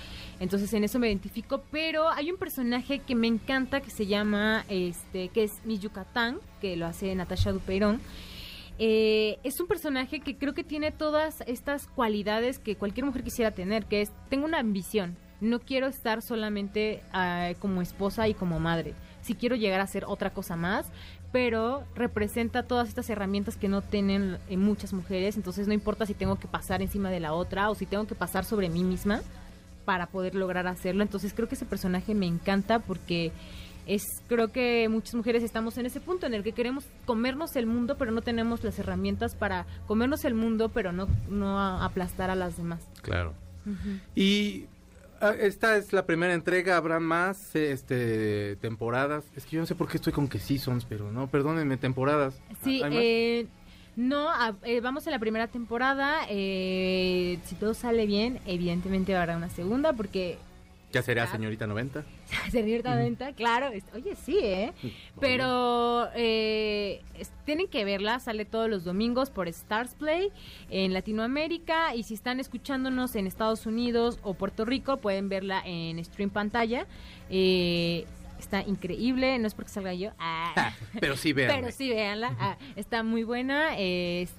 Entonces 0.43 0.73
en 0.73 0.83
eso 0.83 0.99
me 0.99 1.07
identifico, 1.07 1.63
pero 1.71 2.09
hay 2.09 2.29
un 2.29 2.37
personaje 2.37 2.99
que 2.99 3.15
me 3.15 3.27
encanta 3.27 3.79
que 3.79 3.89
se 3.89 4.07
llama, 4.07 4.65
este, 4.67 5.29
que 5.29 5.43
es 5.45 5.53
mi 5.63 5.79
Yucatán, 5.79 6.37
que 6.59 6.75
lo 6.75 6.85
hace 6.85 7.15
Natasha 7.15 7.53
Dupeirón. 7.53 8.01
Eh, 8.77 9.37
es 9.43 9.61
un 9.61 9.67
personaje 9.67 10.19
que 10.19 10.37
creo 10.37 10.53
que 10.53 10.65
tiene 10.65 10.91
todas 10.91 11.39
estas 11.47 11.87
cualidades 11.87 12.59
que 12.59 12.75
cualquier 12.75 13.05
mujer 13.05 13.23
quisiera 13.23 13.51
tener, 13.51 13.85
que 13.85 14.01
es, 14.01 14.11
tengo 14.27 14.43
una 14.43 14.59
ambición, 14.59 15.15
no 15.39 15.61
quiero 15.61 15.87
estar 15.87 16.21
solamente 16.21 17.01
ah, 17.13 17.51
como 17.59 17.81
esposa 17.81 18.27
y 18.27 18.33
como 18.33 18.59
madre, 18.59 18.95
si 19.21 19.35
quiero 19.35 19.55
llegar 19.55 19.79
a 19.79 19.87
ser 19.87 20.03
otra 20.05 20.31
cosa 20.31 20.57
más, 20.57 20.91
pero 21.31 21.85
representa 21.95 22.63
todas 22.63 22.89
estas 22.89 23.09
herramientas 23.09 23.55
que 23.55 23.69
no 23.69 23.81
tienen 23.81 24.39
eh, 24.49 24.57
muchas 24.57 24.91
mujeres, 24.91 25.37
entonces 25.37 25.67
no 25.67 25.73
importa 25.73 26.05
si 26.05 26.13
tengo 26.13 26.35
que 26.35 26.49
pasar 26.49 26.81
encima 26.81 27.09
de 27.09 27.21
la 27.21 27.31
otra 27.31 27.69
o 27.69 27.75
si 27.75 27.85
tengo 27.85 28.05
que 28.07 28.15
pasar 28.15 28.43
sobre 28.43 28.67
mí 28.67 28.83
misma 28.83 29.21
para 29.85 30.07
poder 30.07 30.35
lograr 30.35 30.67
hacerlo, 30.67 31.03
entonces 31.03 31.33
creo 31.33 31.47
que 31.47 31.55
ese 31.55 31.65
personaje 31.65 32.13
me 32.15 32.25
encanta 32.25 32.79
porque 32.79 33.31
es 33.85 34.03
creo 34.27 34.47
que 34.49 34.87
muchas 34.89 35.13
mujeres 35.15 35.43
estamos 35.43 35.77
en 35.77 35.85
ese 35.85 35.99
punto 35.99 36.25
en 36.25 36.33
el 36.33 36.43
que 36.43 36.53
queremos 36.53 36.85
comernos 37.05 37.57
el 37.57 37.65
mundo 37.65 37.97
pero 37.97 38.11
no 38.11 38.21
tenemos 38.21 38.63
las 38.63 38.79
herramientas 38.79 39.35
para 39.35 39.65
comernos 39.87 40.23
el 40.23 40.35
mundo 40.35 40.69
pero 40.69 40.93
no 40.93 41.09
no 41.29 41.59
aplastar 41.59 42.29
a 42.29 42.35
las 42.35 42.55
demás 42.55 42.79
Claro. 43.03 43.33
Y 44.15 44.65
ah, 45.21 45.33
esta 45.39 45.77
es 45.77 45.93
la 45.93 46.05
primera 46.05 46.33
entrega, 46.33 46.77
habrá 46.77 46.99
más 46.99 47.55
este 47.55 48.55
temporadas. 48.57 49.25
Es 49.35 49.45
que 49.45 49.55
yo 49.55 49.59
no 49.61 49.65
sé 49.65 49.75
por 49.75 49.87
qué 49.87 49.97
estoy 49.97 50.13
con 50.13 50.27
que 50.27 50.39
seasons, 50.39 50.85
pero 50.85 51.11
no, 51.11 51.27
perdónenme, 51.27 51.77
temporadas. 51.77 52.41
sí 52.63 52.81
eh, 52.83 53.47
no 53.95 54.29
a- 54.29 54.55
eh, 54.63 54.79
vamos 54.81 55.05
en 55.07 55.11
la 55.11 55.19
primera 55.19 55.47
temporada 55.47 56.21
eh, 56.29 57.37
si 57.45 57.55
todo 57.55 57.73
sale 57.73 58.05
bien 58.05 58.39
evidentemente 58.45 59.15
habrá 59.15 59.37
una 59.37 59.49
segunda 59.49 59.93
porque 59.93 60.37
ya 60.91 61.01
será 61.01 61.25
señorita 61.25 61.65
90. 61.65 62.03
Señorita 62.51 62.95
Venta, 62.95 63.33
claro. 63.33 63.69
es- 63.69 63.83
Oye, 63.95 64.15
sí, 64.15 64.37
¿eh? 64.39 64.73
Pero 65.19 66.07
eh, 66.13 67.01
es- 67.17 67.31
tienen 67.45 67.67
que 67.67 67.83
verla, 67.83 68.19
sale 68.19 68.45
todos 68.45 68.69
los 68.69 68.83
domingos 68.83 69.31
por 69.31 69.47
Stars 69.47 69.95
Play 69.95 70.29
en 70.69 70.93
Latinoamérica 70.93 71.95
y 71.95 72.03
si 72.03 72.13
están 72.13 72.39
escuchándonos 72.39 73.15
en 73.15 73.25
Estados 73.25 73.65
Unidos 73.65 74.19
o 74.21 74.35
Puerto 74.35 74.65
Rico 74.65 74.97
pueden 74.97 75.29
verla 75.29 75.63
en 75.65 76.03
Stream 76.05 76.29
Pantalla. 76.29 76.85
Eh, 77.31 78.05
está 78.43 78.61
increíble, 78.61 79.37
no 79.39 79.47
es 79.47 79.53
porque 79.53 79.71
salga 79.71 79.93
yo, 79.93 80.11
ah, 80.19 80.73
Pero 80.99 81.17
sí 81.17 81.33
vean. 81.33 81.51
pero 81.55 81.71
sí, 81.71 81.89
véanla, 81.89 82.35
ah, 82.39 82.57
está 82.75 83.03
muy 83.03 83.23
buena, 83.23 83.77
es, 83.77 84.29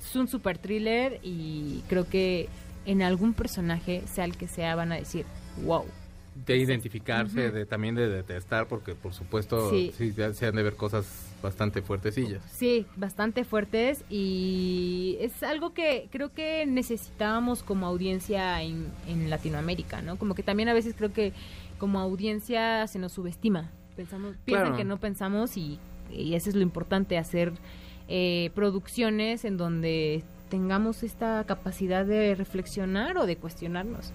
es 0.00 0.16
un 0.16 0.28
super 0.28 0.58
thriller 0.58 1.20
y 1.22 1.82
creo 1.88 2.08
que 2.08 2.48
en 2.86 3.02
algún 3.02 3.32
personaje, 3.32 4.02
sea 4.06 4.24
el 4.24 4.36
que 4.36 4.46
sea, 4.46 4.76
van 4.76 4.92
a 4.92 4.96
decir, 4.96 5.24
wow. 5.64 5.84
De 6.46 6.56
identificarse, 6.56 7.52
de 7.52 7.64
también 7.64 7.94
de 7.94 8.08
detestar, 8.08 8.66
porque 8.66 8.96
por 8.96 9.14
supuesto 9.14 9.70
sí. 9.70 9.92
Se 10.32 10.46
han 10.46 10.56
de 10.56 10.64
ver 10.64 10.74
cosas 10.74 11.06
bastante 11.40 11.80
fuertecillas. 11.80 12.42
Sí, 12.52 12.86
bastante 12.96 13.44
fuertes 13.44 14.04
y 14.10 15.16
es 15.20 15.44
algo 15.44 15.72
que 15.74 16.08
creo 16.10 16.32
que 16.32 16.66
necesitábamos 16.66 17.62
como 17.62 17.86
audiencia 17.86 18.60
en, 18.62 18.88
en 19.06 19.30
Latinoamérica, 19.30 20.02
¿no? 20.02 20.16
Como 20.16 20.34
que 20.34 20.42
también 20.42 20.68
a 20.68 20.72
veces 20.72 20.94
creo 20.96 21.12
que 21.12 21.32
como 21.78 22.00
audiencia 22.00 22.86
se 22.86 22.98
nos 22.98 23.12
subestima. 23.12 23.70
Pensamos, 23.96 24.34
piensan 24.44 24.66
Claro. 24.68 24.76
que 24.76 24.84
no 24.84 24.98
pensamos 24.98 25.56
y, 25.56 25.78
y 26.10 26.34
eso 26.34 26.50
es 26.50 26.56
lo 26.56 26.62
importante, 26.62 27.16
hacer 27.18 27.52
eh, 28.08 28.50
producciones 28.54 29.44
en 29.44 29.56
donde 29.56 30.22
tengamos 30.50 31.02
esta 31.02 31.44
capacidad 31.46 32.04
de 32.04 32.34
reflexionar 32.34 33.16
o 33.18 33.26
de 33.26 33.36
cuestionarnos. 33.36 34.12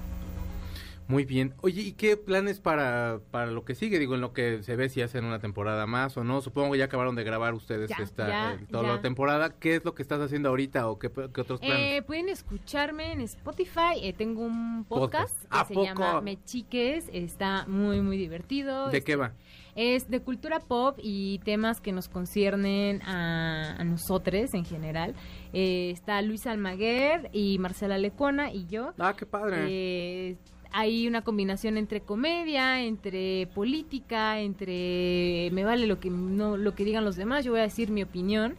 Muy 1.10 1.26
bien. 1.26 1.56
Oye, 1.62 1.82
¿y 1.82 1.92
qué 1.94 2.18
planes 2.18 2.60
para, 2.60 3.20
para 3.32 3.48
lo 3.50 3.66
que 3.66 3.74
sigue? 3.74 3.98
Digo, 3.98 4.14
en 4.14 4.22
lo 4.22 4.32
que 4.32 4.62
se 4.62 4.76
ve 4.76 4.90
si 4.90 5.02
hacen 5.02 5.26
una 5.26 5.40
temporada 5.40 5.88
más 5.88 6.16
o 6.18 6.24
no. 6.24 6.40
Supongo 6.40 6.72
que 6.74 6.78
ya 6.78 6.86
acabaron 6.86 7.16
de 7.16 7.24
grabar 7.24 7.56
ustedes 7.56 7.90
Ya, 7.90 7.98
esta, 7.98 8.28
ya, 8.28 8.54
eh, 8.54 8.68
toda 8.70 8.84
ya. 8.84 8.90
la 8.96 9.02
temporada. 9.02 9.56
¿Qué 9.60 9.76
es 9.78 9.84
lo 9.84 9.96
que 9.96 10.04
estás 10.04 10.22
haciendo 10.22 10.50
ahorita 10.50 10.88
o 10.88 11.00
qué, 11.00 11.10
qué 11.10 11.42
otros 11.42 11.62
planes? 11.62 11.94
Eh, 11.96 12.02
pueden 12.04 12.30
escucharme 12.30 13.12
en 13.12 13.22
Spotify. 13.22 13.98
eh, 14.04 14.14
tengo 14.14 14.44
un 14.44 14.86
podcast, 14.88 15.34
Podcast. 15.34 15.46
¿A 15.50 15.62
que 15.64 15.68
se 15.70 15.74
poco? 15.74 15.86
llama 15.88 16.22
Me 16.22 16.44
Chiques. 16.44 17.10
Está 17.12 17.66
muy, 17.68 18.02
muy 18.02 18.16
divertido. 18.16 18.90
¿De 18.92 19.04
qué 19.04 19.16
va? 19.16 19.34
Es 19.76 20.10
de 20.12 20.20
cultura 20.22 20.60
pop 20.60 21.00
y 21.02 21.40
temas 21.40 21.82
que 21.82 21.92
nos 21.92 22.08
conciernen 22.08 23.02
a, 23.02 23.78
a 23.80 23.84
nosotros 23.84 24.54
en 24.54 24.64
general. 24.64 25.16
Eh, 25.54 25.90
está 25.90 26.22
Luis 26.22 26.46
Almaguer 26.46 27.32
y 27.34 27.58
Marcela 27.58 27.98
Lecona 27.98 28.52
y 28.54 28.68
yo. 28.68 28.94
Ah, 29.00 29.16
qué 29.18 29.26
padre. 29.26 30.38
Hay 30.72 31.08
una 31.08 31.24
combinación 31.24 31.78
entre 31.78 32.02
comedia, 32.02 32.84
entre 32.84 33.48
política, 33.56 34.40
entre 34.40 35.50
me 35.52 35.64
vale 35.64 35.88
lo 35.88 36.00
que 36.00 36.10
no 36.10 36.58
lo 36.58 36.76
que 36.76 36.86
digan 36.86 37.04
los 37.06 37.16
demás, 37.16 37.44
yo 37.44 37.52
voy 37.52 37.62
a 37.62 37.64
decir 37.64 37.90
mi 37.90 38.04
opinión 38.04 38.56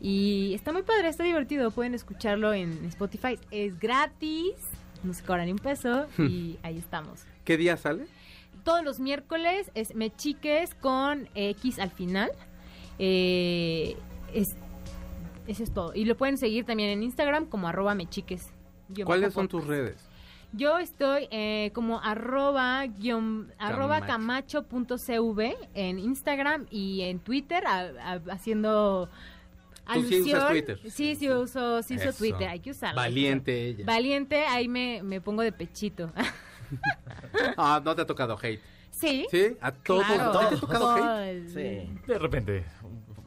y 0.00 0.52
está 0.54 0.72
muy 0.72 0.82
padre, 0.82 1.08
está 1.08 1.24
divertido, 1.24 1.70
pueden 1.70 1.94
escucharlo 1.94 2.52
en 2.52 2.84
Spotify, 2.84 3.38
es 3.50 3.78
gratis, 3.80 4.54
no 5.02 5.14
se 5.14 5.22
cobra 5.24 5.44
ni 5.44 5.52
un 5.52 5.58
peso 5.58 6.06
y 6.18 6.58
ahí 6.62 6.76
estamos. 6.76 7.22
¿Qué 7.44 7.56
día 7.56 7.76
sale? 7.76 8.06
Todos 8.64 8.84
los 8.84 9.00
miércoles 9.00 9.70
es 9.74 9.94
Me 9.94 10.14
Chiques 10.14 10.74
con 10.74 11.28
X 11.34 11.78
al 11.78 11.90
final. 11.90 12.30
Eh, 12.98 13.96
es, 14.34 14.56
eso 15.46 15.62
es 15.62 15.72
todo. 15.72 15.94
Y 15.94 16.04
lo 16.04 16.16
pueden 16.16 16.36
seguir 16.36 16.64
también 16.64 16.90
en 16.90 17.02
Instagram 17.02 17.46
como 17.46 17.68
arroba 17.68 17.94
mechiques. 17.94 18.48
¿Cuáles 19.04 19.32
son 19.32 19.48
tus 19.48 19.66
redes? 19.66 19.96
Yo 20.52 20.78
estoy 20.78 21.28
eh, 21.30 21.70
como 21.74 22.00
arroba, 22.00 22.86
guion, 22.86 23.52
arroba 23.58 24.00
Camacho. 24.06 24.64
camacho.cv 24.68 25.56
en 25.74 25.98
Instagram 25.98 26.66
y 26.70 27.02
en 27.02 27.18
Twitter 27.18 27.66
a- 27.66 27.90
a- 28.14 28.22
haciendo 28.32 29.08
Tú 29.92 30.02
sí 30.02 30.20
usas 30.22 30.34
alusión. 30.34 30.48
Twitter. 30.48 30.80
Sí, 30.90 31.14
sí 31.14 31.28
uso, 31.30 31.82
sí 31.82 31.96
uso. 31.96 32.12
Twitter, 32.18 32.48
hay 32.48 32.60
que 32.60 32.70
usarlo. 32.70 32.96
Valiente 32.96 33.66
ella. 33.66 33.84
Valiente, 33.86 34.44
ahí 34.46 34.66
me, 34.68 35.02
me 35.02 35.20
pongo 35.20 35.42
de 35.42 35.52
pechito. 35.52 36.10
Ah, 37.56 37.80
no 37.84 37.94
te 37.94 38.02
ha 38.02 38.06
tocado 38.06 38.36
hate. 38.42 38.60
sí. 38.90 39.26
¿Sí? 39.30 39.56
¿A 39.60 39.70
todos? 39.72 40.04
Claro. 40.04 40.38
¿A 40.40 40.48
ti 40.48 40.48
te 40.48 40.54
ha 40.56 40.60
tocado 40.60 40.90
hate? 40.96 41.42
Todo. 41.44 41.54
Sí. 41.54 41.90
De 42.08 42.18
repente. 42.18 42.64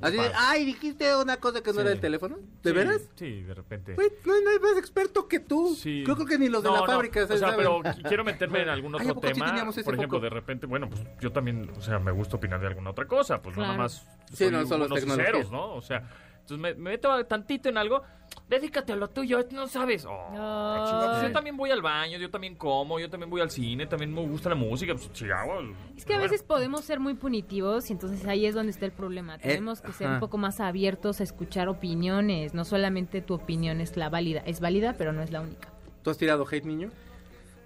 Así 0.02 0.18
de, 0.18 0.32
ay, 0.36 0.66
dijiste 0.66 1.16
una 1.16 1.38
cosa 1.38 1.62
que 1.62 1.70
no 1.72 1.76
Sí. 1.76 1.82
era 1.82 1.92
el 1.92 2.00
teléfono. 2.00 2.38
¿De 2.64 2.70
Sí, 2.70 2.76
veras? 2.76 3.02
Sí, 3.16 3.42
de 3.44 3.54
repente. 3.54 3.96
No 3.96 4.34
hay 4.52 4.60
más 4.60 4.78
experto 4.78 5.28
que 5.28 5.40
tú. 5.40 5.76
Sí. 5.76 6.04
Yo 6.06 6.16
creo 6.16 6.28
que 6.28 6.38
ni 6.40 6.48
los 6.50 6.64
de 6.64 6.70
No, 6.70 6.76
la 6.76 6.82
no, 6.82 6.86
fábrica 6.88 7.24
O 7.24 7.38
sea, 7.38 7.56
pero 7.56 7.80
qui- 7.82 8.08
quiero 8.08 8.24
meterme 8.24 8.62
en 8.62 8.70
algún 8.70 8.96
otro 8.96 9.10
¿a 9.10 9.14
poco 9.14 9.28
sí 9.28 9.34
tema. 9.34 9.72
Por 9.84 9.96
ejemplo, 9.96 10.20
de 10.20 10.30
repente, 10.30 10.66
bueno, 10.66 10.90
pues 10.90 11.02
yo 11.20 11.32
también, 11.32 11.70
o 11.78 11.82
sea, 11.82 12.00
me 12.00 12.12
gusta 12.12 12.38
opinar 12.38 12.60
de 12.62 12.68
alguna 12.68 12.92
otra 12.92 13.06
cosa. 13.06 13.42
Pues 13.42 13.56
no 13.58 13.64
nada 13.64 13.78
más. 13.78 14.06
Sí, 14.34 14.50
no 14.50 14.66
solo 14.66 14.88
tecnología. 14.88 15.26
ceros, 15.26 15.52
¿no? 15.52 15.74
O 15.74 15.82
sea, 15.82 16.04
entonces 16.50 16.60
me, 16.60 16.74
me 16.82 16.92
meto 16.92 17.26
tantito 17.26 17.70
en 17.70 17.78
algo. 17.78 18.02
Dedícate 18.48 18.94
a 18.94 18.96
lo 18.96 19.10
tuyo, 19.10 19.46
no 19.52 19.68
sabes. 19.68 20.06
Oh, 20.08 20.28
pues 20.30 21.24
yo 21.24 21.32
también 21.32 21.56
voy 21.56 21.70
al 21.72 21.82
baño, 21.82 22.18
yo 22.18 22.30
también 22.32 22.56
como, 22.56 23.00
yo 23.00 23.10
también 23.10 23.30
voy 23.30 23.42
al 23.42 23.52
cine, 23.52 23.86
también 23.86 24.14
me 24.14 24.26
gusta 24.26 24.50
la 24.50 24.56
música. 24.56 24.94
Pues 24.94 25.12
Chihuahua. 25.14 25.64
Es 25.96 26.06
que 26.06 26.16
a 26.16 26.20
veces 26.20 26.42
podemos 26.42 26.84
ser 26.84 27.00
muy 27.00 27.14
punitivos 27.14 27.90
y 27.90 27.94
entonces 27.94 28.26
ahí 28.26 28.46
es 28.46 28.56
donde 28.56 28.72
está 28.72 28.86
el 28.86 28.92
problema. 28.92 29.38
Tenemos 29.38 29.82
que 29.82 29.92
ser 29.94 30.08
ajá. 30.08 30.16
un 30.16 30.20
poco 30.20 30.38
más 30.38 30.60
abiertos 30.60 31.20
a 31.20 31.24
escuchar 31.24 31.70
opiniones. 31.70 32.54
No 32.54 32.66
solamente 32.66 33.22
tu 33.22 33.36
opinión 33.36 33.82
es 33.82 33.98
la 33.98 34.10
válida, 34.10 34.42
es 34.46 34.60
válida, 34.60 34.96
pero 34.98 35.14
no 35.14 35.22
es 35.22 35.32
la 35.32 35.42
única. 35.42 35.70
¿Tú 36.04 36.10
has 36.10 36.18
tirado 36.18 36.46
hate, 36.50 36.66
niño? 36.66 36.90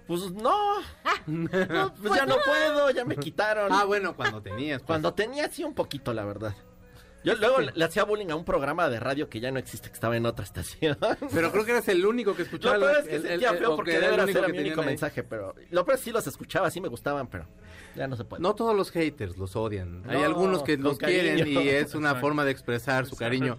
Pues 0.06 0.32
no. 0.32 0.76
pues 1.26 2.14
ya 2.14 2.26
no 2.26 2.36
puedo, 2.44 2.90
ya 2.90 3.04
me 3.06 3.16
quitaron. 3.16 3.72
Ah, 3.72 3.84
bueno, 3.84 4.14
cuando 4.14 4.42
tenías. 4.42 4.80
pues. 4.80 4.86
Cuando 4.86 5.14
tenía 5.14 5.48
sí 5.48 5.64
un 5.64 5.74
poquito, 5.74 6.12
la 6.12 6.24
verdad. 6.24 6.54
Yo 7.24 7.34
luego 7.36 7.60
le, 7.60 7.72
le 7.74 7.84
hacía 7.84 8.04
bullying 8.04 8.28
a 8.30 8.36
un 8.36 8.44
programa 8.44 8.88
de 8.88 9.00
radio 9.00 9.28
que 9.28 9.40
ya 9.40 9.50
no 9.50 9.58
existe, 9.58 9.88
que 9.88 9.94
estaba 9.94 10.16
en 10.16 10.26
otra 10.26 10.44
estación. 10.44 10.96
Pero 11.34 11.50
creo 11.50 11.64
que 11.64 11.70
eras 11.72 11.88
el 11.88 12.04
único 12.04 12.36
que 12.36 12.42
escuchaba. 12.42 12.76
Lo 12.78 12.86
peor 12.86 12.98
es 12.98 13.04
el- 13.04 13.08
que 13.08 13.16
el- 13.16 13.22
sentía 13.22 13.50
el- 13.50 13.58
feo 13.58 13.72
o 13.72 13.76
porque 13.76 13.90
que 13.92 13.96
era 13.96 14.06
el 14.14 14.20
único 14.20 14.38
era 14.38 14.46
que 14.46 14.52
mi 14.52 14.58
único 14.60 14.80
ahí. 14.82 14.86
mensaje, 14.86 15.22
pero 15.24 15.54
lo 15.70 15.84
peor 15.84 15.94
es 15.96 16.00
que 16.00 16.04
sí 16.04 16.12
los 16.12 16.26
escuchaba, 16.26 16.70
sí 16.70 16.80
me 16.80 16.88
gustaban, 16.88 17.26
pero 17.28 17.46
ya 17.96 18.06
no 18.06 18.16
se 18.16 18.24
puede. 18.24 18.42
No 18.42 18.54
todos 18.54 18.76
los 18.76 18.90
haters 18.90 19.36
los 19.38 19.56
odian. 19.56 20.02
Hay 20.08 20.18
No, 20.18 20.24
algunos 20.24 20.62
que 20.62 20.76
los 20.76 20.98
quieren 20.98 21.46
y 21.48 21.68
es 21.68 21.94
una 21.94 22.08
Exacto. 22.10 22.20
forma 22.20 22.44
de 22.44 22.50
expresar 22.50 23.06
su 23.06 23.16
cariño. 23.16 23.56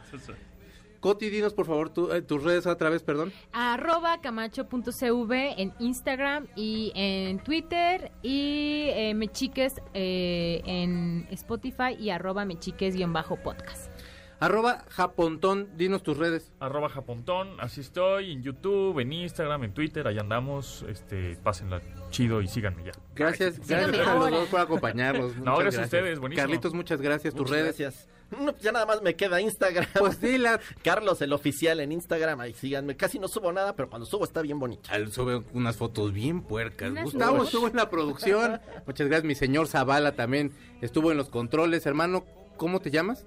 Coti, 1.06 1.30
dinos 1.30 1.54
por 1.54 1.68
favor 1.68 1.92
tu- 1.92 2.12
eh, 2.12 2.24
tus 2.24 2.42
redes 2.42 2.66
otra 2.66 2.90
vez, 2.90 3.04
perdón. 3.04 3.32
Arroba 3.54 4.22
camacho.cv 4.22 5.62
en 5.62 5.72
Instagram 5.78 6.48
y 6.56 6.92
en 6.96 7.38
Twitter 7.44 8.12
y 8.24 8.88
eh, 8.90 9.14
mechiques 9.14 9.76
eh, 9.94 10.64
en 10.66 11.28
Spotify 11.30 11.94
y 12.00 12.10
arroba 12.10 12.44
mechiques-podcast. 12.44 13.92
Arroba 14.40 14.84
Japontón, 14.90 15.70
dinos 15.78 16.04
tus 16.04 16.18
redes. 16.18 16.52
Arroba 16.60 16.90
Japontón, 16.90 17.56
así 17.60 17.82
estoy, 17.82 18.32
en 18.34 18.44
YouTube, 18.44 19.00
en 19.00 19.14
Instagram, 19.14 19.64
en 19.64 19.74
Twitter, 19.74 20.08
ahí 20.08 20.20
andamos, 20.20 20.86
este, 20.90 21.38
pásenla 21.44 21.82
chido 22.10 22.42
y 22.42 22.48
síganme 22.48 22.84
ya. 22.84 22.92
Gracias, 23.16 23.56
Síganme 23.64 23.98
gracias 23.98 24.08
a 24.08 24.16
los 24.16 24.32
dos 24.32 24.50
por 24.50 24.60
acompañarnos. 24.60 25.36
No, 25.46 25.58
gracias 25.58 25.84
a 25.84 25.86
ustedes, 25.86 26.20
buenísimo. 26.20 26.44
Carlitos, 26.48 26.74
muchas 26.74 27.02
gracias. 27.02 27.34
Tus 27.34 27.42
Muchas 27.44 27.52
redes. 27.52 27.78
Gracias. 27.78 28.10
No, 28.32 28.52
pues 28.52 28.64
ya 28.64 28.72
nada 28.72 28.88
más 28.88 29.02
me 29.04 29.16
queda 29.16 29.40
Instagram. 29.40 29.86
Pues 30.00 30.20
dila. 30.20 30.60
Carlos, 30.84 31.22
el 31.22 31.32
oficial 31.32 31.80
en 31.80 31.92
Instagram. 31.92 32.40
Ahí 32.40 32.54
síganme. 32.54 32.98
Casi 32.98 33.20
no 33.20 33.28
subo 33.28 33.52
nada, 33.54 33.76
pero 33.76 33.88
cuando 33.88 34.06
subo 34.08 34.24
está 34.26 34.42
bien 34.42 34.60
bonito. 34.60 34.90
Al- 34.92 35.12
Sube 35.12 35.44
unas 35.54 35.78
fotos 35.78 36.12
bien 36.12 36.42
puercas. 36.42 36.90
Unas 36.90 37.04
Gustavo 37.04 37.44
estuvo 37.44 37.68
en 37.68 37.76
la 37.76 37.88
producción. 37.92 38.60
Muchas 38.88 39.08
gracias. 39.08 39.26
Mi 39.26 39.36
señor 39.36 39.68
Zavala 39.68 40.14
también 40.14 40.52
estuvo 40.82 41.12
en 41.12 41.18
los 41.18 41.30
controles. 41.30 41.86
Hermano, 41.86 42.26
¿cómo 42.58 42.80
te 42.80 42.90
llamas? 42.90 43.26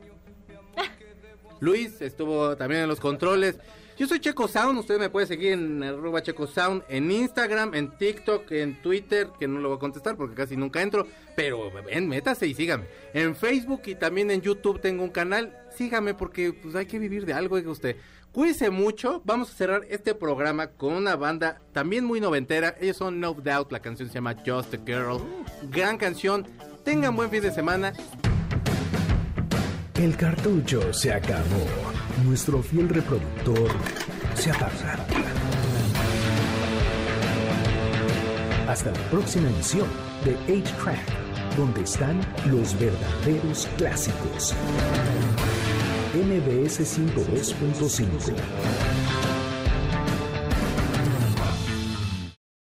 Luis 1.61 2.01
estuvo 2.01 2.57
también 2.57 2.83
en 2.83 2.89
los 2.89 3.01
controles. 3.01 3.59
Yo 3.97 4.07
soy 4.07 4.21
Checo 4.21 4.47
Sound. 4.47 4.79
Usted 4.79 4.99
me 4.99 5.11
puede 5.11 5.27
seguir 5.27 5.53
en 5.53 5.83
arroba 5.83 6.23
Checo 6.23 6.47
Sound 6.47 6.85
en 6.89 7.11
Instagram, 7.11 7.75
en 7.75 7.91
TikTok, 7.99 8.51
en 8.53 8.81
Twitter, 8.81 9.29
que 9.39 9.49
no 9.49 9.59
lo 9.59 9.71
voy 9.71 9.77
a 9.77 9.81
contestar 9.81 10.17
porque 10.17 10.37
casi 10.37 10.57
nunca 10.57 10.81
entro. 10.81 11.07
Pero 11.35 11.71
ven, 11.85 12.09
métase 12.09 12.47
y 12.47 12.55
sígame. 12.55 12.85
En 13.13 13.35
Facebook 13.35 13.83
y 13.87 13.97
también 13.97 14.31
en 14.31 14.41
YouTube 14.41 14.81
tengo 14.81 15.03
un 15.03 15.11
canal. 15.11 15.57
Sígame 15.77 16.15
porque 16.15 16.53
pues 16.53 16.77
hay 16.77 16.87
que 16.87 16.99
vivir 16.99 17.27
de 17.27 17.33
algo, 17.33 17.57
oiga 17.57 17.71
usted. 17.71 17.97
Mucho. 18.71 19.21
Vamos 19.25 19.51
a 19.51 19.55
cerrar 19.55 19.83
este 19.91 20.15
programa 20.15 20.69
con 20.69 20.93
una 20.93 21.17
banda 21.17 21.61
también 21.73 22.05
muy 22.05 22.21
noventera. 22.21 22.77
Ellos 22.81 22.97
son 22.97 23.19
No 23.19 23.35
Doubt. 23.35 23.73
La 23.73 23.81
canción 23.81 24.09
se 24.09 24.15
llama 24.15 24.37
Just 24.47 24.75
a 24.75 24.79
Girl. 24.87 25.21
Gran 25.73 25.99
canción. 25.99 26.47
Tengan 26.85 27.17
buen 27.17 27.31
fin 27.31 27.43
de 27.43 27.51
semana. 27.51 27.93
El 29.99 30.17
cartucho 30.17 30.93
se 30.93 31.13
acabó. 31.13 31.67
Nuestro 32.25 32.63
fiel 32.63 32.89
reproductor 32.89 33.69
se 34.37 34.53
apaga. 34.53 35.05
Hasta 38.69 38.93
la 38.93 39.11
próxima 39.11 39.51
emisión 39.51 39.89
de 40.25 40.37
8-Track, 40.47 41.57
donde 41.57 41.83
están 41.83 42.21
los 42.47 42.79
verdaderos 42.79 43.67
clásicos. 43.77 44.55
MBS 46.15 46.79
102.5 46.79 49.48